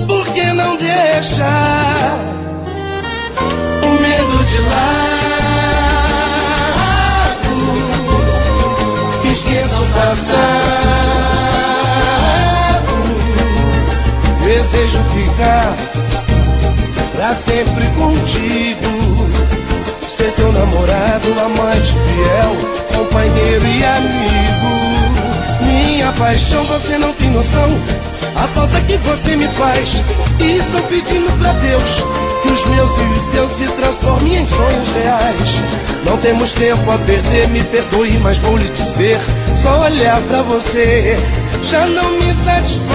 por 0.07 0.25
que 0.27 0.53
não 0.53 0.77
deixa? 0.77 1.45
O 3.83 3.89
medo 4.01 4.45
de 4.45 4.59
lado, 4.71 5.09
esqueça 9.29 9.81
o 9.81 9.85
passado. 9.87 10.29
Desejo 14.45 14.99
ficar 15.13 15.75
pra 17.15 17.33
sempre 17.35 17.85
contigo. 17.97 18.98
Namorado, 20.59 21.33
amante 21.39 21.93
fiel, 21.93 22.57
companheiro 22.93 23.65
e 23.65 23.85
amigo. 23.85 24.79
Minha 25.61 26.11
paixão, 26.11 26.61
você 26.65 26.97
não 26.97 27.13
tem 27.13 27.29
noção. 27.31 27.69
A 28.35 28.45
falta 28.49 28.81
que 28.81 28.97
você 28.97 29.37
me 29.37 29.47
faz. 29.47 30.03
E 30.37 30.57
estou 30.57 30.81
pedindo 30.81 31.31
pra 31.39 31.53
Deus 31.53 32.03
que 32.43 32.49
os 32.49 32.65
meus 32.65 32.91
e 32.97 33.03
os 33.03 33.21
seus 33.31 33.51
se 33.51 33.67
transformem 33.73 34.35
em 34.35 34.45
sonhos 34.45 34.89
reais. 34.89 35.61
Não 36.05 36.17
temos 36.17 36.53
tempo 36.53 36.91
a 36.91 36.97
perder, 36.97 37.47
me 37.47 37.63
perdoe, 37.63 38.19
mas 38.21 38.37
vou 38.39 38.57
lhe 38.57 38.67
dizer: 38.67 39.17
só 39.55 39.79
olhar 39.79 40.19
pra 40.23 40.41
você 40.41 41.17
já 41.63 41.85
não 41.87 42.11
me 42.11 42.33
satisfaz. 42.33 42.89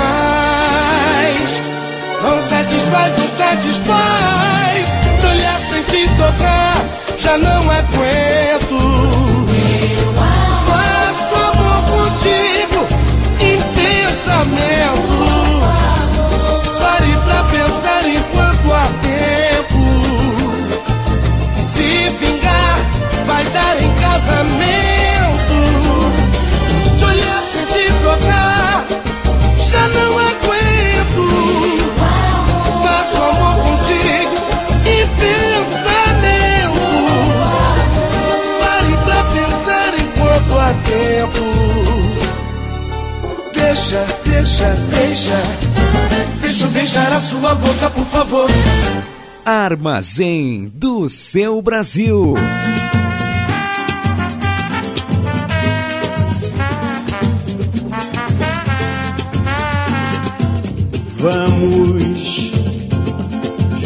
Não 2.23 2.41
satisfaz, 2.43 3.13
não 3.19 3.29
satisfaz. 3.29 4.87
De 5.21 5.27
olhar 5.27 5.59
sem 5.61 5.83
te 5.85 6.09
tocar, 6.17 6.64
já 7.25 7.39
não 7.39 7.71
aguento. 7.71 8.79
Faço 10.69 11.35
amor 11.35 11.83
contigo 11.87 12.87
em 13.41 13.57
pensamento. 13.73 15.17
Pare 16.79 17.17
pra 17.25 17.45
pensar 17.45 18.07
enquanto 18.07 18.73
há 18.75 18.87
tempo. 19.01 19.83
Se 21.57 22.11
vingar, 22.21 22.79
vai 23.27 23.45
dar 23.45 23.83
em 23.83 23.91
casamento. 23.95 25.04
Deixa, 43.75 44.07
deixa, 44.25 44.69
deixa. 44.89 45.35
Deixa 46.41 46.65
eu 46.65 46.71
beijar 46.71 47.13
a 47.13 47.19
sua 47.19 47.57
boca, 47.57 47.91
por 47.91 48.05
favor. 48.05 48.49
Armazém 49.45 50.71
do 50.73 51.09
seu 51.09 51.61
Brasil. 51.61 52.35
Vamos 61.17 62.53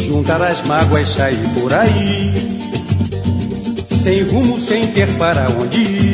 juntar 0.05 0.39
as 0.43 0.61
mágoas, 0.67 1.09
sair 1.09 1.49
por 1.59 1.73
aí, 1.73 2.31
sem 3.87 4.21
rumo, 4.21 4.59
sem 4.59 4.85
ter 4.91 5.07
para 5.17 5.49
onde 5.49 5.79
ir. 5.79 6.08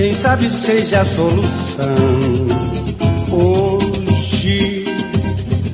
Quem 0.00 0.14
sabe 0.14 0.48
seja 0.48 1.02
a 1.02 1.04
solução. 1.04 1.94
Hoje 3.30 4.86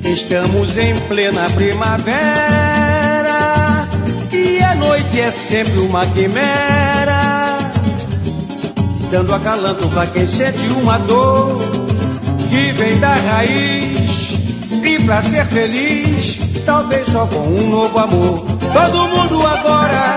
estamos 0.03 0.77
em 0.77 0.93
plena 1.07 1.49
primavera 1.51 2.27
e 4.33 4.61
a 4.61 4.75
noite 4.75 5.21
é 5.21 5.31
sempre 5.31 5.79
uma 5.79 6.05
quimera, 6.07 7.57
dando 9.09 9.33
acalanto 9.33 9.87
pra 9.87 10.05
quem 10.07 10.27
sente 10.27 10.67
uma 10.73 10.97
dor 10.97 11.61
que 12.49 12.73
vem 12.73 12.99
da 12.99 13.13
raiz. 13.13 14.33
E 14.83 14.99
pra 15.05 15.23
ser 15.23 15.45
feliz, 15.45 16.37
talvez 16.65 17.07
só 17.07 17.25
com 17.27 17.47
um 17.47 17.69
novo 17.69 17.97
amor. 17.97 18.39
Todo 18.73 19.07
mundo 19.07 19.47
agora. 19.47 20.16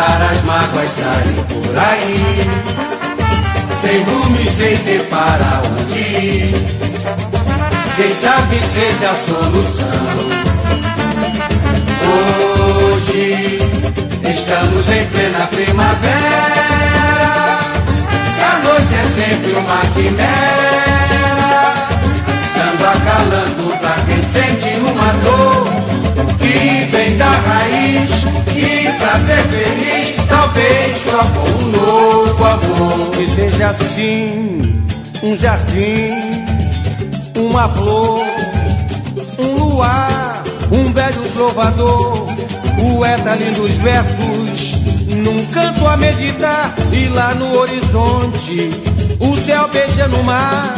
Juntar 0.00 0.22
as 0.22 0.42
mágoas, 0.42 0.88
sair 0.88 1.44
por 1.48 1.78
aí, 1.78 2.50
sem 3.80 4.02
rumo 4.02 4.36
e 4.40 4.50
sem 4.50 4.76
ter 4.78 5.02
para 5.06 5.62
onde 5.70 5.98
ir. 5.98 6.54
Quem 7.96 8.14
sabe 8.14 8.58
seja 8.60 9.10
a 9.10 9.14
solução. 9.14 10.30
Hoje 12.92 13.58
estamos 14.30 14.88
em 14.88 15.04
plena 15.06 15.46
primavera, 15.48 16.70
e 18.38 18.42
a 18.42 18.58
noite 18.64 18.94
é 18.94 19.04
sempre 19.14 19.52
uma 19.52 19.80
quimera, 19.94 21.74
dando 22.56 22.86
acalando 22.86 23.78
pra 23.78 23.96
quem 24.06 24.22
sente 24.22 24.80
uma 24.80 25.12
dor 25.24 25.68
que 26.38 26.88
vem 26.90 27.16
da 27.18 27.30
raiz. 27.30 28.39
E 28.60 28.92
pra 28.98 29.18
ser 29.20 29.42
feliz, 29.48 30.16
talvez 30.28 30.96
só 31.04 31.24
com 31.24 31.64
um 31.64 31.70
novo 31.70 32.44
amor. 32.44 33.10
Que 33.12 33.28
seja 33.28 33.68
assim, 33.70 34.84
um 35.22 35.36
jardim, 35.36 36.10
uma 37.36 37.68
flor, 37.70 38.24
um 39.38 39.54
luar, 39.64 40.42
um 40.70 40.92
velho 40.92 41.22
trovador, 41.34 42.26
poeta 42.78 43.34
lindos 43.34 43.76
versos, 43.76 44.72
num 45.08 45.44
canto 45.46 45.86
a 45.86 45.96
meditar. 45.96 46.74
E 46.92 47.08
lá 47.08 47.34
no 47.34 47.58
horizonte, 47.58 48.70
o 49.20 49.36
céu 49.38 49.68
beijando 49.68 50.16
o 50.16 50.24
mar, 50.24 50.74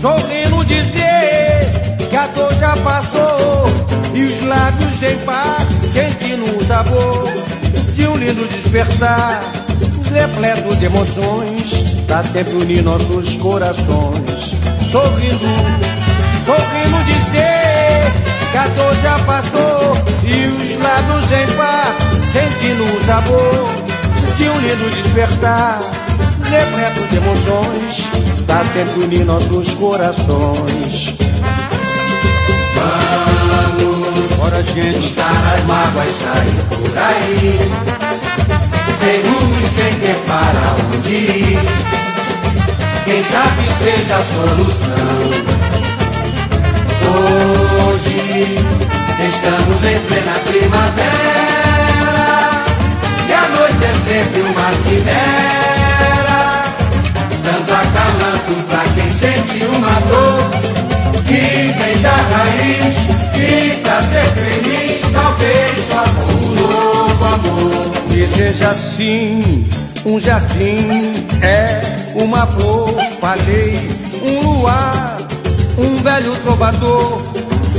sorrindo 0.00 0.64
dizer 0.64 1.96
que 2.08 2.16
a 2.16 2.26
dor 2.28 2.52
já 2.54 2.76
passou 2.78 3.64
e 4.14 4.24
os 4.24 4.44
lábios 4.44 5.02
em 5.02 5.16
par 5.24 5.66
sentindo 5.92 6.56
o 6.56 6.64
sabor 6.64 7.24
de 7.94 8.06
um 8.08 8.16
lindo 8.16 8.48
despertar 8.48 9.42
repleto 10.10 10.74
de 10.76 10.86
emoções, 10.86 11.84
tá 12.08 12.22
sempre 12.22 12.54
unindo 12.54 12.84
nossos 12.84 13.36
corações, 13.36 14.52
sorrindo, 14.90 15.46
sorrindo 16.46 17.04
dizer 17.04 18.10
que 18.50 18.56
a 18.56 18.66
dor 18.68 18.94
já 19.02 19.18
passou 19.20 19.96
e 20.24 20.46
os 20.46 20.82
lábios 20.82 21.30
em 21.30 21.56
par 21.56 21.94
sentindo 22.32 22.84
o 22.84 23.02
sabor 23.04 23.74
de 24.36 24.48
um 24.48 24.60
lindo 24.60 24.90
despertar 24.96 25.78
repleto 26.50 27.06
de 27.08 27.16
emoções, 27.16 28.08
tá 28.46 28.64
sempre 28.64 29.04
unindo 29.04 29.26
nossos 29.26 29.74
corações. 29.74 31.14
Vamos, 34.42 34.50
bora 34.50 34.62
gente, 34.64 35.00
juntar 35.00 35.54
as 35.54 35.64
mágoas, 35.64 36.10
sair 36.10 36.62
por 36.68 36.98
aí 36.98 37.60
sem 38.98 39.22
rumo 39.22 39.60
e 39.60 39.66
sem 39.68 39.94
ter 40.00 40.16
para 40.26 40.76
onde 40.94 41.14
ir. 41.14 41.58
Quem 43.04 43.22
sabe 43.22 43.72
seja 43.72 44.16
a 44.16 44.22
solução. 44.22 45.52
Hoje 47.84 48.58
estamos 49.28 49.84
em 49.84 50.00
plena 50.08 50.34
primavera 50.46 51.12
e 53.28 53.32
a 53.32 53.48
noite 53.48 53.84
é 53.84 53.94
sempre 53.94 54.40
uma 54.40 54.70
quimera, 54.84 56.40
dando 57.42 57.72
acalanto 57.72 58.54
pra 58.68 58.82
quem 58.94 59.10
sente 59.10 59.64
uma 59.66 60.00
dor 60.00 60.62
que 61.32 61.72
vem 61.78 62.02
da 62.02 62.10
raiz 62.10 62.94
e 63.34 63.80
pra 63.80 64.02
ser 64.02 64.26
feliz 64.36 65.00
talvez 65.12 65.88
só 65.88 66.04
com 66.14 66.46
um 66.46 66.54
novo 66.54 67.24
amor. 67.24 67.90
Que 68.10 68.26
seja 68.28 68.70
assim, 68.70 69.66
um 70.04 70.20
jardim 70.20 71.26
é 71.40 71.80
uma 72.14 72.46
flor, 72.46 72.94
falei, 73.20 73.78
um 74.22 74.50
luar, 74.50 75.16
um 75.78 75.96
velho 76.02 76.36
trovador, 76.44 77.22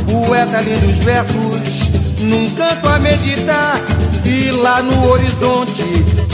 poeta 0.07 0.61
lindos 0.61 0.97
versos, 0.97 1.89
num 2.21 2.49
canto 2.55 2.89
a 2.89 2.97
meditar, 2.97 3.79
e 4.25 4.49
lá 4.51 4.81
no 4.81 5.11
horizonte, 5.11 5.83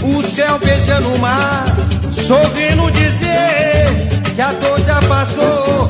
o 0.04 0.22
céu 0.24 0.58
beijando 0.60 1.10
o 1.10 1.20
mar, 1.20 1.66
sorrindo 2.12 2.90
dizer 2.92 4.08
que 4.34 4.42
a 4.42 4.54
dor 4.54 4.80
já 4.86 5.02
passou, 5.02 5.90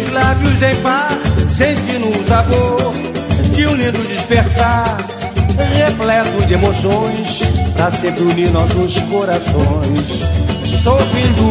os 0.00 0.12
lábios 0.12 0.62
em 0.62 0.76
par, 0.76 1.10
sentindo 1.50 2.08
o 2.08 2.26
sabor 2.26 2.92
de 3.52 3.66
um 3.66 3.74
lindo 3.74 3.98
despertar 4.06 4.96
repleto 5.66 6.46
de 6.46 6.54
emoções, 6.54 7.42
pra 7.74 7.90
sempre 7.90 8.22
unir 8.22 8.50
nossos 8.50 9.00
corações. 9.02 10.22
Sorrindo, 10.64 11.50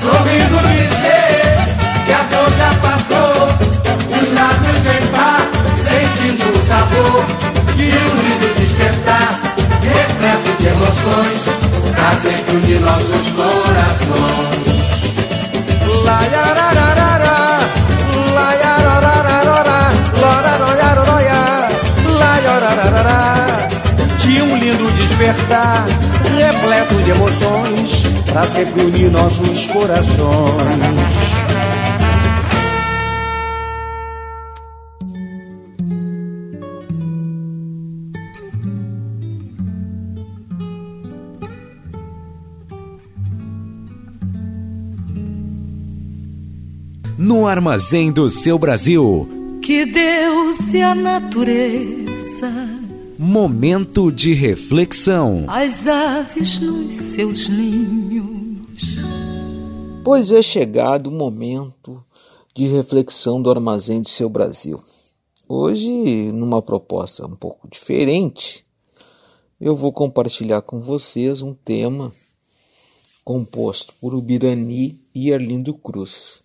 sorrindo 0.00 0.58
dizer 0.68 1.58
que 2.06 2.12
a 2.12 2.22
dor 2.30 2.50
já 2.56 2.70
passou, 2.80 3.48
os 4.08 4.32
lábios 4.32 4.86
em 4.86 5.06
par, 5.08 5.42
sentindo 5.76 6.46
o 6.50 6.62
sabor 6.66 7.24
de 7.76 7.84
um 7.84 8.14
lindo 8.22 8.48
despertar, 8.58 9.30
repleto 9.82 10.50
de 10.58 10.66
emoções, 10.68 11.40
pra 11.94 12.10
sempre 12.16 12.56
unir 12.56 12.80
nossos 12.80 13.30
corações. 13.32 14.64
La 16.04 16.20
yarararara, 16.20 16.83
yarararara. 22.94 23.68
Tinha 24.18 24.44
um 24.44 24.56
lindo 24.56 24.90
despertar, 24.92 25.84
repleto 26.36 26.94
de 27.02 27.10
emoções, 27.10 28.02
pra 28.24 28.44
sempre 28.44 28.82
unir 28.82 29.10
nossos 29.10 29.66
corações. 29.66 31.34
No 47.16 47.46
armazém 47.46 48.12
do 48.12 48.28
seu 48.28 48.58
Brasil. 48.58 49.28
Que 49.62 49.86
Deus 49.86 50.74
e 50.74 50.82
a 50.82 50.94
natureza, 50.94 52.52
Momento 53.16 54.10
de 54.10 54.34
reflexão. 54.34 55.44
as 55.48 55.86
aves 55.86 56.58
nos 56.58 56.96
seus 56.96 57.48
ninhos. 57.48 58.96
Pois 60.04 60.32
é 60.32 60.42
chegado 60.42 61.06
o 61.06 61.12
momento 61.12 62.04
de 62.52 62.66
reflexão 62.66 63.40
do 63.40 63.50
armazém 63.50 64.02
de 64.02 64.10
seu 64.10 64.28
Brasil. 64.28 64.82
Hoje, 65.48 66.32
numa 66.32 66.60
proposta 66.60 67.24
um 67.24 67.36
pouco 67.36 67.68
diferente, 67.70 68.66
eu 69.60 69.76
vou 69.76 69.92
compartilhar 69.92 70.62
com 70.62 70.80
vocês 70.80 71.40
um 71.40 71.54
tema 71.54 72.12
composto 73.24 73.94
por 74.00 74.12
Ubirani 74.12 75.00
e 75.14 75.32
Arlindo 75.32 75.72
Cruz. 75.72 76.42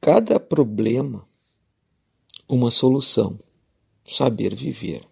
Cada 0.00 0.40
problema, 0.40 1.22
uma 2.48 2.70
solução. 2.70 3.36
Saber 4.04 4.54
viver. 4.54 5.11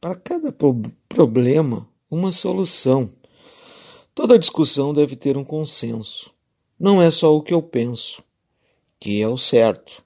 Para 0.00 0.14
cada 0.14 0.52
pro 0.52 0.80
problema, 1.08 1.88
uma 2.08 2.30
solução. 2.30 3.10
Toda 4.14 4.38
discussão 4.38 4.94
deve 4.94 5.16
ter 5.16 5.36
um 5.36 5.42
consenso. 5.42 6.32
Não 6.78 7.02
é 7.02 7.10
só 7.10 7.34
o 7.34 7.42
que 7.42 7.52
eu 7.52 7.60
penso, 7.60 8.22
que 9.00 9.20
é 9.20 9.26
o 9.26 9.36
certo. 9.36 10.04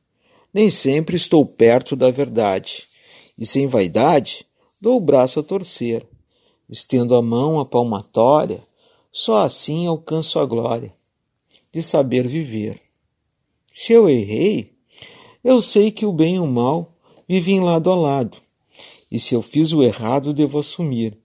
Nem 0.52 0.70
sempre 0.70 1.14
estou 1.14 1.44
perto 1.44 1.94
da 1.94 2.10
verdade. 2.10 2.88
E 3.36 3.44
sem 3.44 3.66
vaidade, 3.66 4.46
dou 4.80 4.96
o 4.96 5.00
braço 5.00 5.40
a 5.40 5.42
torcer. 5.42 6.06
Estendo 6.70 7.14
a 7.14 7.20
mão 7.20 7.60
à 7.60 7.66
palmatória, 7.66 8.62
só 9.12 9.40
assim 9.44 9.86
alcanço 9.86 10.38
a 10.38 10.46
glória 10.46 10.94
de 11.70 11.82
saber 11.82 12.26
viver. 12.26 12.80
Se 13.70 13.92
eu 13.92 14.08
errei, 14.08 14.72
eu 15.44 15.60
sei 15.60 15.90
que 15.90 16.06
o 16.06 16.12
bem 16.14 16.36
e 16.36 16.40
o 16.40 16.46
mal 16.46 16.94
vivem 17.28 17.60
lado 17.60 17.90
a 17.90 17.94
lado. 17.94 18.38
E 19.12 19.20
se 19.20 19.34
eu 19.34 19.42
fiz 19.42 19.74
o 19.74 19.82
errado, 19.82 20.32
devo 20.32 20.58
assumir, 20.58 21.18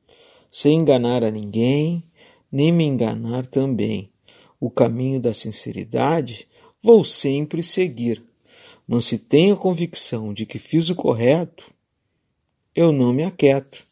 sem 0.51 0.81
enganar 0.81 1.23
a 1.23 1.31
ninguém, 1.31 2.03
nem 2.51 2.69
me 2.69 2.83
enganar 2.83 3.45
também. 3.45 4.11
O 4.59 4.69
caminho 4.69 5.21
da 5.21 5.33
sinceridade 5.33 6.49
vou 6.83 7.05
sempre 7.05 7.63
seguir. 7.63 8.21
Mas 8.85 9.05
se 9.05 9.17
tenho 9.17 9.53
a 9.53 9.57
convicção 9.57 10.33
de 10.33 10.45
que 10.45 10.59
fiz 10.59 10.89
o 10.89 10.95
correto, 10.95 11.71
eu 12.75 12.91
não 12.91 13.13
me 13.13 13.23
aquieto. 13.23 13.85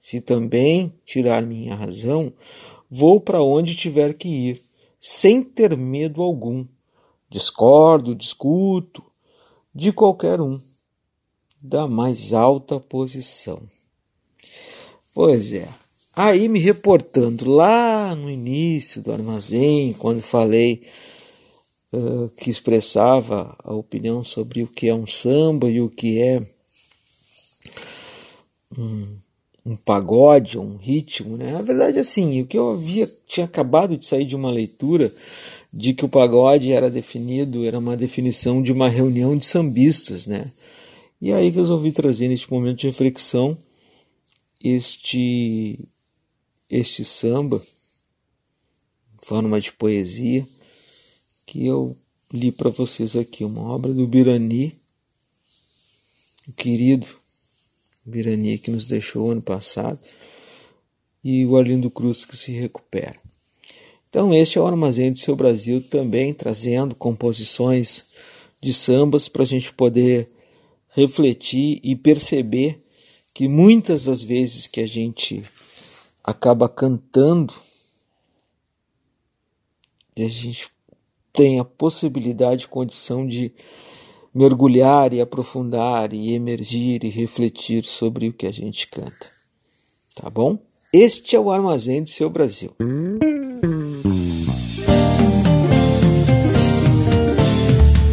Se 0.00 0.22
também 0.22 0.94
tirar 1.04 1.42
minha 1.42 1.74
razão, 1.74 2.32
vou 2.90 3.20
para 3.20 3.42
onde 3.42 3.76
tiver 3.76 4.14
que 4.14 4.26
ir, 4.26 4.62
sem 4.98 5.42
ter 5.42 5.76
medo 5.76 6.22
algum. 6.22 6.66
Discordo, 7.28 8.14
discuto 8.14 9.04
de 9.74 9.92
qualquer 9.92 10.40
um, 10.40 10.58
da 11.66 11.88
mais 11.88 12.34
alta 12.34 12.78
posição. 12.78 13.58
Pois 15.14 15.50
é, 15.54 15.66
aí 16.14 16.46
me 16.46 16.58
reportando 16.58 17.50
lá 17.50 18.14
no 18.14 18.30
início 18.30 19.00
do 19.00 19.10
armazém, 19.10 19.94
quando 19.94 20.20
falei 20.20 20.82
uh, 21.90 22.28
que 22.36 22.50
expressava 22.50 23.56
a 23.64 23.72
opinião 23.72 24.22
sobre 24.22 24.62
o 24.62 24.66
que 24.66 24.90
é 24.90 24.94
um 24.94 25.06
samba 25.06 25.70
e 25.70 25.80
o 25.80 25.88
que 25.88 26.20
é 26.20 26.42
um, 28.76 29.16
um 29.64 29.74
pagode, 29.74 30.58
um 30.58 30.76
ritmo, 30.76 31.38
né? 31.38 31.50
Na 31.50 31.62
verdade, 31.62 31.98
assim, 31.98 32.42
o 32.42 32.46
que 32.46 32.58
eu 32.58 32.72
havia 32.72 33.10
tinha 33.26 33.46
acabado 33.46 33.96
de 33.96 34.04
sair 34.04 34.26
de 34.26 34.36
uma 34.36 34.50
leitura 34.50 35.10
de 35.72 35.94
que 35.94 36.04
o 36.04 36.10
pagode 36.10 36.72
era 36.72 36.90
definido, 36.90 37.64
era 37.64 37.78
uma 37.78 37.96
definição 37.96 38.62
de 38.62 38.70
uma 38.70 38.88
reunião 38.88 39.34
de 39.34 39.46
sambistas, 39.46 40.26
né? 40.26 40.52
E 41.24 41.32
aí 41.32 41.48
resolvi 41.48 41.90
trazer 41.90 42.28
neste 42.28 42.52
momento 42.52 42.80
de 42.80 42.86
reflexão 42.86 43.56
este 44.62 45.88
este 46.68 47.02
samba 47.02 47.66
forma 49.22 49.58
de 49.58 49.72
poesia 49.72 50.46
que 51.46 51.64
eu 51.64 51.96
li 52.30 52.52
para 52.52 52.68
vocês 52.68 53.16
aqui, 53.16 53.42
uma 53.42 53.62
obra 53.62 53.94
do 53.94 54.06
Birani, 54.06 54.74
o 56.46 56.52
querido 56.52 57.06
Birani 58.04 58.58
que 58.58 58.70
nos 58.70 58.86
deixou 58.86 59.30
ano 59.30 59.40
passado, 59.40 60.00
e 61.24 61.46
o 61.46 61.56
Arlindo 61.56 61.90
Cruz 61.90 62.26
que 62.26 62.36
se 62.36 62.52
recupera. 62.52 63.18
Então, 64.10 64.34
este 64.34 64.58
é 64.58 64.60
o 64.60 64.66
Armazém 64.66 65.10
do 65.10 65.18
Seu 65.18 65.34
Brasil 65.34 65.82
também 65.88 66.34
trazendo 66.34 66.94
composições 66.94 68.04
de 68.60 68.74
sambas 68.74 69.26
para 69.26 69.42
a 69.42 69.46
gente 69.46 69.72
poder 69.72 70.33
refletir 70.94 71.80
e 71.82 71.96
perceber 71.96 72.80
que 73.34 73.48
muitas 73.48 74.04
das 74.04 74.22
vezes 74.22 74.66
que 74.66 74.80
a 74.80 74.86
gente 74.86 75.42
acaba 76.22 76.68
cantando, 76.68 77.52
a 80.16 80.22
gente 80.22 80.68
tem 81.32 81.58
a 81.58 81.64
possibilidade, 81.64 82.68
condição 82.68 83.26
de 83.26 83.52
mergulhar 84.32 85.12
e 85.12 85.20
aprofundar 85.20 86.12
e 86.12 86.32
emergir 86.32 87.04
e 87.04 87.08
refletir 87.08 87.84
sobre 87.84 88.28
o 88.28 88.32
que 88.32 88.46
a 88.46 88.52
gente 88.52 88.86
canta. 88.86 89.28
Tá 90.14 90.30
bom? 90.30 90.58
Este 90.92 91.34
é 91.34 91.40
o 91.40 91.50
Armazém 91.50 92.04
do 92.04 92.10
Seu 92.10 92.30
Brasil. 92.30 92.72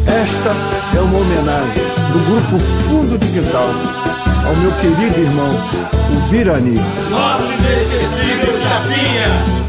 Esta 0.04 0.96
é 0.96 1.00
uma 1.00 1.18
homenagem 1.18 1.91
do 2.12 2.18
grupo 2.26 2.58
Fundo 2.88 3.18
de 3.18 3.26
Quintal 3.26 3.70
ao 4.46 4.56
meu 4.56 4.72
querido 4.72 5.20
irmão, 5.20 5.50
o 6.10 6.30
Birani. 6.30 6.74
Nosso 7.10 7.44
inesquecível 7.58 8.60
Chapinha. 8.60 9.62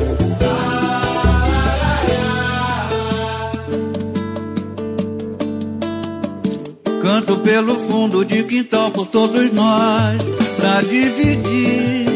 Canto 7.01 7.37
pelo 7.37 7.75
fundo 7.75 8.25
de 8.25 8.43
quintal 8.43 8.89
por 8.91 9.07
todos 9.07 9.51
nós, 9.51 10.17
pra 10.57 10.81
dividir 10.81 12.07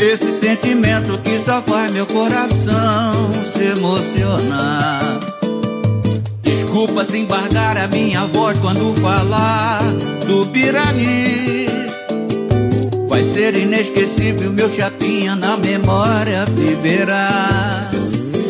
esse 0.00 0.32
sentimento 0.40 1.18
que 1.22 1.38
só 1.38 1.62
faz 1.62 1.92
meu 1.92 2.06
coração 2.06 3.30
se 3.54 3.78
emocionar. 3.78 4.99
Desculpa 6.70 7.04
se 7.04 7.18
embargar 7.18 7.76
a 7.76 7.88
minha 7.88 8.26
voz 8.26 8.56
quando 8.58 8.94
falar 9.00 9.82
do 10.24 10.46
Pirani. 10.50 11.66
Vai 13.08 13.24
ser 13.24 13.56
inesquecível, 13.56 14.52
meu 14.52 14.72
chapinha 14.72 15.34
na 15.34 15.56
memória 15.56 16.44
viverá. 16.46 17.90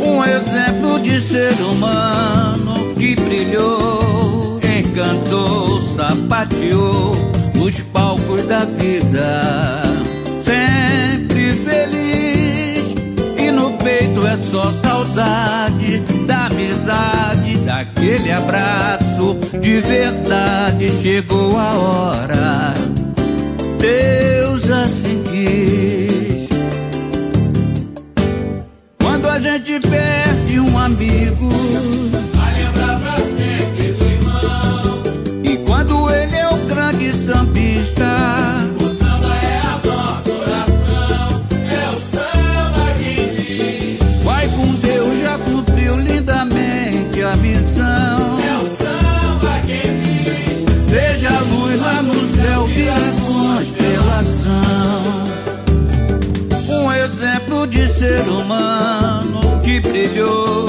Um 0.04 0.22
exemplo 0.22 1.00
de 1.00 1.18
ser 1.18 1.54
humano 1.62 2.94
que 2.94 3.16
brilhou, 3.16 4.60
encantou, 4.78 5.80
sapateou 5.80 7.16
nos 7.54 7.80
palcos 7.90 8.46
da 8.46 8.66
vida. 8.66 9.80
Sempre 10.44 11.52
feliz 11.52 12.19
é 14.30 14.36
só 14.36 14.72
saudade 14.72 15.98
da 16.24 16.46
amizade, 16.46 17.56
daquele 17.66 18.30
abraço 18.30 19.36
de 19.60 19.80
verdade. 19.80 20.92
Chegou 21.02 21.56
a 21.58 21.72
hora, 21.74 22.74
Deus 23.78 24.70
assim 24.70 25.22
quis. 25.24 26.48
Quando 29.02 29.28
a 29.28 29.40
gente 29.40 29.80
perde 29.80 30.60
um 30.60 30.78
amigo, 30.78 31.50
ser 58.20 58.28
humano 58.28 59.60
que 59.62 59.80
brilhou, 59.80 60.66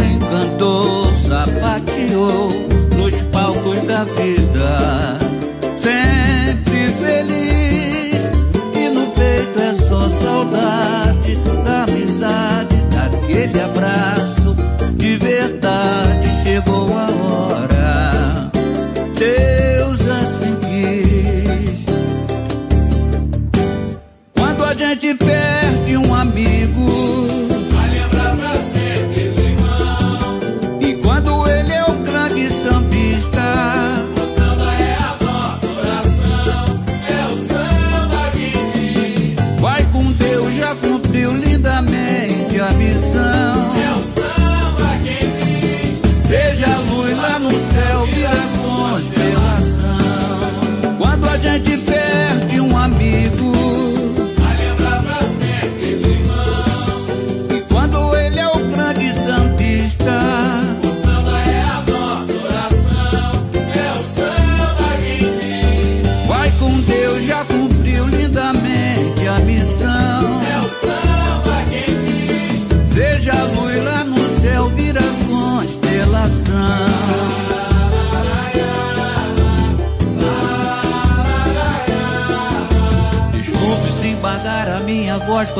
encantou, 0.00 1.16
sapateou 1.16 2.50
nos 2.96 3.14
palcos 3.32 3.80
da 3.84 4.04
vida. 4.04 4.39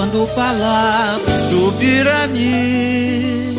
Quando 0.00 0.26
falar 0.28 1.18
do 1.50 1.72
Pirani. 1.78 3.54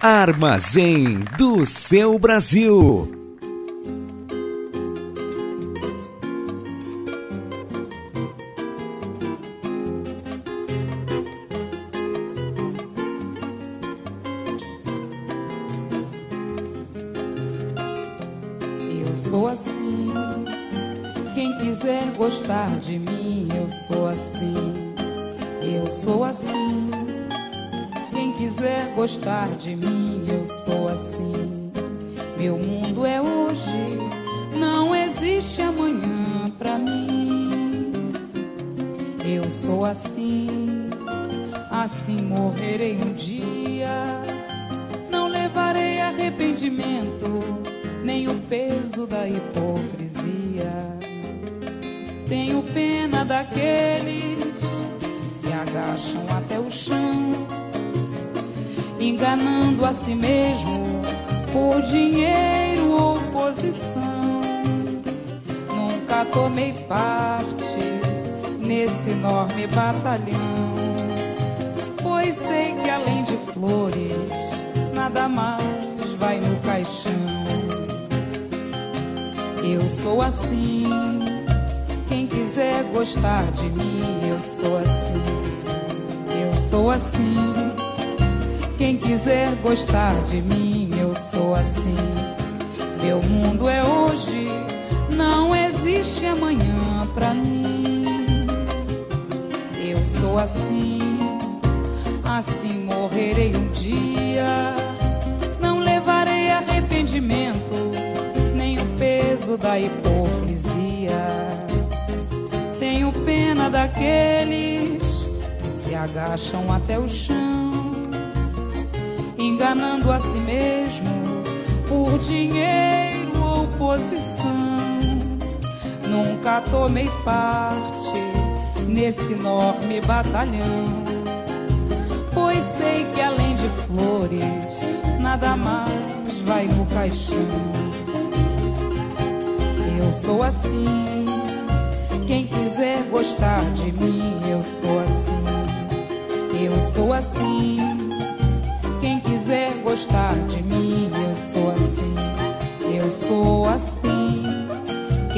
Armazém 0.00 1.22
do 1.36 1.66
seu 1.66 2.18
Brasil. 2.18 3.17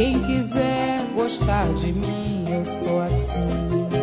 Quem 0.01 0.19
quiser 0.23 1.05
gostar 1.15 1.71
de 1.75 1.93
mim, 1.93 2.47
eu 2.49 2.65
sou 2.65 3.03
assim. 3.03 4.00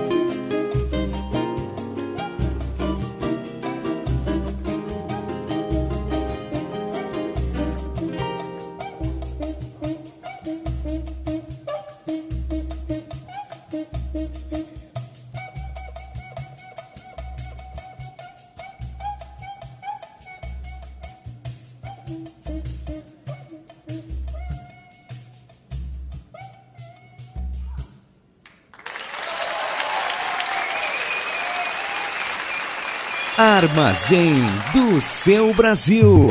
Armazém 33.58 34.36
do 34.72 35.02
seu 35.02 35.52
Brasil. 35.52 36.28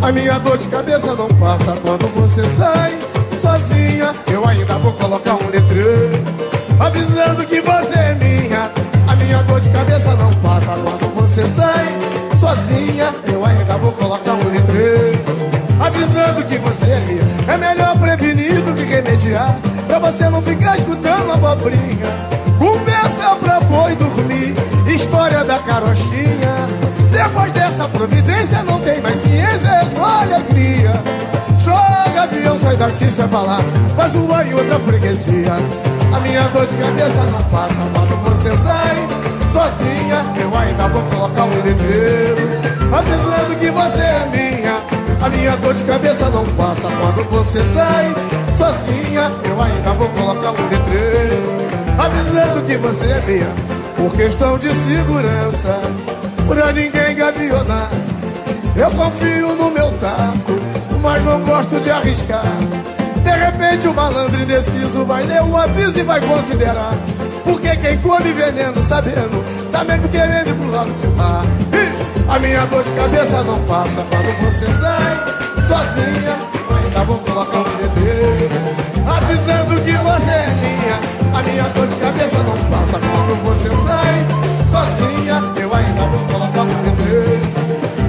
A 0.00 0.12
minha 0.12 0.38
dor 0.38 0.56
de 0.58 0.68
cabeça 0.68 1.12
não 1.16 1.26
passa 1.40 1.72
quando 1.82 2.06
você 2.14 2.44
sai 2.50 2.96
sozinha. 3.36 4.14
Eu 4.32 4.46
ainda 4.46 4.78
vou 4.78 4.92
colocar 4.92 5.34
um 5.34 5.50
letreiro 5.50 6.22
avisando 6.78 7.44
que 7.44 7.60
você 7.60 7.98
é 7.98 8.14
minha. 8.14 8.70
A 9.08 9.16
minha 9.16 9.42
dor 9.42 9.58
de 9.58 9.70
cabeça 9.70 10.14
não 10.14 10.32
passa 10.34 10.68
quando 10.68 11.12
você 11.16 11.48
sai 11.48 11.88
sozinha. 12.36 13.12
Eu 13.26 13.44
ainda 13.44 13.76
vou 13.78 13.90
colocar 13.90 14.34
um 14.34 14.48
letreiro 14.52 15.21
avisando 15.92 16.44
que 16.44 16.58
você 16.58 16.90
é 16.90 17.00
minha. 17.00 17.52
É 17.52 17.56
melhor 17.56 17.98
prevenir 17.98 18.62
do 18.62 18.74
que 18.74 18.84
remediar, 18.84 19.56
pra 19.86 19.98
você 19.98 20.28
não 20.28 20.42
ficar 20.42 20.76
escutando 20.76 21.32
abobrinha. 21.32 22.32
Conversa 22.58 23.36
pra 23.40 23.60
boi 23.60 23.94
dormir, 23.96 24.54
história 24.86 25.44
da 25.44 25.58
carochinha. 25.58 26.68
Depois 27.10 27.52
dessa 27.52 27.88
providência 27.88 28.62
não 28.62 28.80
tem 28.80 29.00
mais 29.00 29.16
ciência, 29.20 29.68
é 29.68 29.88
só 29.94 30.22
alegria. 30.22 30.92
Joga 31.58 32.22
avião, 32.22 32.58
sai 32.58 32.76
daqui, 32.76 33.10
sai 33.10 33.28
pra 33.28 33.40
lá, 33.40 33.60
faz 33.96 34.14
uma 34.14 34.42
em 34.44 34.54
outra 34.54 34.78
freguesia. 34.80 35.52
A 36.14 36.20
minha 36.20 36.42
dor 36.48 36.66
de 36.66 36.74
cabeça 36.76 37.22
não 37.30 37.42
passa 37.44 37.82
quando 37.94 38.22
você 38.24 38.50
sai 38.62 39.08
sozinha. 39.50 40.24
Eu 40.40 40.56
ainda 40.56 40.88
vou 40.88 41.02
colocar 41.02 41.44
um 41.44 41.62
letreiro 41.62 42.42
avisando 42.92 43.56
que 43.58 43.70
você 43.70 44.02
é 44.02 44.28
minha. 44.30 45.01
A 45.22 45.28
minha 45.28 45.56
dor 45.56 45.72
de 45.72 45.84
cabeça 45.84 46.28
não 46.30 46.44
passa 46.56 46.88
quando 47.00 47.24
você 47.30 47.60
sai 47.72 48.12
sozinha. 48.52 49.30
Eu 49.48 49.62
ainda 49.62 49.92
vou 49.92 50.08
colocar 50.08 50.50
um 50.50 50.68
letreiro 50.68 51.62
avisando 51.96 52.62
que 52.64 52.76
você 52.76 53.04
é 53.06 53.20
minha. 53.24 53.54
Por 53.96 54.16
questão 54.16 54.58
de 54.58 54.74
segurança, 54.74 55.80
pra 56.48 56.72
ninguém 56.72 57.14
gavionar. 57.14 57.88
Eu 58.74 58.90
confio 58.90 59.54
no 59.54 59.70
meu 59.70 59.92
taco, 59.98 60.58
mas 61.00 61.24
não 61.24 61.40
gosto 61.42 61.78
de 61.78 61.90
arriscar. 61.90 62.42
De 63.22 63.30
repente 63.30 63.86
o 63.86 63.94
malandro 63.94 64.42
indeciso 64.42 65.04
vai 65.04 65.24
ler 65.24 65.42
o 65.42 65.56
aviso 65.56 66.00
e 66.00 66.02
vai 66.02 66.20
considerar. 66.20 66.94
Porque 67.44 67.76
quem 67.76 67.96
come 67.98 68.32
veneno 68.32 68.82
sabendo, 68.82 69.44
tá 69.70 69.84
mesmo 69.84 70.08
querendo 70.08 70.48
ir 70.48 70.54
pro 70.54 70.70
lado 70.70 70.90
de 71.00 71.06
lá. 71.16 71.61
A 72.32 72.38
minha 72.38 72.64
dor 72.64 72.82
de 72.82 72.90
cabeça 72.92 73.44
não 73.44 73.62
passa 73.64 74.02
quando 74.10 74.32
você 74.40 74.64
sai 74.80 75.64
sozinha. 75.66 76.38
Ainda 76.82 77.04
vou 77.04 77.18
colocar 77.18 77.58
um 77.58 77.76
letreiro 77.76 78.54
avisando 79.06 79.78
que 79.82 79.92
você 79.92 80.30
é 80.30 80.54
minha. 80.62 81.38
A 81.38 81.42
minha 81.42 81.64
dor 81.64 81.86
de 81.86 81.96
cabeça 81.96 82.38
não 82.38 82.56
passa 82.70 82.98
quando 82.98 83.44
você 83.44 83.68
sai 83.68 84.26
sozinha. 84.66 85.42
Eu 85.60 85.74
ainda 85.74 86.06
vou 86.06 86.26
colocar 86.26 86.62
um 86.62 86.82
letreiro 86.82 87.52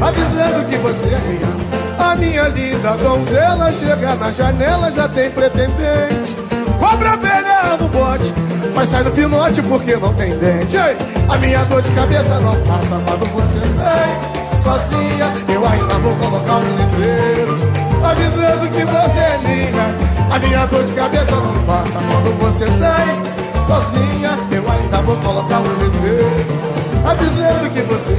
avisando 0.02 0.66
que 0.70 0.78
você 0.78 1.08
é 1.08 1.20
minha. 1.28 1.54
A 2.00 2.16
minha 2.16 2.48
linda 2.48 2.96
donzela 2.96 3.74
chega 3.74 4.16
na 4.16 4.32
janela, 4.32 4.90
já 4.90 5.10
tem 5.10 5.30
pretendente. 5.32 6.38
Cobra 6.80 7.18
velha 7.18 7.76
no 7.78 7.90
bote, 7.90 8.34
mas 8.76 8.90
sai 8.90 9.04
no 9.04 9.12
pinote 9.12 9.62
porque 9.64 9.96
não 9.96 10.14
tem 10.14 10.36
dente. 10.38 10.76
Ei, 10.76 10.98
a 11.30 11.38
minha 11.38 11.64
dor 11.66 11.82
de 11.82 11.92
cabeça 11.92 12.40
não 12.40 12.56
passa 12.62 13.02
quando 13.06 13.26
você 13.34 13.60
sai 13.78 14.34
sozinha. 14.62 15.34
Eu 15.48 15.66
ainda 15.66 15.94
vou 16.00 16.16
colocar 16.16 16.58
um 16.58 16.76
letreiro 16.76 17.58
avisando 18.04 18.68
que 18.70 18.86
você 18.86 19.20
é 19.20 19.40
minha. 19.44 20.36
A 20.36 20.40
minha 20.40 20.66
dor 20.66 20.84
de 20.84 20.92
cabeça 20.94 21.32
não 21.32 21.64
passa 21.66 22.00
quando 22.00 22.40
você 22.40 22.66
sai 22.80 23.64
sozinha. 23.66 24.38
Eu 24.52 24.64
ainda 24.72 24.98
vou 25.02 25.16
colocar 25.18 25.60
um 25.60 25.78
letreiro 25.78 26.74
avisando 27.06 27.70
que 27.70 27.82
você 27.82 28.18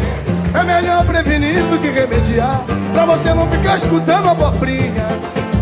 é 0.54 0.62
melhor 0.62 1.04
prevenir 1.04 1.62
do 1.64 1.78
que 1.78 1.88
remediar. 1.88 2.60
Pra 2.92 3.06
você 3.06 3.34
não 3.34 3.48
ficar 3.50 3.76
escutando 3.76 4.28
abobrinha. 4.28 5.08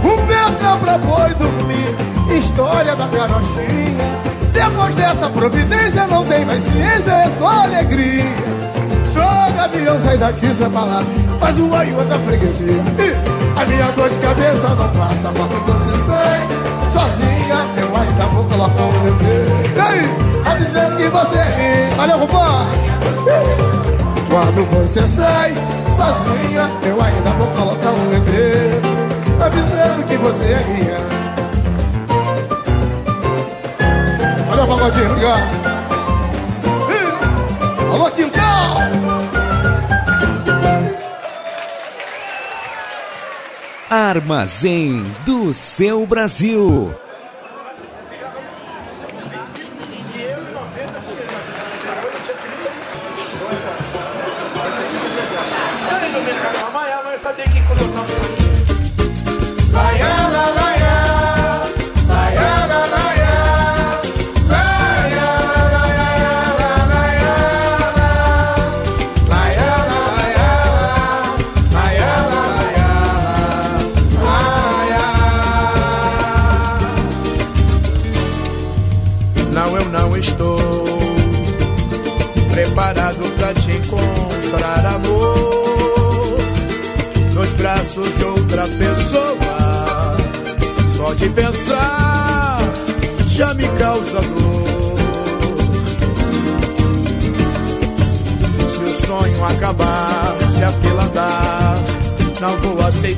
Conversa 0.02 0.77
pra 0.82 0.98
boi 0.98 1.35
dormir 1.35 1.73
história 2.36 2.97
da 2.97 3.06
carochinha. 3.09 4.12
Depois 4.65 4.95
dessa 4.95 5.29
providência 5.29 6.07
não 6.07 6.25
tem 6.25 6.45
mais 6.45 6.63
ciência, 6.63 7.11
é 7.11 7.31
só 7.31 7.65
alegria. 7.65 8.25
Joga 9.13 9.65
avião, 9.65 9.99
sai 9.99 10.17
daqui, 10.17 10.47
sai 10.47 10.57
pra 10.57 10.67
é 10.67 10.71
palavra, 10.71 11.07
faz 11.41 11.59
uma 11.59 11.85
e 11.85 11.93
outra 11.93 12.19
freguesia. 12.21 12.83
E 12.99 13.61
a 13.61 13.67
minha 13.67 13.91
dor 13.91 14.09
de 14.09 14.19
cabeça 14.19 14.69
não 14.69 14.89
passa, 14.91 15.29
porque 15.35 15.71
você 15.71 16.05
sai 16.07 16.49
sozinha. 16.93 17.67
Eu 17.77 17.97
ainda 17.97 18.25
vou 18.27 18.45
colocar 18.45 18.83
um 18.83 19.03
meu. 19.03 19.17
E 19.75 19.81
aí, 19.81 20.53
avisando 20.53 20.97
que 20.97 21.09
você 21.09 21.39
é 21.39 21.57
minha. 21.57 21.97
Valeu, 21.97 22.19
Rubão! 22.19 22.67
Quando 24.31 24.71
você 24.71 25.07
sai 25.07 25.55
sozinha, 25.95 26.71
eu 26.85 27.03
ainda 27.03 27.31
vou 27.31 27.49
colocar 27.49 27.91
um 27.91 28.09
letreiro 28.11 28.93
avisando 29.45 30.03
tá 30.03 30.09
que 30.09 30.17
você 30.17 30.45
é 30.45 30.65
minha. 30.69 31.32
Vai, 34.63 34.69
pagodinho, 34.69 35.11
obrigado. 35.11 35.43
Alô, 37.93 38.11
quintal! 38.11 38.77
Armazém 43.91 45.05
do 45.27 45.53
seu 45.53 46.07
Brasil. 46.07 46.95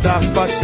dar 0.05 0.20
passe 0.35 0.64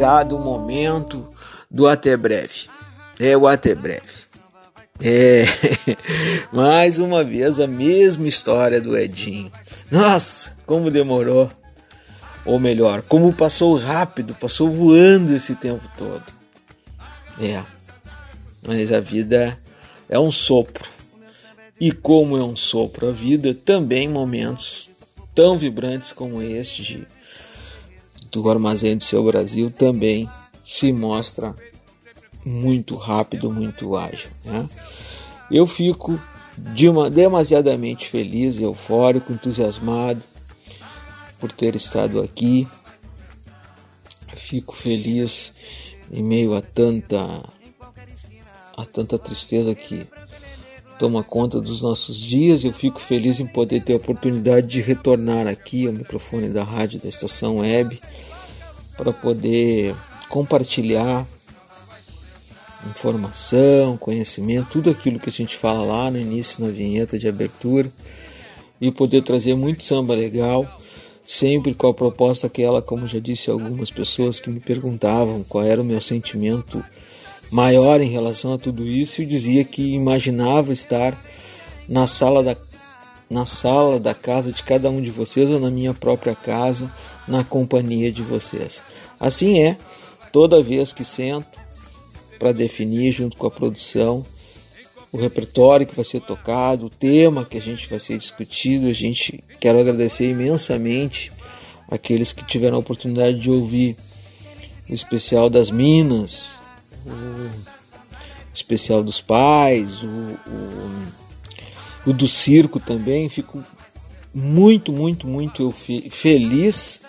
chegado 0.00 0.34
o 0.34 0.40
momento 0.40 1.28
do 1.70 1.86
até 1.86 2.16
breve. 2.16 2.70
É 3.18 3.36
o 3.36 3.46
até 3.46 3.74
breve. 3.74 4.00
É, 4.98 5.44
mais 6.50 6.98
uma 6.98 7.22
vez 7.22 7.60
a 7.60 7.66
mesma 7.66 8.26
história 8.26 8.80
do 8.80 8.96
Edinho. 8.96 9.52
Nossa, 9.90 10.56
como 10.64 10.90
demorou. 10.90 11.50
Ou 12.46 12.58
melhor, 12.58 13.02
como 13.02 13.30
passou 13.30 13.76
rápido, 13.76 14.34
passou 14.34 14.70
voando 14.70 15.36
esse 15.36 15.54
tempo 15.54 15.86
todo. 15.98 16.24
É, 17.38 17.62
mas 18.66 18.90
a 18.90 19.00
vida 19.00 19.58
é 20.08 20.18
um 20.18 20.32
sopro. 20.32 20.88
E 21.78 21.92
como 21.92 22.38
é 22.38 22.42
um 22.42 22.56
sopro 22.56 23.10
a 23.10 23.12
vida, 23.12 23.52
também 23.52 24.08
momentos 24.08 24.88
tão 25.34 25.58
vibrantes 25.58 26.10
como 26.10 26.40
este 26.40 27.06
do 28.30 28.48
Armazém 28.48 28.96
do 28.96 29.04
Seu 29.04 29.24
Brasil 29.24 29.70
também 29.70 30.28
se 30.64 30.92
mostra 30.92 31.54
muito 32.44 32.96
rápido, 32.96 33.50
muito 33.50 33.96
ágil. 33.96 34.30
Né? 34.44 34.68
Eu 35.50 35.66
fico 35.66 36.20
de 36.56 36.88
uma, 36.88 37.10
demasiadamente 37.10 38.08
feliz, 38.08 38.60
eufórico, 38.60 39.32
entusiasmado 39.32 40.22
por 41.38 41.50
ter 41.50 41.74
estado 41.74 42.20
aqui. 42.20 42.68
Fico 44.36 44.74
feliz 44.74 45.52
em 46.10 46.22
meio 46.22 46.54
a 46.54 46.60
tanta 46.60 47.42
a 48.76 48.84
tanta 48.86 49.18
tristeza 49.18 49.74
que 49.74 50.06
toma 51.00 51.24
conta 51.24 51.58
dos 51.62 51.80
nossos 51.80 52.18
dias. 52.18 52.62
Eu 52.62 52.74
fico 52.74 53.00
feliz 53.00 53.40
em 53.40 53.46
poder 53.46 53.80
ter 53.80 53.94
a 53.94 53.96
oportunidade 53.96 54.66
de 54.66 54.82
retornar 54.82 55.46
aqui 55.46 55.86
ao 55.86 55.94
microfone 55.94 56.50
da 56.50 56.62
rádio 56.62 57.00
da 57.00 57.08
estação 57.08 57.60
web 57.60 57.98
para 58.98 59.10
poder 59.10 59.96
compartilhar 60.28 61.26
informação, 62.90 63.96
conhecimento, 63.96 64.68
tudo 64.72 64.90
aquilo 64.90 65.18
que 65.18 65.30
a 65.30 65.32
gente 65.32 65.56
fala 65.56 65.82
lá 65.82 66.10
no 66.10 66.18
início, 66.18 66.62
na 66.62 66.70
vinheta 66.70 67.18
de 67.18 67.26
abertura, 67.26 67.90
e 68.78 68.92
poder 68.92 69.22
trazer 69.22 69.54
muito 69.54 69.82
samba 69.82 70.14
legal, 70.14 70.66
sempre 71.24 71.72
com 71.72 71.88
a 71.88 71.94
proposta 71.94 72.46
aquela, 72.46 72.82
como 72.82 73.06
já 73.06 73.18
disse 73.18 73.50
algumas 73.50 73.90
pessoas 73.90 74.38
que 74.38 74.50
me 74.50 74.60
perguntavam 74.60 75.44
qual 75.48 75.64
era 75.64 75.80
o 75.80 75.84
meu 75.84 76.00
sentimento 76.00 76.84
maior 77.50 78.00
em 78.00 78.08
relação 78.08 78.54
a 78.54 78.58
tudo 78.58 78.86
isso, 78.86 79.22
eu 79.22 79.26
dizia 79.26 79.64
que 79.64 79.94
imaginava 79.94 80.72
estar 80.72 81.20
na 81.88 82.06
sala 82.06 82.42
da 82.42 82.56
na 83.28 83.46
sala 83.46 84.00
da 84.00 84.12
casa 84.12 84.50
de 84.50 84.60
cada 84.64 84.90
um 84.90 85.00
de 85.00 85.12
vocês 85.12 85.48
ou 85.48 85.60
na 85.60 85.70
minha 85.70 85.94
própria 85.94 86.34
casa, 86.34 86.92
na 87.28 87.44
companhia 87.44 88.10
de 88.10 88.22
vocês. 88.22 88.82
Assim 89.20 89.60
é, 89.60 89.76
toda 90.32 90.60
vez 90.64 90.92
que 90.92 91.04
sento 91.04 91.56
para 92.40 92.50
definir 92.50 93.12
junto 93.12 93.36
com 93.36 93.46
a 93.46 93.50
produção 93.50 94.26
o 95.12 95.18
repertório 95.18 95.86
que 95.86 95.94
vai 95.94 96.04
ser 96.04 96.20
tocado, 96.20 96.86
o 96.86 96.90
tema 96.90 97.44
que 97.44 97.58
a 97.58 97.60
gente 97.60 97.88
vai 97.88 97.98
ser 97.98 98.18
discutido. 98.18 98.86
A 98.86 98.92
gente 98.92 99.42
quero 99.58 99.80
agradecer 99.80 100.30
imensamente 100.30 101.32
aqueles 101.90 102.32
que 102.32 102.44
tiveram 102.44 102.76
a 102.76 102.80
oportunidade 102.80 103.38
de 103.38 103.50
ouvir 103.50 103.96
o 104.88 104.94
especial 104.94 105.50
das 105.50 105.70
Minas, 105.70 106.50
o 107.06 107.50
especial 108.52 109.02
dos 109.02 109.20
pais, 109.20 110.02
o, 110.02 110.06
o, 110.06 112.10
o 112.10 112.12
do 112.12 112.26
circo 112.26 112.80
também. 112.80 113.28
Fico 113.28 113.62
muito, 114.34 114.92
muito, 114.92 115.26
muito 115.26 115.72
feliz 115.72 117.00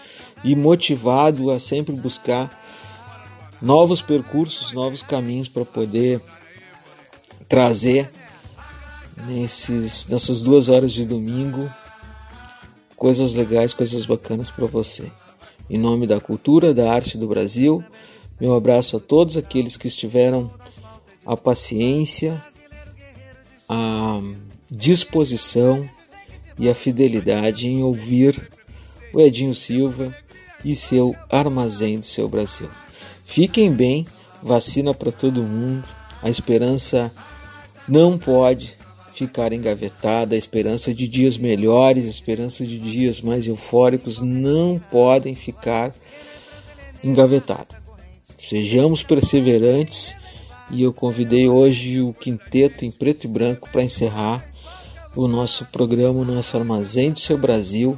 e 0.44 0.56
motivado 0.56 1.52
a 1.52 1.60
sempre 1.60 1.96
buscar 1.96 2.60
novos 3.62 4.02
percursos, 4.02 4.74
novos 4.74 5.02
caminhos 5.02 5.48
para 5.48 5.66
poder 5.66 6.22
trazer 7.48 8.10
nesses, 9.28 10.08
nessas 10.08 10.42
duas 10.42 10.68
horas 10.68 10.92
de 10.92 11.06
domingo 11.06 11.70
coisas 12.96 13.34
legais, 13.34 13.74
coisas 13.74 14.06
bacanas 14.06 14.52
para 14.52 14.68
você. 14.68 15.12
Em 15.68 15.78
nome 15.78 16.06
da 16.06 16.20
cultura, 16.20 16.74
da 16.74 16.94
arte 16.94 17.18
do 17.18 17.28
Brasil, 17.28 17.84
meu 18.42 18.56
abraço 18.56 18.98
a 18.98 19.00
todos 19.00 19.38
aqueles 19.38 19.78
que 19.78 19.88
estiveram 19.88 20.50
a 21.24 21.38
paciência, 21.38 22.44
a 23.70 24.20
disposição 24.68 25.88
e 26.58 26.68
a 26.68 26.74
fidelidade 26.74 27.68
em 27.68 27.84
ouvir 27.84 28.50
o 29.14 29.22
Edinho 29.22 29.54
Silva 29.54 30.16
e 30.66 30.76
seu 30.76 31.16
Armazém 31.30 32.00
do 32.00 32.06
seu 32.08 32.28
Brasil. 32.28 32.68
Fiquem 33.24 33.72
bem, 33.72 34.08
vacina 34.42 34.92
para 34.92 35.12
todo 35.12 35.44
mundo. 35.44 35.88
A 36.24 36.28
esperança 36.28 37.12
não 37.88 38.18
pode 38.18 38.74
ficar 39.14 39.54
engavetada. 39.54 40.34
A 40.34 40.38
esperança 40.40 40.92
de 40.96 41.08
dias 41.08 41.38
melhores, 41.38 42.06
a 42.06 42.10
esperança 42.10 42.66
de 42.66 42.80
dias 42.80 43.22
mais 43.22 43.48
eufóricos 43.48 44.20
não 44.20 44.80
podem 44.80 45.36
ficar 45.36 45.94
engavetados. 47.04 47.81
Sejamos 48.44 49.04
perseverantes 49.04 50.16
e 50.72 50.82
eu 50.82 50.92
convidei 50.92 51.48
hoje 51.48 52.02
o 52.02 52.12
quinteto 52.12 52.84
em 52.84 52.90
preto 52.90 53.26
e 53.26 53.28
branco 53.28 53.70
para 53.72 53.84
encerrar 53.84 54.44
o 55.16 55.28
nosso 55.28 55.66
programa, 55.68 56.20
o 56.20 56.26
nosso 56.26 56.58
armazém 56.58 57.12
do 57.12 57.20
seu 57.20 57.38
Brasil, 57.38 57.98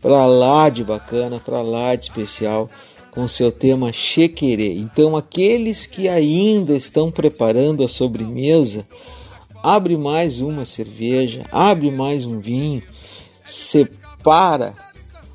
para 0.00 0.24
lá 0.26 0.68
de 0.68 0.84
bacana, 0.84 1.40
para 1.40 1.60
lá 1.60 1.96
de 1.96 2.04
especial 2.04 2.70
com 3.10 3.26
seu 3.26 3.50
tema 3.50 3.92
Chequerê. 3.92 4.74
Então, 4.74 5.16
aqueles 5.16 5.86
que 5.86 6.08
ainda 6.08 6.76
estão 6.76 7.10
preparando 7.10 7.82
a 7.82 7.88
sobremesa, 7.88 8.86
abre 9.60 9.96
mais 9.96 10.38
uma 10.40 10.64
cerveja, 10.64 11.42
abre 11.50 11.90
mais 11.90 12.24
um 12.24 12.38
vinho, 12.38 12.82
separa, 13.44 14.76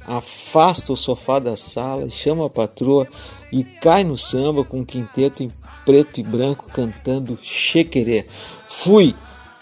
afasta 0.07 0.93
o 0.93 0.97
sofá 0.97 1.39
da 1.39 1.55
sala, 1.55 2.09
chama 2.09 2.45
a 2.45 2.49
patroa 2.49 3.07
e 3.51 3.63
cai 3.63 4.03
no 4.03 4.17
samba 4.17 4.63
com 4.63 4.81
o 4.81 4.85
quinteto 4.85 5.43
em 5.43 5.51
preto 5.85 6.19
e 6.19 6.23
branco 6.23 6.67
cantando 6.71 7.37
Chequerê. 7.41 8.25
Fui! 8.67 9.15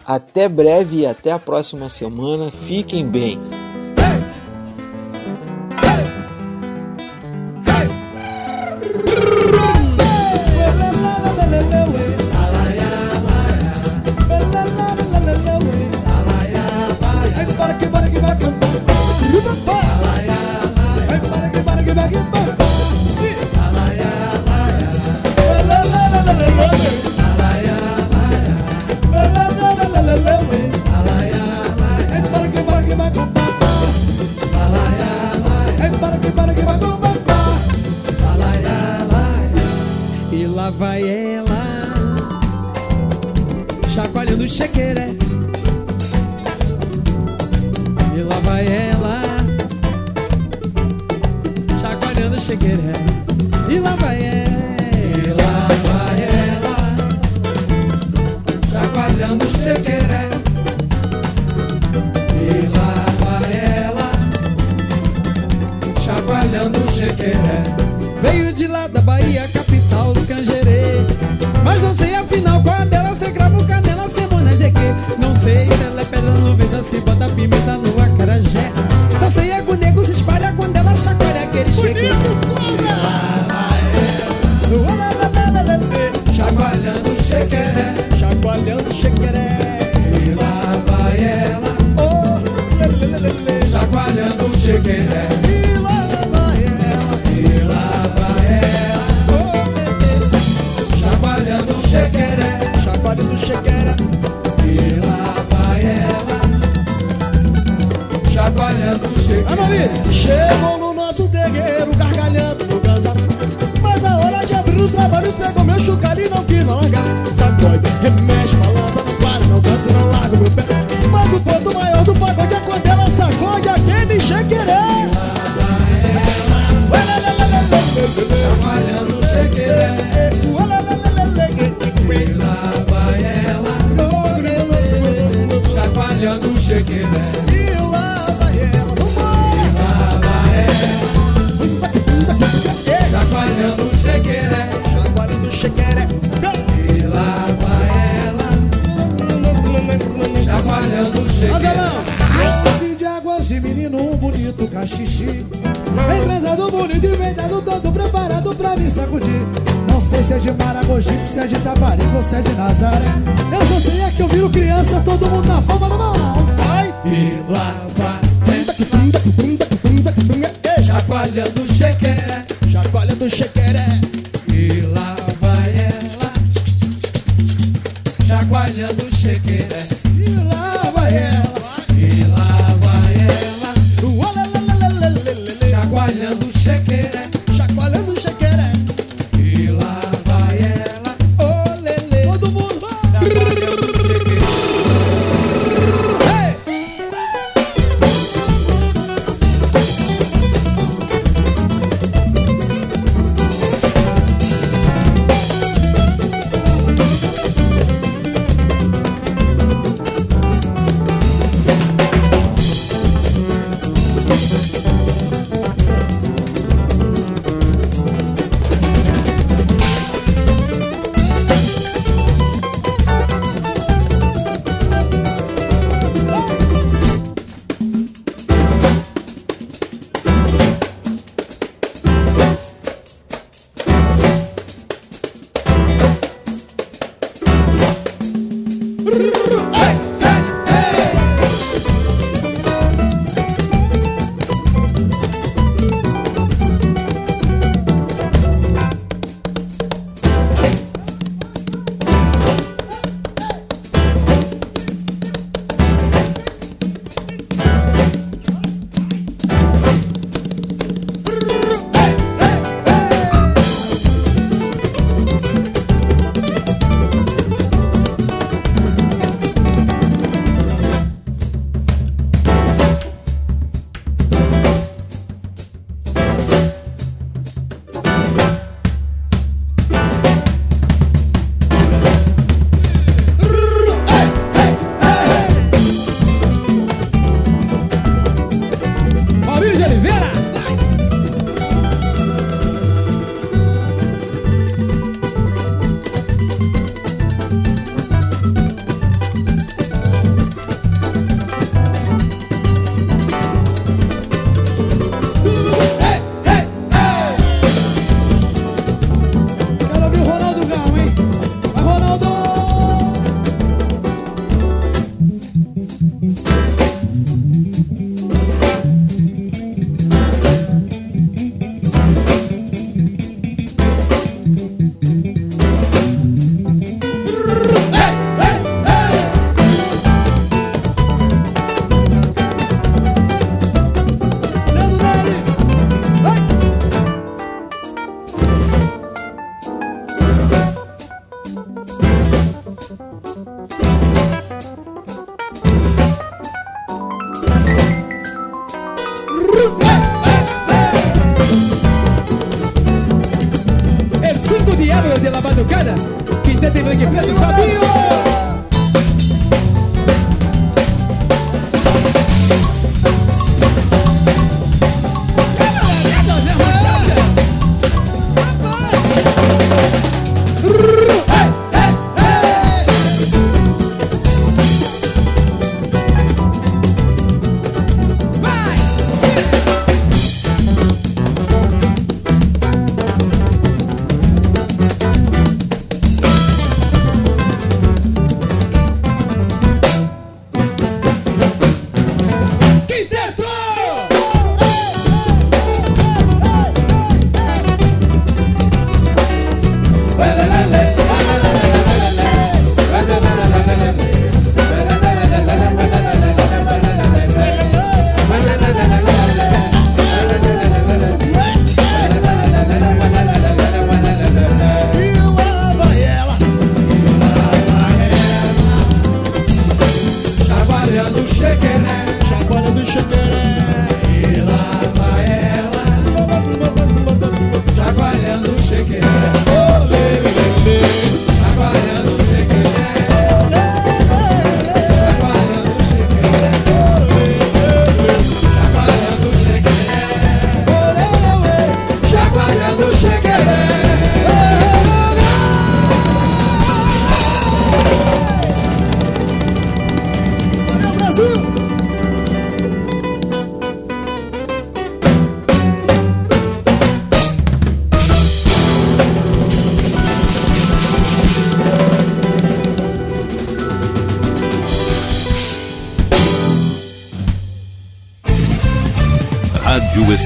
Até 0.05 0.49
breve 0.49 0.97
e 0.97 1.05
até 1.05 1.31
a 1.31 1.39
próxima 1.39 1.87
semana. 1.87 2.51
Fiquem 2.51 3.07
bem. 3.07 3.37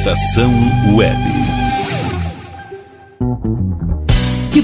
Estação 0.06 0.53
Web. 0.94 1.24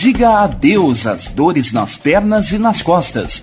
Diga 0.00 0.44
adeus 0.44 1.06
às 1.06 1.26
dores 1.26 1.74
nas 1.74 1.94
pernas 1.94 2.52
e 2.52 2.58
nas 2.58 2.80
costas. 2.80 3.42